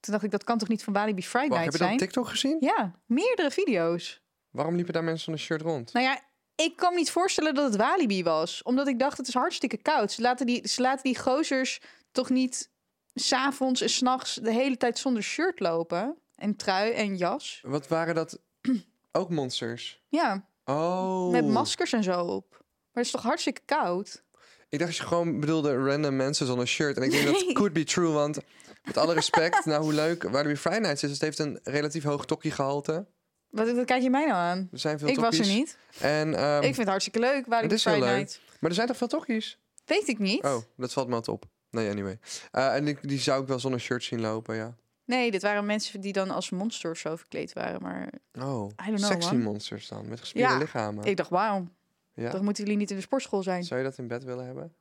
Toen 0.00 0.12
dacht 0.12 0.24
ik, 0.24 0.30
dat 0.30 0.44
kan 0.44 0.58
toch 0.58 0.68
niet 0.68 0.84
van 0.84 0.92
Walibi 0.92 1.22
Friday 1.22 1.48
Night 1.48 1.64
heb 1.64 1.72
je 1.72 1.78
dat 1.78 1.88
op 1.90 1.98
zijn? 1.98 2.08
TikTok 2.10 2.28
gezien? 2.28 2.56
Ja, 2.60 2.94
meerdere 3.06 3.50
video's. 3.50 4.22
Waarom 4.50 4.74
liepen 4.74 4.92
daar 4.92 5.04
mensen 5.04 5.24
zonder 5.24 5.42
shirt 5.42 5.62
rond? 5.62 5.92
Nou 5.92 6.06
ja, 6.06 6.20
ik 6.56 6.76
kan 6.76 6.92
me 6.92 6.98
niet 6.98 7.10
voorstellen 7.10 7.54
dat 7.54 7.64
het 7.64 7.76
Walibi 7.76 8.22
was. 8.22 8.62
Omdat 8.62 8.88
ik 8.88 8.98
dacht, 8.98 9.16
het 9.18 9.28
is 9.28 9.34
hartstikke 9.34 9.76
koud. 9.76 10.12
Ze 10.12 10.22
laten 10.22 10.46
die, 10.46 10.68
ze 10.68 10.80
laten 10.80 11.02
die 11.04 11.18
gozers 11.18 11.80
toch 12.12 12.30
niet 12.30 12.70
s'avonds 13.14 13.80
en 13.80 13.90
s'nachts 13.90 14.34
de 14.34 14.52
hele 14.52 14.76
tijd 14.76 14.98
zonder 14.98 15.22
shirt 15.22 15.60
lopen. 15.60 16.16
En 16.36 16.56
trui 16.56 16.92
en 16.92 17.16
jas. 17.16 17.60
Wat 17.62 17.88
waren 17.88 18.14
dat? 18.14 18.38
Ook 19.12 19.30
monsters? 19.30 20.02
Ja, 20.08 20.44
Oh. 20.64 21.30
met 21.30 21.46
maskers 21.46 21.92
en 21.92 22.02
zo 22.02 22.20
op. 22.24 22.50
Maar 22.50 22.58
het 22.92 23.04
is 23.04 23.10
toch 23.10 23.22
hartstikke 23.22 23.60
koud? 23.64 24.22
Ik 24.68 24.78
dacht 24.78 24.90
dat 24.90 25.00
je 25.00 25.06
gewoon 25.06 25.40
bedoelde 25.40 25.76
random 25.84 26.16
mensen 26.16 26.46
zonder 26.46 26.66
shirt. 26.66 26.96
En 26.96 27.02
ik 27.02 27.10
denk 27.10 27.26
dat 27.26 27.52
could 27.52 27.72
be 27.72 27.84
true, 27.84 28.12
want 28.12 28.38
met 28.84 28.96
alle 28.96 29.14
respect, 29.14 29.64
nou 29.64 29.82
hoe 29.82 29.92
leuk 29.92 30.22
Walibi 30.22 30.56
Friday 30.56 30.78
Nights 30.80 31.02
is, 31.02 31.10
het 31.10 31.20
heeft 31.20 31.38
een 31.38 31.60
relatief 31.62 32.02
hoog 32.04 32.24
tokkiegehalte. 32.24 33.06
Wat, 33.54 33.72
wat 33.72 33.84
kijk 33.84 34.02
je 34.02 34.10
mij 34.10 34.26
nou 34.26 34.36
aan? 34.36 34.68
Er 34.72 34.78
zijn 34.78 34.98
veel 34.98 35.08
Ik 35.08 35.18
was 35.18 35.38
er 35.38 35.46
niet. 35.46 35.76
En, 36.00 36.34
ehm, 36.34 36.56
Ik 36.56 36.62
vind 36.62 36.76
het 36.76 36.88
hartstikke 36.88 37.18
leuk, 37.18 37.46
Walibi 37.46 37.68
het 37.68 37.78
is 37.78 37.84
heel 37.84 37.98
leuk. 37.98 38.16
Night. 38.16 38.40
Maar 38.60 38.70
er 38.70 38.76
zijn 38.76 38.88
toch 38.88 38.96
veel 38.96 39.06
tokkies? 39.08 39.58
Weet 39.84 40.08
ik 40.08 40.18
niet. 40.18 40.44
Oh, 40.44 40.56
dat 40.76 40.92
valt 40.92 41.08
me 41.08 41.14
altijd 41.14 41.36
op. 41.36 41.44
Nee, 41.70 41.90
anyway. 41.90 42.18
Eh, 42.50 42.74
en 42.74 42.84
die, 42.84 42.96
die 43.00 43.18
zou 43.18 43.42
ik 43.42 43.48
wel 43.48 43.58
zonder 43.58 43.80
shirt 43.80 44.04
zien 44.04 44.20
lopen, 44.20 44.54
ja. 44.56 44.74
Nee, 45.04 45.30
dit 45.30 45.42
waren 45.42 45.66
mensen 45.66 46.00
die 46.00 46.12
dan 46.12 46.30
als 46.30 46.50
monster 46.50 46.90
of 46.90 46.98
zo 46.98 47.16
verkleed 47.16 47.52
waren. 47.52 47.82
Maar 47.82 48.12
Oh, 48.40 48.70
I 48.70 48.86
don't 48.86 48.96
know, 48.98 49.10
sexy 49.10 49.32
man. 49.34 49.42
monsters 49.42 49.88
dan, 49.88 50.08
met 50.08 50.20
gespierde 50.20 50.52
Ja, 50.52 50.58
lichamen. 50.58 51.04
ik 51.04 51.16
dacht, 51.16 51.30
wauw, 51.30 51.68
ja. 52.14 52.30
dan 52.30 52.44
moeten 52.44 52.62
jullie 52.64 52.78
niet 52.78 52.90
in 52.90 52.96
de 52.96 53.02
sportschool 53.02 53.42
zijn. 53.42 53.64
Zou 53.64 53.80
je 53.80 53.86
dat 53.86 53.98
in 53.98 54.08
bed 54.08 54.24
willen 54.24 54.46
hebben? 54.46 54.74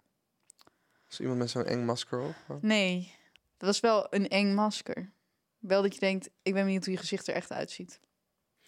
Is 1.09 1.19
iemand 1.19 1.38
met 1.39 1.49
zo'n 1.49 1.65
eng 1.65 1.86
masker 1.86 2.19
op? 2.21 2.36
Oh. 2.47 2.57
Nee, 2.62 3.13
dat 3.57 3.67
was 3.69 3.79
wel 3.79 4.07
een 4.09 4.27
eng 4.29 4.53
masker. 4.53 5.12
Wel 5.59 5.81
dat 5.81 5.93
je 5.93 5.99
denkt, 5.99 6.29
ik 6.41 6.53
ben 6.53 6.63
benieuwd 6.63 6.83
hoe 6.86 6.93
je 6.93 6.99
gezicht 6.99 7.27
er 7.27 7.33
echt 7.33 7.51
uitziet. 7.51 7.99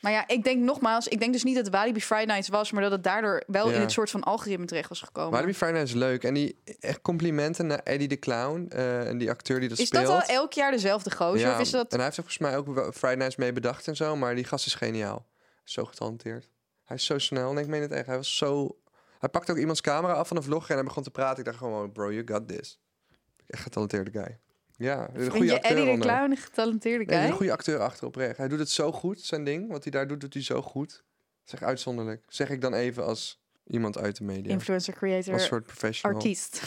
Maar 0.06 0.14
ja, 0.14 0.28
ik 0.28 0.44
denk 0.44 0.64
nogmaals, 0.64 1.08
ik 1.08 1.20
denk 1.20 1.34
dus 1.34 1.44
niet 1.44 1.56
dat 1.56 1.70
Walibi 1.70 2.02
Friday 2.02 2.26
Nights 2.26 2.48
was, 2.50 2.72
maar 2.72 2.82
dat 2.82 2.92
het 2.92 3.04
daardoor 3.04 3.44
wel 3.48 3.70
Ja. 3.70 3.76
in 3.76 3.82
het 3.82 3.92
soort 3.92 4.10
van 4.10 4.24
algoritme 4.24 4.66
terecht 4.66 4.90
was 4.90 5.02
gekomen. 5.02 5.32
Walibi 5.32 5.54
Friday 5.54 5.74
Night 5.74 5.90
is 5.90 5.96
leuk. 6.00 6.24
En 6.24 6.34
die 6.34 6.60
echt 6.80 7.02
complimenten 7.02 7.68
naar 7.68 7.80
Eddie 7.84 8.08
de 8.08 8.20
Clown. 8.20 8.66
eh, 8.70 9.08
en 9.08 9.18
die 9.18 9.30
acteur 9.30 9.60
die 9.60 9.70
dat 9.70 9.78
is 9.80 9.88
speelt. 9.88 10.06
dat 10.06 10.14
al 10.16 10.36
elk 10.36 10.54
jaar 10.54 10.72
dezelfde 10.72 11.12
gozer? 11.12 11.40
ja, 11.48 11.54
Of 11.54 11.60
is 11.60 11.72
dat... 11.72 11.92
En 11.92 11.96
hij 11.96 12.04
heeft 12.06 12.18
er 12.18 12.24
volgens 12.24 12.38
mij 12.50 12.58
ook 12.58 12.94
Friday 12.94 13.16
Nights 13.16 13.36
mee 13.36 13.54
bedacht 13.54 13.88
en 13.88 13.96
zo. 13.96 14.16
Maar 14.16 14.36
die 14.36 14.44
gast 14.44 14.66
is 14.66 14.76
geniaal. 14.76 15.26
Zo 15.64 15.86
getalenteerd. 15.86 16.50
Hij 16.84 16.96
is 16.96 17.06
zo 17.06 17.18
snel. 17.18 17.52
En 17.52 17.58
ik 17.58 17.68
meen 17.68 17.82
het 17.82 17.92
echt. 17.92 18.06
Hij 18.06 18.16
was 18.18 18.38
zo... 18.38 18.78
Hij 19.20 19.30
pakte 19.30 19.52
ook 19.52 19.58
iemands 19.58 19.82
camera 19.82 20.14
af 20.14 20.28
van 20.28 20.38
een 20.38 20.44
vlog 20.44 20.70
en 20.70 20.76
hij 20.76 20.84
begon 20.84 21.04
te 21.04 21.12
praten. 21.12 21.40
Ik 21.40 21.46
dacht 21.46 21.58
gewoon, 21.58 21.92
bro, 21.92 22.12
you 22.12 22.28
got 22.28 22.48
this. 22.48 22.80
Echt 23.48 23.62
getalenteerde 23.64 24.12
guy. 24.12 24.40
Ja, 24.78 25.08
een 25.14 25.20
Vind 25.22 25.32
goede 25.32 25.46
je 25.46 25.54
acteur 25.54 25.78
Eddie 25.78 25.94
de. 25.94 26.00
Clown 26.02 26.32
een 26.32 26.38
getalenteerde 26.38 27.06
Nee, 27.06 27.18
guy? 27.20 27.28
een 27.28 27.36
goede 27.36 27.52
acteur 27.52 27.80
achter 27.80 28.06
oprecht. 28.08 28.38
Hij 28.38 28.48
doet 28.48 28.60
het 28.60 28.70
zo 28.70 28.92
goed, 28.92 29.22
zijn 29.22 29.44
ding. 29.44 29.72
Wat 29.72 29.84
hij 29.84 29.92
daar 29.92 30.08
doet, 30.08 30.22
doet 30.22 30.34
hij 30.34 30.44
zo 30.44 30.62
goed. 30.62 31.04
Zeg 31.44 31.64
uitzonderlijk. 31.64 32.24
Zeg 32.28 32.50
ik 32.50 32.62
dan 32.62 32.74
even 32.74 33.06
als 33.06 33.42
iemand 33.68 33.98
uit 33.98 34.18
de 34.18 34.24
media. 34.24 34.52
Influencer, 34.52 34.94
creator, 34.94 35.34
als 35.34 35.46
soort 35.46 35.66
professional. 35.66 36.18
artiest. 36.18 36.62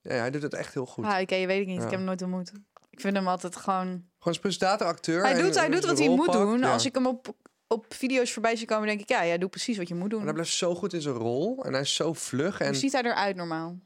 Ja, 0.00 0.12
hij 0.12 0.30
doet 0.30 0.42
het 0.42 0.54
echt 0.54 0.74
heel 0.74 0.86
goed. 0.86 1.04
Ah, 1.04 1.20
oké, 1.20 1.34
je 1.34 1.46
weet 1.46 1.60
ik 1.60 1.66
niet. 1.66 1.76
Ja. 1.76 1.84
Ik 1.84 1.90
heb 1.90 1.98
hem 1.98 2.04
nooit 2.08 2.22
ontmoet. 2.22 2.52
Ik 2.90 3.00
vind 3.00 3.16
hem 3.16 3.28
altijd 3.28 3.56
gewoon... 3.56 3.86
Gewoon 3.86 4.04
als 4.20 4.38
presentator, 4.38 4.86
acteur. 4.86 5.22
Hij 5.22 5.32
en 5.32 5.38
doet, 5.44 5.54
hij 5.58 5.68
doet 5.70 5.84
wat 5.84 5.98
hij 5.98 6.08
moet 6.08 6.32
doen. 6.32 6.58
Ja. 6.58 6.72
Als 6.72 6.84
ik 6.86 6.94
hem 6.94 7.06
op, 7.06 7.34
op 7.66 7.86
video's 7.94 8.32
voorbij 8.32 8.56
zie 8.56 8.66
komen, 8.66 8.86
denk 8.86 9.00
ik... 9.00 9.08
Ja, 9.08 9.26
jij 9.26 9.38
doet 9.38 9.50
precies 9.50 9.76
wat 9.76 9.88
je 9.88 9.94
moet 9.94 10.02
En 10.02 10.08
doen. 10.08 10.22
hij 10.22 10.32
blijft 10.32 10.50
zo 10.52 10.74
goed 10.74 10.92
in 10.92 11.00
zijn 11.02 11.14
rol. 11.14 11.64
En 11.64 11.72
hij 11.72 11.80
is 11.80 11.94
zo 11.94 12.12
vlug. 12.12 12.60
En 12.60 12.66
Hoe 12.66 12.76
ziet 12.76 12.92
hij 12.92 13.02
eruit 13.02 13.36
normaal? 13.36 13.78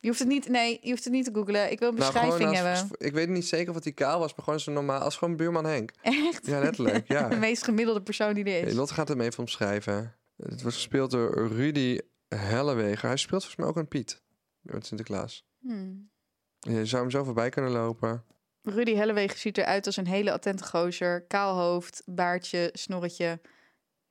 Je 0.00 0.08
hoeft 0.08 0.18
het 0.18 0.28
niet, 0.28 0.48
nee, 0.48 0.78
je 0.82 0.90
hoeft 0.90 1.04
het 1.04 1.12
niet 1.12 1.24
te 1.24 1.30
googlen. 1.34 1.70
Ik 1.70 1.78
wil 1.78 1.88
een 1.88 1.94
nou, 1.94 2.12
beschrijving 2.12 2.48
als- 2.48 2.58
hebben. 2.58 2.96
Ik 2.98 3.12
weet 3.12 3.28
niet 3.28 3.46
zeker 3.46 3.68
of 3.68 3.74
het 3.74 3.84
die 3.84 3.92
kaal 3.92 4.18
was, 4.18 4.34
maar 4.34 4.44
gewoon 4.44 4.60
zo 4.60 4.72
normaal. 4.72 5.00
Als 5.00 5.16
gewoon 5.16 5.36
buurman 5.36 5.64
Henk. 5.64 5.90
Echt? 6.02 6.46
Ja, 6.46 6.58
letterlijk. 6.60 7.08
Ja. 7.08 7.28
De 7.28 7.36
meest 7.36 7.64
gemiddelde 7.64 8.02
persoon 8.02 8.34
die 8.34 8.44
er 8.44 8.66
is. 8.66 8.74
Lotte 8.74 8.94
gaat 8.94 9.08
hem 9.08 9.20
even 9.20 9.38
omschrijven. 9.38 10.16
Het 10.36 10.62
wordt 10.62 10.76
gespeeld 10.76 11.10
door 11.10 11.48
Rudy 11.48 11.98
Helleweger. 12.28 13.08
Hij 13.08 13.16
speelt 13.16 13.42
volgens 13.44 13.56
mij 13.56 13.66
ook 13.66 13.76
een 13.76 13.88
Piet. 13.88 14.22
Met 14.60 14.86
Sinterklaas. 14.86 15.46
Hmm. 15.60 16.10
Je 16.58 16.86
zou 16.86 17.02
hem 17.02 17.10
zo 17.10 17.24
voorbij 17.24 17.48
kunnen 17.48 17.70
lopen. 17.70 18.24
Rudy 18.62 18.94
Hellewegen 18.94 19.38
ziet 19.38 19.58
eruit 19.58 19.86
als 19.86 19.96
een 19.96 20.06
hele 20.06 20.32
attente 20.32 20.64
gozer. 20.64 21.22
Kaal 21.22 21.56
hoofd, 21.56 22.02
baardje, 22.06 22.70
snorretje. 22.72 23.40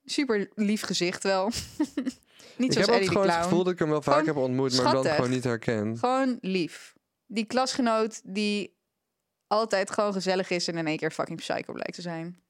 Super 0.04 0.50
lief 0.56 0.82
gezicht 0.82 1.24
wel. 1.24 1.52
niet 2.58 2.72
ik 2.72 2.78
heb 2.78 2.88
ook 2.88 2.94
Eddie 2.94 3.10
gewoon 3.10 3.30
het 3.30 3.44
gevoel 3.44 3.64
dat 3.64 3.74
ik 3.74 3.80
hem 3.80 3.90
wel 3.90 4.02
vaak 4.02 4.26
heb 4.26 4.36
ontmoet, 4.36 4.84
maar 4.84 4.94
dan 4.94 5.06
gewoon 5.06 5.30
niet 5.30 5.44
herken. 5.44 5.98
Gewoon 5.98 6.38
lief. 6.42 6.94
Die 7.26 7.46
klasgenoot 7.46 8.22
die 8.24 8.76
altijd 9.48 9.92
gewoon 9.92 10.14
gezellig 10.14 10.50
is 10.50 10.68
en 10.68 10.78
in 10.78 10.88
één 10.88 10.98
keer 10.98 11.12
fucking 11.12 11.40
psycho 11.40 11.74
blijkt 11.74 11.94
te 11.94 12.02
zijn. 12.02 12.42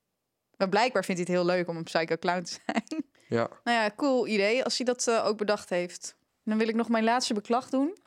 Maar 0.58 0.70
blijkbaar 0.70 1.06
vindt 1.06 1.22
hij 1.22 1.30
het 1.30 1.42
heel 1.42 1.56
leuk 1.56 1.68
om 1.68 1.78
een 1.78 1.84
psycho 1.84 2.18
clown 2.18 2.42
te 2.42 2.60
zijn. 2.66 3.06
Ja. 3.30 3.50
Nou 3.64 3.78
ja, 3.78 3.92
cool 3.96 4.28
idee 4.28 4.64
als 4.64 4.78
hij 4.78 4.86
dat 4.86 5.08
eh, 5.08 5.26
ook 5.26 5.38
bedacht 5.38 5.70
heeft. 5.70 6.16
Dan 6.44 6.58
wil 6.58 6.68
ik 6.68 6.76
nog 6.76 6.90
mijn 6.90 7.04
laatste 7.04 7.34
beklag 7.34 7.70
doen. 7.70 7.98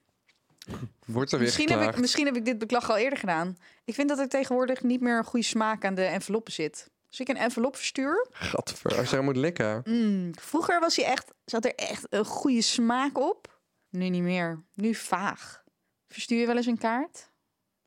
Wordt 1.06 1.32
er 1.32 1.38
weer 1.38 1.46
Misschien 1.46 1.70
heb, 1.70 1.90
ik, 1.90 2.00
misschien 2.00 2.26
heb 2.26 2.36
ik 2.36 2.44
dit 2.44 2.58
beklag 2.58 2.90
al 2.90 2.96
eerder 2.96 3.18
gedaan. 3.18 3.56
Ik 3.84 3.94
vind 3.94 4.08
dat 4.08 4.18
er 4.18 4.28
tegenwoordig 4.28 4.82
niet 4.82 5.00
meer 5.00 5.18
een 5.18 5.24
goede 5.24 5.46
smaak 5.46 5.84
aan 5.84 5.94
de 5.94 6.04
enveloppen 6.04 6.52
zit. 6.52 6.90
Als 7.10 7.20
ik 7.20 7.28
een 7.28 7.36
envelop 7.36 7.76
verstuur... 7.76 8.26
Gadver, 8.30 8.98
als 8.98 9.20
moet 9.20 9.36
likken. 9.36 9.82
mm, 9.84 10.34
vroeger 10.34 10.80
was 10.80 10.96
hij 10.96 11.04
echt, 11.04 11.30
zat 11.44 11.64
er 11.64 11.74
echt 11.74 12.06
een 12.10 12.24
goede 12.24 12.62
smaak 12.62 13.18
op. 13.18 13.60
Nu 13.88 14.08
niet 14.08 14.22
meer. 14.22 14.64
Nu 14.74 14.94
vaag. 14.94 15.64
Verstuur 16.08 16.40
je 16.40 16.46
wel 16.46 16.56
eens 16.56 16.66
een 16.66 16.78
kaart? 16.78 17.30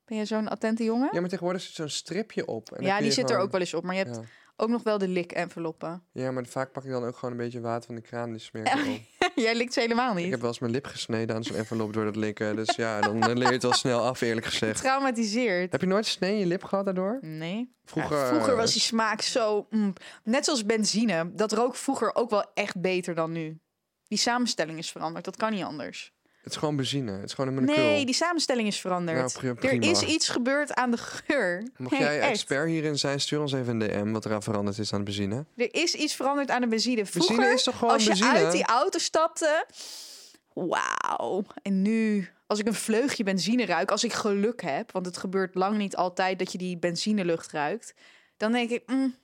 Ben 0.05 0.17
je 0.17 0.25
zo'n 0.25 0.47
attente 0.47 0.83
jongen? 0.83 1.09
Ja, 1.11 1.19
maar 1.19 1.29
tegenwoordig 1.29 1.61
zit 1.61 1.73
zo'n 1.75 1.89
stripje 1.89 2.45
op. 2.47 2.71
En 2.71 2.83
Ja, 2.83 2.99
die 2.99 3.11
zit 3.11 3.29
er 3.29 3.37
ook 3.37 3.51
wel 3.51 3.59
eens 3.59 3.73
op. 3.73 3.83
Maar 3.83 3.95
je 3.95 4.03
hebt 4.03 4.15
Ja. 4.15 4.21
ook 4.55 4.69
nog 4.69 4.83
wel 4.83 4.97
de 4.97 5.07
lik-enveloppen. 5.07 6.03
ja, 6.11 6.31
maar 6.31 6.45
vaak 6.45 6.71
pak 6.71 6.83
ik 6.83 6.89
dan 6.91 7.03
ook 7.05 7.15
gewoon 7.15 7.31
een 7.31 7.37
beetje 7.43 7.61
water 7.61 7.85
van 7.85 7.95
de 7.95 8.01
kraan. 8.01 8.29
Die 8.31 8.39
smeer 8.39 8.85
ik. 8.85 9.01
Jij 9.45 9.55
likt 9.55 9.73
ze 9.73 9.79
helemaal 9.79 10.13
niet. 10.13 10.25
Ik 10.25 10.31
heb 10.31 10.39
wel 10.39 10.49
eens 10.49 10.59
mijn 10.59 10.71
lip 10.71 10.85
gesneden 10.85 11.35
aan 11.35 11.43
zo'n 11.43 11.55
envelop 11.55 11.93
door 11.93 12.05
dat 12.05 12.15
likken. 12.15 12.55
Dus 12.55 12.75
ja, 12.75 13.01
dan 13.01 13.21
eh, 13.21 13.35
leer 13.35 13.47
je 13.47 13.53
het 13.53 13.63
wel 13.63 13.73
snel 13.73 14.01
af, 14.01 14.21
eerlijk 14.21 14.45
gezegd. 14.45 14.75
Getraumatiseerd. 14.79 15.71
Heb 15.71 15.81
je 15.81 15.87
nooit 15.87 16.05
snee 16.05 16.31
in 16.33 16.39
je 16.39 16.45
lip 16.45 16.63
gehad 16.63 16.85
daardoor? 16.85 17.17
Nee. 17.21 17.75
Vroeger, 17.85 18.17
Ja, 18.17 18.27
vroeger 18.27 18.55
was 18.55 18.71
die 18.71 18.81
smaak 18.81 19.21
zo... 19.21 19.67
mm, 19.69 19.93
net 20.23 20.45
zoals 20.45 20.65
benzine. 20.65 21.31
Dat 21.33 21.51
rook 21.51 21.75
vroeger 21.75 22.15
ook 22.15 22.29
wel 22.29 22.51
echt 22.53 22.81
beter 22.81 23.15
dan 23.15 23.31
nu. 23.31 23.59
Die 24.07 24.17
samenstelling 24.17 24.77
is 24.77 24.91
veranderd. 24.91 25.25
Dat 25.25 25.35
kan 25.35 25.51
niet 25.51 25.63
anders. 25.63 26.12
Het 26.43 26.51
is 26.51 26.57
gewoon 26.57 26.75
benzine. 26.75 27.11
Het 27.11 27.23
is 27.23 27.33
gewoon 27.33 27.49
een 27.49 27.63
molecuul. 27.63 27.85
Nee, 27.85 28.05
die 28.05 28.15
samenstelling 28.15 28.67
is 28.67 28.79
veranderd. 28.79 29.41
Nou, 29.41 29.55
er 29.61 29.81
is 29.81 30.01
iets 30.01 30.29
gebeurd 30.29 30.73
aan 30.73 30.91
de 30.91 30.97
geur. 30.97 31.67
Mocht 31.77 31.97
jij 31.97 32.19
expert 32.19 32.67
hierin 32.67 32.97
zijn, 32.97 33.21
stuur 33.21 33.41
ons 33.41 33.53
even 33.53 33.81
een 33.81 33.87
DM 33.87 34.11
wat 34.11 34.25
eraan 34.25 34.43
veranderd 34.43 34.77
is 34.77 34.93
aan 34.93 34.99
de 34.99 35.05
benzine. 35.05 35.45
Er 35.55 35.73
is 35.73 35.93
iets 35.93 36.15
veranderd 36.15 36.49
aan 36.49 36.61
de 36.61 36.67
benzine. 36.67 37.05
Vroeger, 37.05 37.35
Benzine 37.35 37.55
is 37.55 37.63
toch 37.63 37.77
gewoon 37.77 37.93
als 37.93 38.03
je 38.03 38.09
benzine? 38.09 38.29
uit 38.29 38.51
die 38.51 38.65
auto 38.65 38.99
stapte... 38.99 39.65
Wauw. 40.53 41.43
En 41.61 41.81
nu, 41.81 42.29
als 42.47 42.59
ik 42.59 42.67
een 42.67 42.73
vleugje 42.73 43.23
benzine 43.23 43.65
ruik, 43.65 43.91
als 43.91 44.03
ik 44.03 44.13
geluk 44.13 44.61
heb... 44.61 44.91
want 44.91 45.05
het 45.05 45.17
gebeurt 45.17 45.55
lang 45.55 45.77
niet 45.77 45.95
altijd 45.95 46.39
dat 46.39 46.51
je 46.51 46.57
die 46.57 46.77
benzinelucht 46.77 47.51
ruikt... 47.51 47.93
dan 48.37 48.51
denk 48.51 48.69
ik, 48.69 48.83
mm, 48.85 49.15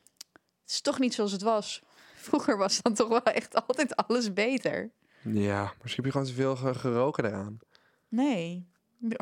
het 0.61 0.71
is 0.71 0.81
toch 0.81 0.99
niet 0.99 1.13
zoals 1.13 1.31
het 1.31 1.41
was. 1.41 1.81
Vroeger 2.15 2.57
was 2.57 2.81
dan 2.81 2.93
toch 2.93 3.07
wel 3.07 3.23
echt 3.23 3.67
altijd 3.67 3.95
alles 3.95 4.33
beter. 4.33 4.91
Ja, 5.23 5.73
misschien 5.81 6.03
heb 6.03 6.05
je 6.05 6.11
gewoon 6.11 6.27
te 6.27 6.33
veel 6.33 6.55
ge- 6.55 6.73
geroken 6.79 7.25
eraan. 7.25 7.59
Nee. 8.07 8.67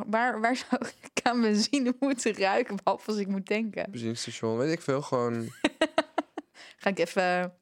Waar, 0.07 0.41
waar 0.41 0.55
zou 0.55 0.81
ik 1.01 1.19
aan 1.23 1.41
benzine 1.41 1.95
moeten 1.99 2.33
ruiken, 2.37 2.75
behalve 2.75 3.11
als 3.11 3.19
ik 3.19 3.27
moet 3.27 3.45
denken? 3.47 3.91
Benzinestation, 3.91 4.57
weet 4.57 4.71
ik 4.71 4.81
veel. 4.81 5.01
Gewoon, 5.01 5.47
Ga 6.79 6.89
ik 6.89 6.99
even 6.99 7.53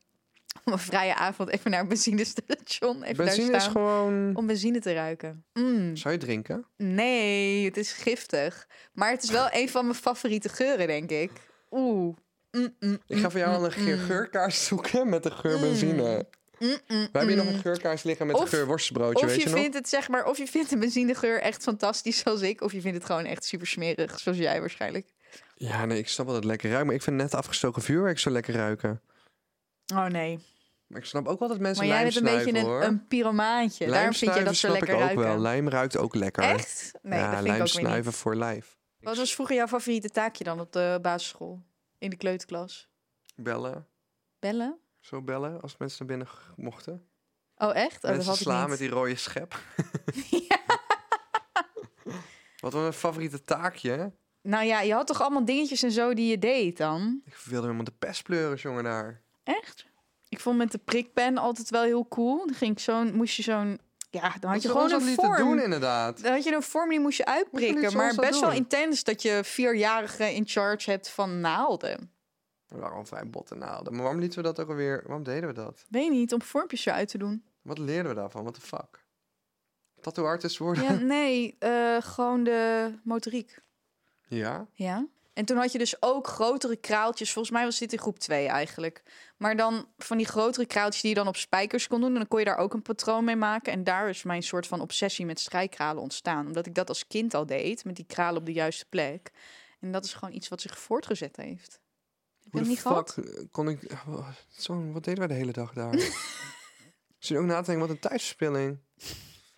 op 0.64 0.74
een 0.74 0.80
vrije 0.80 1.16
avond 1.16 1.50
even 1.50 1.72
naar 1.72 1.80
een 1.80 1.88
benzinestation 1.88 3.04
even 3.04 3.26
benzine 3.26 3.52
daar 3.52 3.62
is 3.62 3.68
gewoon... 3.68 4.36
om 4.36 4.46
benzine 4.48 4.80
te 4.80 4.94
ruiken. 4.94 5.46
Mm, 5.54 5.96
Zou 5.96 6.14
je 6.14 6.20
drinken? 6.20 6.66
nee, 6.78 7.66
het 7.66 7.78
is 7.78 7.92
giftig. 7.92 8.68
Maar 8.94 9.12
het 9.12 9.24
is 9.24 9.30
wel 9.32 9.48
een 9.52 9.70
van 9.70 9.84
mijn 9.86 9.96
favoriete 9.98 10.50
geuren, 10.50 10.88
denk 10.88 11.10
ik. 11.10 11.32
Oeh. 11.72 12.16
Mm, 12.52 12.76
mm, 12.80 13.00
Ik 13.08 13.18
ga 13.18 13.30
voor 13.30 13.40
jou 13.40 13.56
al 13.56 13.66
een 13.66 13.84
mm, 13.92 13.98
geurkaars 13.98 14.66
zoeken 14.66 15.10
met 15.10 15.24
de 15.24 15.32
geur 15.32 15.60
benzine. 15.60 16.28
Mm, 16.66 16.78
mm, 16.98 17.08
We 17.12 17.18
hebben 17.18 17.28
hier 17.36 17.44
nog 17.46 17.54
een 17.54 17.60
geurkaars 17.62 18.04
liggen 18.04 18.28
met 18.28 18.36
Of- 18.36 18.42
een 18.42 18.48
geur 18.48 18.66
worstenbroodje, 18.66 19.24
Of 19.26 19.30
weet 19.30 19.36
je, 19.42 19.42
je 19.42 19.50
nog? 19.50 19.60
vindt 19.60 19.76
het 19.76 19.90
zeg 19.90 20.08
maar, 20.10 20.26
of 20.26 20.38
je 20.38 20.48
vindt 20.48 20.70
de 20.70 20.78
benzinegeur 20.78 21.42
echt 21.42 21.64
fantastisch 21.64 22.18
zoals 22.18 22.42
ik, 22.42 22.62
of 22.62 22.72
je 22.72 22.82
vindt 22.82 22.98
het 22.98 23.06
gewoon 23.06 23.26
echt 23.26 23.46
super 23.46 23.68
smerig 23.68 24.20
zoals 24.20 24.38
jij 24.38 24.60
waarschijnlijk. 24.60 25.14
Ja, 25.56 25.86
nee, 25.86 25.98
ik 25.98 26.08
snap 26.08 26.26
wel 26.26 26.36
dat 26.36 26.44
het 26.44 26.52
lekker 26.52 26.70
ruikt. 26.70 26.86
Maar 26.86 26.96
ik 26.96 27.02
vind 27.02 27.16
net 27.16 27.34
afgestoken 27.34 27.82
vuurwerk 27.82 28.20
zo 28.20 28.30
lekker 28.30 28.54
ruiken. 28.54 29.02
Oh 29.94 30.06
nee. 30.06 30.40
Maar 30.88 31.00
ik 31.00 31.06
snap 31.06 31.28
ook 31.28 31.40
wel 31.40 31.48
dat 31.48 31.60
mensen 31.60 31.88
Maar 31.88 31.96
jij 31.96 32.04
bent 32.04 32.24
lijm 32.24 32.38
een 32.38 32.44
beetje 32.54 32.60
een, 32.60 32.88
een 32.88 33.08
pyromaantje. 33.08 33.88
Daarom 33.88 34.14
vind 34.14 34.34
je 34.36 34.44
dat 34.44 34.56
snap 34.56 34.72
lekker 34.72 34.90
ik 34.90 34.96
ook 34.96 35.02
ruiken. 35.02 35.24
wel. 35.24 35.38
Lijm 35.40 35.70
ruikt 35.70 35.98
ook 35.98 36.16
lekker. 36.16 36.44
Echt? 36.44 36.92
Nee, 37.02 37.20
ja, 37.20 37.26
dat 37.26 37.34
vind 37.34 37.48
lijm 37.48 37.56
ik 37.56 37.62
ook 37.68 37.74
weer 37.74 37.82
snuiven 37.84 38.12
niet. 38.12 38.16
voor 38.22 38.36
lijf. 38.36 38.78
Wat 39.00 39.18
was 39.18 39.34
vroeger 39.34 39.56
jouw 39.56 39.68
favoriete 39.68 40.10
taakje 40.10 40.44
dan 40.44 40.60
op 40.60 40.72
de 40.74 41.00
basisschool? 41.02 41.62
In 41.98 42.10
de 42.10 42.16
kleuterklas? 42.16 42.88
Bellen. 43.36 43.88
Bellen? 44.40 44.78
Zo 45.06 45.22
bellen 45.22 45.62
als 45.62 45.78
mensen 45.78 46.06
naar 46.08 46.18
binnen 46.18 46.36
mochten. 46.56 47.08
Oh, 47.58 47.76
echt? 47.76 47.96
Oh, 47.96 48.02
dat 48.02 48.16
mensen 48.16 48.34
ik 48.34 48.40
slaan 48.40 48.60
niet. 48.62 48.70
met 48.70 48.80
die 48.80 48.90
rode 48.90 49.16
schep. 49.16 49.60
Ja. 50.50 50.60
Wat 52.62 52.74
was 52.74 52.82
mijn 52.82 52.94
favoriete 52.94 53.42
taakje? 53.42 54.14
Nou 54.42 54.66
ja, 54.66 54.82
je 54.82 54.94
had 54.94 55.08
toch 55.08 55.22
allemaal 55.22 55.46
dingetjes 55.46 55.84
en 55.84 55.92
zo 55.92 56.14
die 56.14 56.28
je 56.30 56.40
deed 56.40 56.78
dan? 56.78 57.22
Ik 57.26 57.36
wilde 57.36 57.62
helemaal 57.62 57.84
de 57.86 57.92
pestpleuris, 58.00 58.62
jongen, 58.62 58.84
daar. 58.84 59.22
Echt? 59.44 59.86
Ik 60.30 60.40
vond 60.40 60.58
met 60.58 60.72
de 60.72 60.78
prikpen 60.78 61.38
altijd 61.38 61.70
wel 61.70 61.84
heel 61.84 62.08
cool. 62.08 62.46
Dan 62.46 62.56
ging 62.56 62.72
ik 62.72 62.80
zo'n, 62.80 63.16
moest 63.16 63.36
je 63.36 63.44
zo'n, 63.44 63.80
ja, 64.10 64.36
dan 64.40 64.52
had 64.52 64.62
je 64.62 64.68
gewoon 64.68 64.84
een 64.84 64.90
dat 64.90 65.02
niet 65.02 65.20
te 65.20 65.26
vorm. 65.26 65.38
doen, 65.38 65.60
inderdaad. 65.60 66.22
Dan 66.24 66.32
had 66.34 66.44
je 66.44 66.54
een 66.56 66.62
vorm 66.64 66.90
die 66.90 67.00
moest 67.00 67.18
je 67.18 67.26
uitprikken. 67.26 67.96
Maar 67.96 68.16
dat 68.16 68.26
best 68.26 68.40
wel 68.40 68.52
intens 68.52 69.04
dat 69.04 69.22
je 69.22 69.40
vierjarigen 69.44 70.34
in 70.34 70.48
charge 70.48 70.90
hebt 70.90 71.10
van 71.10 71.40
naalden. 71.40 72.15
We 72.76 72.82
waren 72.82 72.98
al 72.98 73.26
botten 73.26 73.58
naalden. 73.58 73.94
Maar 73.94 74.02
waarom 74.02 74.20
lieten 74.20 74.38
we 74.38 74.44
dat 74.44 74.60
ook 74.60 74.70
alweer? 74.70 75.02
Waarom 75.06 75.24
deden 75.24 75.48
we 75.50 75.56
dat? 75.56 75.86
Weet 75.90 76.12
niet, 76.12 76.34
om 76.34 76.42
vormpjes 76.42 76.86
eruit 76.86 77.08
te 77.08 77.18
doen. 77.18 77.44
Wat 77.62 77.78
leerden 77.78 78.12
we 78.12 78.18
daarvan? 78.18 78.42
What 78.42 78.54
the 78.54 78.62
fuck? 78.62 79.06
Tattoo 80.02 80.26
artist 80.26 80.58
worden? 80.58 80.84
Ja, 80.84 80.94
nee, 81.16 81.56
eh, 81.60 81.98
gewoon 82.02 82.44
de 82.44 82.94
motoriek. 83.04 83.60
ja? 84.28 84.68
Ja. 84.74 85.08
En 85.36 85.46
toen 85.46 85.58
had 85.58 85.72
je 85.72 85.78
dus 85.78 86.02
ook 86.02 86.28
grotere 86.28 86.76
kraaltjes. 86.76 87.32
Volgens 87.32 87.54
mij 87.54 87.64
was 87.64 87.80
dit 87.80 87.94
in 87.94 88.00
groep 88.00 88.20
2 88.20 88.48
eigenlijk. 88.48 89.04
Maar 89.38 89.56
dan 89.56 89.88
van 89.98 90.18
die 90.18 90.26
grotere 90.26 90.66
kraaltjes 90.66 91.02
die 91.02 91.10
je 91.10 91.16
dan 91.16 91.28
op 91.28 91.36
spijkers 91.36 91.88
kon 91.88 92.00
doen. 92.00 92.10
En 92.10 92.16
dan 92.16 92.28
kon 92.28 92.40
je 92.40 92.46
daar 92.46 92.58
ook 92.58 92.74
een 92.74 92.82
patroon 92.82 93.24
mee 93.24 93.36
maken. 93.36 93.74
En 93.74 93.84
daar 93.84 94.10
is 94.10 94.24
mijn 94.24 94.44
soort 94.44 94.68
van 94.68 94.82
obsessie 94.82 95.26
met 95.26 95.40
strijkkralen 95.40 96.02
ontstaan. 96.02 96.48
Omdat 96.48 96.66
ik 96.66 96.76
dat 96.76 96.90
als 96.90 97.08
kind 97.08 97.34
al 97.34 97.46
deed. 97.46 97.86
Met 97.86 97.96
die 97.96 98.06
kralen 98.06 98.40
op 98.40 98.46
de 98.46 98.54
juiste 98.54 98.86
plek. 98.90 99.32
En 99.80 99.92
dat 99.92 100.06
is 100.06 100.14
gewoon 100.14 100.34
iets 100.34 100.48
wat 100.48 100.62
zich 100.62 100.80
voortgezet 100.80 101.36
heeft. 101.36 101.80
Hoe 102.56 102.64
de 102.64 102.68
niet 102.70 102.80
fuck 102.80 103.08
eh, 103.26 103.44
kon 103.52 103.70
ik... 103.70 103.92
oh, 104.08 104.28
Zo, 104.58 104.92
wat 104.92 105.04
deden 105.04 105.20
wij 105.20 105.28
de 105.28 105.34
hele 105.34 105.52
dag 105.52 105.74
daar? 105.74 105.94
Zit 107.20 107.38
ook 107.38 107.46
na 107.46 107.60
te 107.60 107.66
denken, 107.66 107.88
wat 107.88 107.96
een 107.96 108.02
tijdverspilling. 108.02 108.80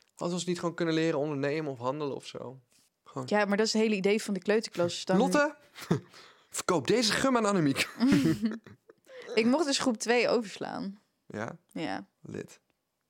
Hadden 0.09 0.27
we 0.27 0.33
ons 0.33 0.45
niet 0.45 0.59
gewoon 0.59 0.75
kunnen 0.75 0.93
leren 0.93 1.19
ondernemen 1.19 1.71
of 1.71 1.79
handelen 1.79 2.15
of 2.15 2.25
zo? 2.25 2.59
Gewoon... 3.03 3.27
Ja, 3.29 3.45
maar 3.45 3.57
dat 3.57 3.65
is 3.65 3.73
het 3.73 3.81
hele 3.81 3.95
idee 3.95 4.21
van 4.23 4.33
de 4.33 4.39
kleuterklas. 4.39 5.05
Dan... 5.05 5.17
Lotte, 5.17 5.55
verkoop 6.49 6.87
deze 6.87 7.11
gum 7.11 7.37
aan 7.37 7.45
Annemiek. 7.45 7.89
Ik 9.35 9.45
mocht 9.45 9.65
dus 9.65 9.79
groep 9.79 9.97
2 9.97 10.29
overslaan. 10.29 10.99
Ja, 11.25 11.57
Ja, 11.71 12.07
lid. 12.21 12.59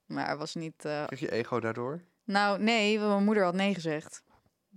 maar 0.06 0.30
het 0.30 0.38
was 0.38 0.56
niet... 0.56 0.86
eh, 0.86 1.06
Krijg 1.06 1.20
je 1.22 1.32
ego 1.32 1.60
daardoor? 1.60 2.02
Nou, 2.24 2.62
nee, 2.64 3.00
want 3.00 3.12
mijn 3.12 3.24
moeder 3.24 3.44
had 3.44 3.54
nee 3.54 3.74
gezegd. 3.74 4.24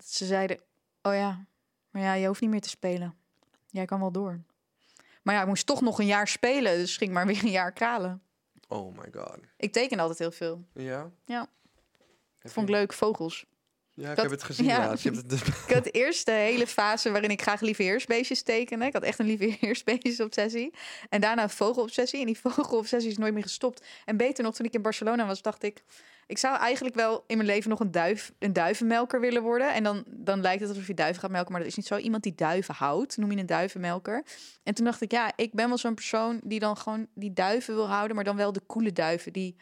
Ze 0.05 0.27
zeiden, 0.27 0.61
oh 1.03 1.15
ja, 1.15 1.47
maar 1.91 2.03
ja, 2.03 2.13
je 2.15 2.27
hoeft 2.27 2.41
niet 2.41 2.51
meer 2.51 2.61
te 2.61 2.69
spelen. 2.69 3.15
Jij 3.67 3.85
kan 3.85 4.01
wel 4.01 4.13
door. 4.13 4.41
Maar 5.31 5.39
ja, 5.39 5.45
ik 5.45 5.51
moest 5.55 5.67
toch 5.67 5.81
nog 5.81 5.99
een 5.99 6.07
jaar 6.07 6.29
spelen, 6.29 6.77
dus 6.79 6.97
ging 6.97 7.13
maar 7.13 7.27
weer 7.27 7.45
een 7.45 7.51
jaar 7.51 7.73
kralen. 7.73 8.23
Oh 8.69 8.97
my 8.97 9.09
god. 9.13 9.39
Ik 9.57 9.73
teken 9.73 9.99
altijd 9.99 10.19
heel 10.19 10.31
veel. 10.31 10.65
Ja? 10.75 11.11
Ja. 11.25 11.47
Heb 12.39 12.53
Vond 12.53 12.69
ik 12.69 12.75
je- 12.75 12.81
leuk, 12.81 12.93
vogels. 12.93 13.45
Ja, 13.91 14.11
ik 14.11 14.17
heb 14.17 14.31
het 14.31 14.43
gezien 14.43 14.67
ja. 14.67 14.79
laatst. 14.87 15.05
Je 15.05 15.11
hebt 15.11 15.21
het 15.21 15.31
dus- 15.31 15.49
Ik 15.67 15.75
had 15.75 15.85
de 15.85 15.91
eerste 15.91 16.31
hele 16.31 16.67
fase 16.67 17.11
waarin 17.11 17.31
ik 17.31 17.43
graag 17.43 17.61
lieve 17.61 17.83
heersbeestjes 17.83 18.43
tekende. 18.43 18.85
Ik 18.87 18.93
had 18.93 19.03
echt 19.03 19.19
een 19.19 19.27
lieve 19.27 19.57
heersbeestjes-obsessie. 19.61 20.75
En 21.09 21.21
daarna 21.21 21.43
een 21.43 21.51
vogelobsessie. 21.51 22.21
En 22.21 22.27
die 22.27 22.39
vogelobsessie 22.51 23.11
is 23.11 23.19
nooit 23.19 23.35
meer 23.35 23.43
gestopt. 23.43 23.87
En 24.05 24.17
beter 24.17 24.45
nog, 24.45 24.55
toen 24.55 24.67
ik 24.67 24.75
in 24.75 24.83
Barcelona 24.83 25.27
was, 25.27 25.43
dacht 25.43 25.63
ik... 25.63 25.83
Ik 26.31 26.39
zou 26.39 26.57
eigenlijk 26.59 26.95
wel 26.95 27.25
in 27.27 27.37
mijn 27.37 27.49
leven 27.49 27.71
nog 27.71 27.81
een, 27.81 27.91
duif, 27.91 28.33
een 28.39 28.53
duivenmelker 28.53 29.21
willen 29.21 29.43
worden. 29.43 29.75
En 29.75 29.83
dan, 29.83 30.05
dan 30.07 30.41
lijkt 30.41 30.61
het 30.61 30.69
alsof 30.69 30.87
je 30.87 30.95
duiven 30.95 31.21
gaat 31.21 31.31
melken. 31.31 31.53
Maar 31.53 31.61
dat 31.61 31.71
is 31.71 31.77
niet 31.77 31.87
zo. 31.87 31.97
Iemand 31.97 32.23
die 32.23 32.35
duiven 32.35 32.75
houdt, 32.75 33.17
noem 33.17 33.33
je 33.33 33.39
een 33.39 33.47
duivenmelker. 33.47 34.25
En 34.63 34.75
toen 34.75 34.85
dacht 34.85 35.01
ik, 35.01 35.11
ja, 35.13 35.33
ik 35.37 35.53
ben 35.53 35.69
wel 35.69 35.79
zo'n 35.79 35.95
persoon... 35.95 36.41
die 36.45 36.59
dan 36.59 36.77
gewoon 36.77 37.07
die 37.15 37.33
duiven 37.33 37.75
wil 37.75 37.89
houden. 37.89 38.15
Maar 38.17 38.25
dan 38.25 38.37
wel 38.37 38.53
de 38.53 38.63
coole 38.67 38.93
duiven. 38.93 39.33
Die 39.33 39.57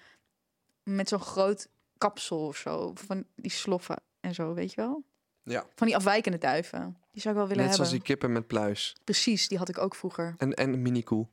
met 0.82 1.08
zo'n 1.08 1.20
groot 1.20 1.68
kapsel 1.98 2.46
of 2.46 2.56
zo. 2.56 2.92
Van 2.94 3.24
die 3.36 3.50
sloffen 3.50 4.02
en 4.20 4.34
zo, 4.34 4.54
weet 4.54 4.70
je 4.70 4.80
wel? 4.80 5.04
Ja, 5.42 5.66
Van 5.74 5.86
die 5.86 5.96
afwijkende 5.96 6.38
duiven. 6.38 6.96
Die 7.12 7.22
zou 7.22 7.34
ik 7.34 7.40
wel 7.40 7.48
willen 7.48 7.64
net 7.64 7.74
zoals 7.74 7.90
hebben. 7.90 8.06
die 8.06 8.16
kippen 8.16 8.32
met 8.32 8.46
pluis. 8.46 8.96
Precies, 9.04 9.48
die 9.48 9.58
had 9.58 9.68
ik 9.68 9.78
ook 9.78 9.94
vroeger. 9.94 10.34
En, 10.38 10.54
en 10.54 10.82
minikoe. 10.82 11.26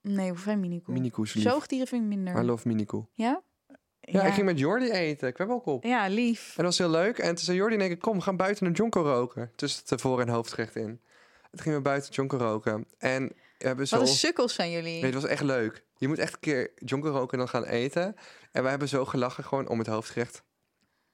Nee, 0.00 0.30
hoef 0.30 0.42
geen 0.42 0.60
minikoe. 0.60 0.94
Minikoe 0.94 1.24
is 1.24 1.34
lief. 1.34 1.44
Zoogdieren 1.44 1.86
vind 1.86 2.02
ik 2.02 2.08
minder. 2.08 2.42
I 2.42 2.42
love 2.42 2.68
minikoe. 2.68 3.06
Ja? 3.14 3.42
Ja, 4.12 4.22
ik 4.22 4.32
ging 4.32 4.46
met 4.46 4.58
Jordi 4.58 4.90
eten. 4.90 5.28
Ik 5.28 5.36
heb 5.36 5.48
ook 5.50 5.66
op. 5.66 5.84
Ja, 5.84 6.06
lief. 6.08 6.48
En 6.48 6.54
dat 6.56 6.64
was 6.64 6.78
heel 6.78 6.90
leuk. 6.90 7.18
En 7.18 7.28
toen 7.34 7.44
zei 7.44 7.56
Jordi 7.56 7.74
in 7.74 7.80
één 7.80 7.88
keer, 7.88 7.98
kom, 7.98 8.16
we 8.16 8.22
gaan 8.22 8.36
buiten 8.36 8.66
een 8.66 8.72
jonko 8.72 9.02
roken. 9.02 9.52
Tussen 9.56 9.82
het 9.86 10.00
voor- 10.00 10.20
en 10.20 10.28
hoofdgerecht 10.28 10.76
in. 10.76 11.00
Toen 11.50 11.60
gingen 11.60 11.78
we 11.78 11.84
buiten 11.84 12.12
jonko 12.12 12.36
roken. 12.36 12.86
En 12.98 13.32
we 13.58 13.66
hebben 13.66 13.88
zo... 13.88 13.98
Wat 13.98 14.08
een 14.08 14.14
sukkels 14.14 14.54
zijn 14.54 14.70
jullie. 14.70 14.92
Nee, 14.92 15.04
het 15.04 15.14
was 15.14 15.24
echt 15.24 15.42
leuk. 15.42 15.84
Je 15.96 16.08
moet 16.08 16.18
echt 16.18 16.32
een 16.32 16.40
keer 16.40 16.70
jonko 16.74 17.08
roken 17.08 17.32
en 17.32 17.38
dan 17.38 17.48
gaan 17.48 17.64
eten. 17.64 18.16
En 18.52 18.60
wij 18.62 18.70
hebben 18.70 18.88
zo 18.88 19.04
gelachen 19.04 19.44
gewoon 19.44 19.68
om 19.68 19.78
het 19.78 19.86
hoofdgerecht. 19.86 20.42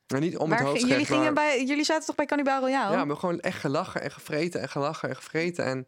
Maar 0.08 0.20
niet 0.20 0.36
om 0.36 0.50
het 0.50 0.60
hoofdgerecht, 0.60 0.88
jullie, 0.90 1.06
gingen 1.06 1.22
maar- 1.34 1.44
bij, 1.44 1.64
jullie 1.64 1.84
zaten 1.84 2.06
toch 2.06 2.14
bij 2.16 2.26
Cannibal 2.26 2.60
Royale? 2.60 2.84
Ja, 2.84 2.90
we 2.90 2.96
hebben 2.96 3.16
gewoon 3.16 3.40
echt 3.40 3.58
gelachen 3.60 4.02
en 4.02 4.10
gevreten 4.10 4.60
en 4.60 4.68
gelachen 4.68 5.08
en 5.08 5.16
gevreten. 5.16 5.64
En 5.64 5.84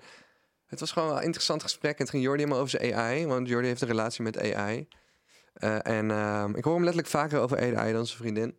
het 0.66 0.80
was 0.80 0.92
gewoon 0.92 1.16
een 1.16 1.22
interessant 1.22 1.62
gesprek. 1.62 1.92
En 1.92 2.00
het 2.02 2.10
ging 2.10 2.22
Jordi 2.22 2.38
helemaal 2.42 2.62
over 2.64 2.78
zijn 2.80 2.94
AI. 2.94 3.26
Want 3.26 3.48
Jordi 3.48 3.66
heeft 3.68 3.80
een 3.80 3.88
relatie 3.88 4.22
met 4.22 4.38
AI. 4.54 4.88
Eh, 5.56 5.86
en 5.86 6.10
ehm, 6.10 6.54
ik 6.54 6.64
hoor 6.64 6.74
hem 6.74 6.84
letterlijk 6.84 7.12
vaker 7.12 7.40
over 7.40 7.76
AI 7.76 7.92
dan 7.92 8.06
zijn 8.06 8.18
vriendin. 8.18 8.58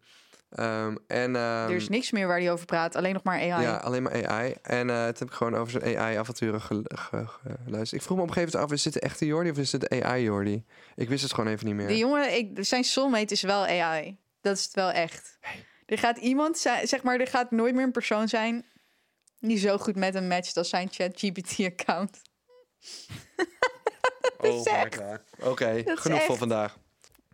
Ehm, 0.49 0.95
en, 1.07 1.36
ehm, 1.36 1.69
er 1.69 1.75
is 1.75 1.89
niks 1.89 2.12
meer 2.12 2.27
waar 2.27 2.39
hij 2.39 2.51
over 2.51 2.65
praat. 2.65 2.95
Alleen 2.95 3.13
nog 3.13 3.23
maar 3.23 3.38
AI. 3.39 3.62
Ja, 3.63 3.75
alleen 3.75 4.03
maar 4.03 4.27
AI. 4.27 4.55
En 4.62 4.89
eh 4.89 5.05
het 5.05 5.19
heb 5.19 5.27
ik 5.27 5.33
gewoon 5.33 5.55
over 5.55 5.71
zijn 5.71 5.97
AI-avonturen 5.97 6.62
gel- 6.62 6.83
ge- 6.88 7.25
geluisterd. 7.65 8.01
Ik 8.01 8.07
vroeg 8.07 8.17
me 8.17 8.23
op 8.23 8.27
een 8.29 8.33
gegeven 8.33 8.53
moment 8.60 8.71
af, 8.71 8.77
is 8.77 8.83
dit 8.83 8.93
de 8.93 8.99
echte 8.99 9.25
Jordi 9.25 9.49
of 9.49 9.57
is 9.57 9.69
dit 9.69 9.81
de 9.89 10.03
AI-Jordi? 10.03 10.65
Ik 10.95 11.10
wist 11.10 11.23
het 11.23 11.33
gewoon 11.33 11.51
even 11.53 11.65
niet 11.65 11.75
meer. 11.75 11.88
De 11.88 11.97
jongen, 11.97 12.38
ik, 12.38 12.57
zijn 12.65 12.83
soulmate 12.83 13.33
is 13.33 13.41
wel 13.41 13.65
AI. 13.65 14.17
Dat 14.41 14.57
is 14.57 14.63
het 14.63 14.74
wel 14.74 14.91
echt. 14.91 15.38
Er 15.86 15.97
gaat 15.97 16.17
iemand 16.17 16.57
zijn, 16.57 16.88
zeg 16.88 17.03
maar, 17.03 17.19
er 17.19 17.28
gaat 17.28 17.51
nooit 17.51 17.76
meer 17.76 17.84
een 17.84 17.91
persoon 17.91 18.28
zijn 18.28 18.65
die 19.39 19.57
zo 19.57 19.78
goed 19.78 19.95
met 19.95 20.13
hem 20.13 20.28
matcht 20.28 20.57
als 20.57 20.69
zijn 20.69 20.88
ChatGPT-account. 20.91 22.22
oh. 24.38 24.61
Oké, 25.39 25.82
genoeg 25.86 26.24
voor 26.24 26.38
vandaag. 26.38 26.78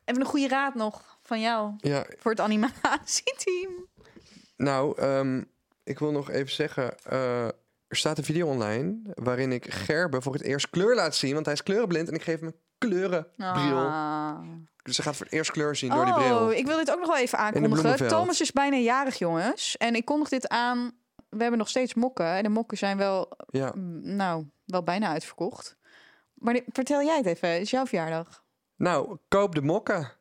Even 0.06 0.22
een 0.22 0.28
goede 0.28 0.48
raad 0.48 0.76
nog 0.76 1.18
van 1.22 1.40
jou 1.42 1.74
Ja, 1.78 2.06
voor 2.20 2.32
het 2.32 2.40
animatieteam. 2.40 3.88
nou, 4.58 4.98
ehm, 5.02 5.44
ik 5.84 6.00
wil 6.00 6.12
nog 6.12 6.30
even 6.30 6.52
zeggen... 6.54 6.96
eh, 7.04 7.46
er 7.88 8.00
staat 8.00 8.18
een 8.18 8.24
video 8.24 8.48
online 8.48 9.00
waarin 9.16 9.52
ik 9.52 9.74
Gerben 9.74 10.22
voor 10.22 10.34
het 10.34 10.42
eerst 10.42 10.70
kleur 10.70 10.96
laat 10.96 11.16
zien. 11.16 11.34
Want 11.34 11.46
hij 11.46 11.54
is 11.54 11.64
kleurenblind 11.64 12.08
en 12.08 12.14
ik 12.14 12.22
geef 12.24 12.40
hem 12.40 12.48
een 12.48 12.56
kleurenbril. 12.78 13.78
Ah. 13.78 14.40
Dus 14.84 14.98
hij 14.98 15.06
gaat 15.06 15.16
voor 15.16 15.26
het 15.26 15.36
eerst 15.36 15.52
kleur 15.52 15.76
zien 15.76 15.90
door 15.92 16.06
die 16.06 16.14
bril. 16.14 16.38
Oh, 16.40 16.54
ik 16.54 16.66
wil 16.66 16.78
dit 16.78 16.92
ook 16.92 17.00
nog 17.00 17.08
wel 17.08 17.18
even 17.18 17.38
aankondigen. 17.38 18.08
Thomas 18.08 18.42
is 18.42 18.52
bijna 18.52 18.76
jarig, 18.78 19.16
jongens. 19.18 19.78
En 19.78 19.96
ik 19.96 20.06
kondig 20.06 20.30
dit 20.30 20.48
aan. 20.48 20.92
We 21.30 21.40
hebben 21.42 21.58
nog 21.58 21.70
steeds 21.70 21.94
mokken. 21.94 22.26
En 22.26 22.44
de 22.44 22.50
mokken 22.50 22.78
zijn 22.78 22.98
wel, 22.98 23.30
Ja. 23.50 23.72
mm, 23.76 24.16
nou, 24.16 24.46
wel 24.66 24.84
bijna 24.84 25.08
uitverkocht. 25.08 25.78
Maar 26.34 26.60
vertel 26.68 27.04
jij 27.04 27.18
het 27.18 27.26
even. 27.26 27.50
Het 27.50 27.62
is 27.62 27.70
jouw 27.70 27.86
verjaardag. 27.86 28.43
Nou, 28.84 29.18
koop 29.28 29.56
de 29.56 29.62
mokken. 29.62 30.12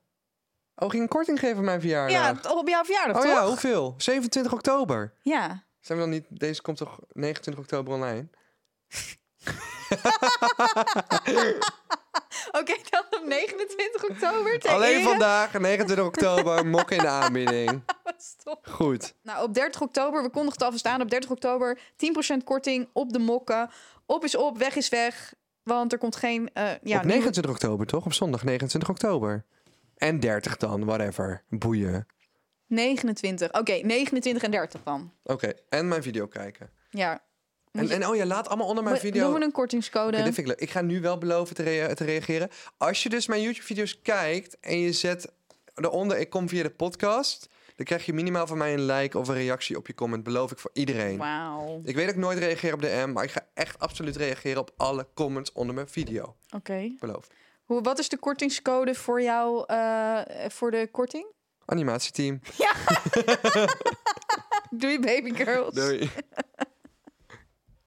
Oh, 0.77 0.91
ging 0.91 1.03
een 1.03 1.09
korting 1.09 1.39
geven 1.39 1.59
op 1.59 1.65
mijn 1.65 1.81
verjaardag? 1.81 2.13
Ja, 2.17 2.35
toch 2.35 2.59
op 2.59 2.69
jouw 2.69 2.85
verjaardag, 2.85 3.17
Oh 3.17 3.23
toch? 3.23 3.31
ja, 3.31 3.47
hoeveel? 3.47 3.95
27 3.97 4.53
oktober. 4.53 5.13
Ja. 5.23 5.65
Zijn 5.81 5.99
we 5.99 6.05
dan 6.05 6.13
niet... 6.13 6.27
Deze 6.29 6.63
komt 6.63 6.77
toch 6.77 6.99
29 7.13 7.63
oktober 7.63 7.93
online? 7.95 8.29
Oké, 12.61 12.75
dan 12.91 13.05
op 13.11 13.23
29 13.27 14.05
oktober. 14.11 14.59
ter 14.59 14.71
Alleen 14.71 14.95
ere- 15.01 15.09
vandaag, 15.09 15.59
29 15.59 16.07
oktober, 16.07 16.67
mokken 16.77 16.97
in 16.97 17.03
de 17.03 17.09
aanbieding. 17.09 17.83
Stop. 18.17 18.67
Goed. 18.71 19.15
Nou, 19.23 19.43
op 19.45 19.55
30 19.55 19.81
oktober, 19.81 20.23
we 20.23 20.31
kondigen 20.31 20.53
het 20.53 20.63
alvast 20.63 20.87
aan. 20.87 21.01
Op 21.01 21.11
30 21.11 21.31
oktober 21.31 21.79
10% 21.79 22.45
korting 22.45 22.89
op 22.93 23.13
de 23.13 23.19
mokken. 23.19 23.71
Op 24.07 24.25
is 24.25 24.37
op, 24.37 24.59
weg 24.59 24.77
is 24.77 24.89
weg. 24.89 25.35
Want 25.63 25.93
er 25.93 25.99
komt 25.99 26.17
geen... 26.17 26.51
eh, 26.53 26.63
ja, 26.65 26.73
op 26.75 26.83
nieuwe- 26.83 27.07
29 27.07 27.51
oktober, 27.53 27.87
toch? 27.87 28.05
Op 28.05 28.13
zondag 28.13 28.45
29 28.45 28.91
oktober. 28.91 29.45
En 29.97 30.21
30 30.21 30.57
dan, 30.57 30.85
whatever. 30.85 31.43
Boeien. 31.49 32.07
29. 32.67 33.53
Oké, 33.53 33.73
29 33.73 34.43
en 34.43 34.51
30 34.51 34.81
dan. 34.83 35.13
Oké, 35.25 35.53
en 35.69 35.89
mijn 35.89 36.03
video 36.03 36.27
kijken. 36.27 36.71
Ja. 36.91 37.23
En, 37.73 37.91
en 37.91 38.07
oh 38.07 38.17
ja, 38.17 38.27
laat 38.27 38.49
allemaal 38.49 38.67
onder 38.67 38.83
mijn 38.85 38.95
Mo- 38.97 39.01
video... 39.03 39.25
Doen 39.31 39.39
we 39.39 39.45
een 39.45 39.53
kortingscode? 39.53 40.17
Dit 40.17 40.23
vind 40.25 40.39
ik 40.39 40.47
leuk. 40.47 40.61
Ik 40.61 40.71
ga 40.71 40.81
nu 40.81 41.01
wel 41.01 41.19
beloven 41.19 41.55
te, 41.55 41.63
rea- 41.63 41.95
te 41.95 42.05
reageren. 42.05 42.49
Als 42.77 43.03
je 43.03 43.09
dus 43.09 43.27
mijn 43.27 43.43
YouTube-video's 43.43 44.01
kijkt 44.03 44.57
en 44.61 44.79
je 44.79 44.93
zet 44.93 45.33
eronder, 45.75 46.19
ik 46.19 46.31
kom 46.31 46.49
via 46.49 46.63
de 46.63 46.71
podcast, 46.71 47.49
dan 47.77 47.87
krijg 47.87 48.07
je 48.07 48.13
minimaal 48.13 48.47
van 48.47 48.59
mij 48.59 48.75
een 48.75 48.85
like 48.85 49.19
of 49.19 49.29
een 49.29 49.35
reactie 49.35 49.77
op 49.77 49.87
je 49.87 49.95
comment. 49.95 50.25
Beloof 50.25 50.51
ik 50.51 50.59
voor 50.59 50.71
iedereen. 50.73 51.19
Wauw. 51.19 51.81
Ik 51.85 51.95
weet 51.95 52.07
dat 52.07 52.15
ik 52.15 52.21
nooit 52.21 52.39
reageer 52.39 52.75
op 52.75 52.81
de 52.81 53.03
M, 53.07 53.13
maar 53.13 53.25
ik 53.25 53.31
ga 53.31 53.47
echt 53.55 53.79
absoluut 53.79 54.17
reageren 54.17 54.61
op 54.61 54.71
alle 54.77 55.07
comments 55.15 55.53
onder 55.53 55.75
mijn 55.75 55.89
video. 55.89 56.37
Oké. 56.57 56.93
Beloof. 57.01 57.27
Hoe 57.65 57.83
Wat 57.83 57.99
is 57.99 58.09
de 58.09 58.19
kortingscode 58.19 58.95
voor 58.95 59.23
jou, 59.23 59.65
eh, 59.67 60.21
voor 60.49 60.71
de 60.71 60.89
korting? 60.91 61.27
Animatieteam. 61.65 62.41
Doei 64.71 65.01
baby 65.01 65.35
girls. 65.35 65.75
Doei. 65.75 66.11